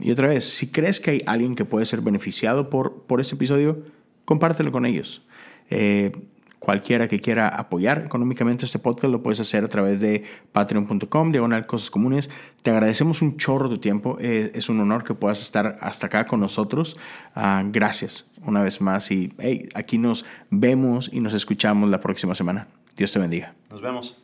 y 0.00 0.10
otra 0.10 0.28
vez, 0.28 0.44
si 0.44 0.68
crees 0.70 1.00
que 1.00 1.10
hay 1.10 1.22
alguien 1.26 1.54
que 1.54 1.64
puede 1.64 1.84
ser 1.86 2.00
beneficiado 2.00 2.70
por, 2.70 3.02
por 3.02 3.20
este 3.20 3.34
episodio, 3.34 3.82
compártelo 4.24 4.72
con 4.72 4.86
ellos. 4.86 5.22
Eh, 5.70 6.12
Cualquiera 6.58 7.08
que 7.08 7.20
quiera 7.20 7.48
apoyar 7.48 8.02
económicamente 8.04 8.64
este 8.64 8.78
podcast 8.78 9.12
lo 9.12 9.22
puedes 9.22 9.40
hacer 9.40 9.64
a 9.64 9.68
través 9.68 10.00
de 10.00 10.24
patreon.com, 10.52 11.30
diagonal 11.30 11.66
cosas 11.66 11.90
comunes. 11.90 12.30
Te 12.62 12.70
agradecemos 12.70 13.22
un 13.22 13.36
chorro 13.36 13.68
de 13.68 13.78
tiempo. 13.78 14.18
Eh, 14.20 14.50
es 14.54 14.68
un 14.68 14.80
honor 14.80 15.04
que 15.04 15.14
puedas 15.14 15.40
estar 15.40 15.78
hasta 15.80 16.08
acá 16.08 16.24
con 16.24 16.40
nosotros. 16.40 16.96
Ah, 17.34 17.62
gracias 17.66 18.30
una 18.42 18.62
vez 18.62 18.80
más 18.80 19.10
y 19.10 19.32
hey, 19.38 19.68
aquí 19.74 19.98
nos 19.98 20.24
vemos 20.50 21.10
y 21.12 21.20
nos 21.20 21.34
escuchamos 21.34 21.88
la 21.90 22.00
próxima 22.00 22.34
semana. 22.34 22.68
Dios 22.96 23.12
te 23.12 23.18
bendiga. 23.18 23.54
Nos 23.70 23.80
vemos. 23.80 24.18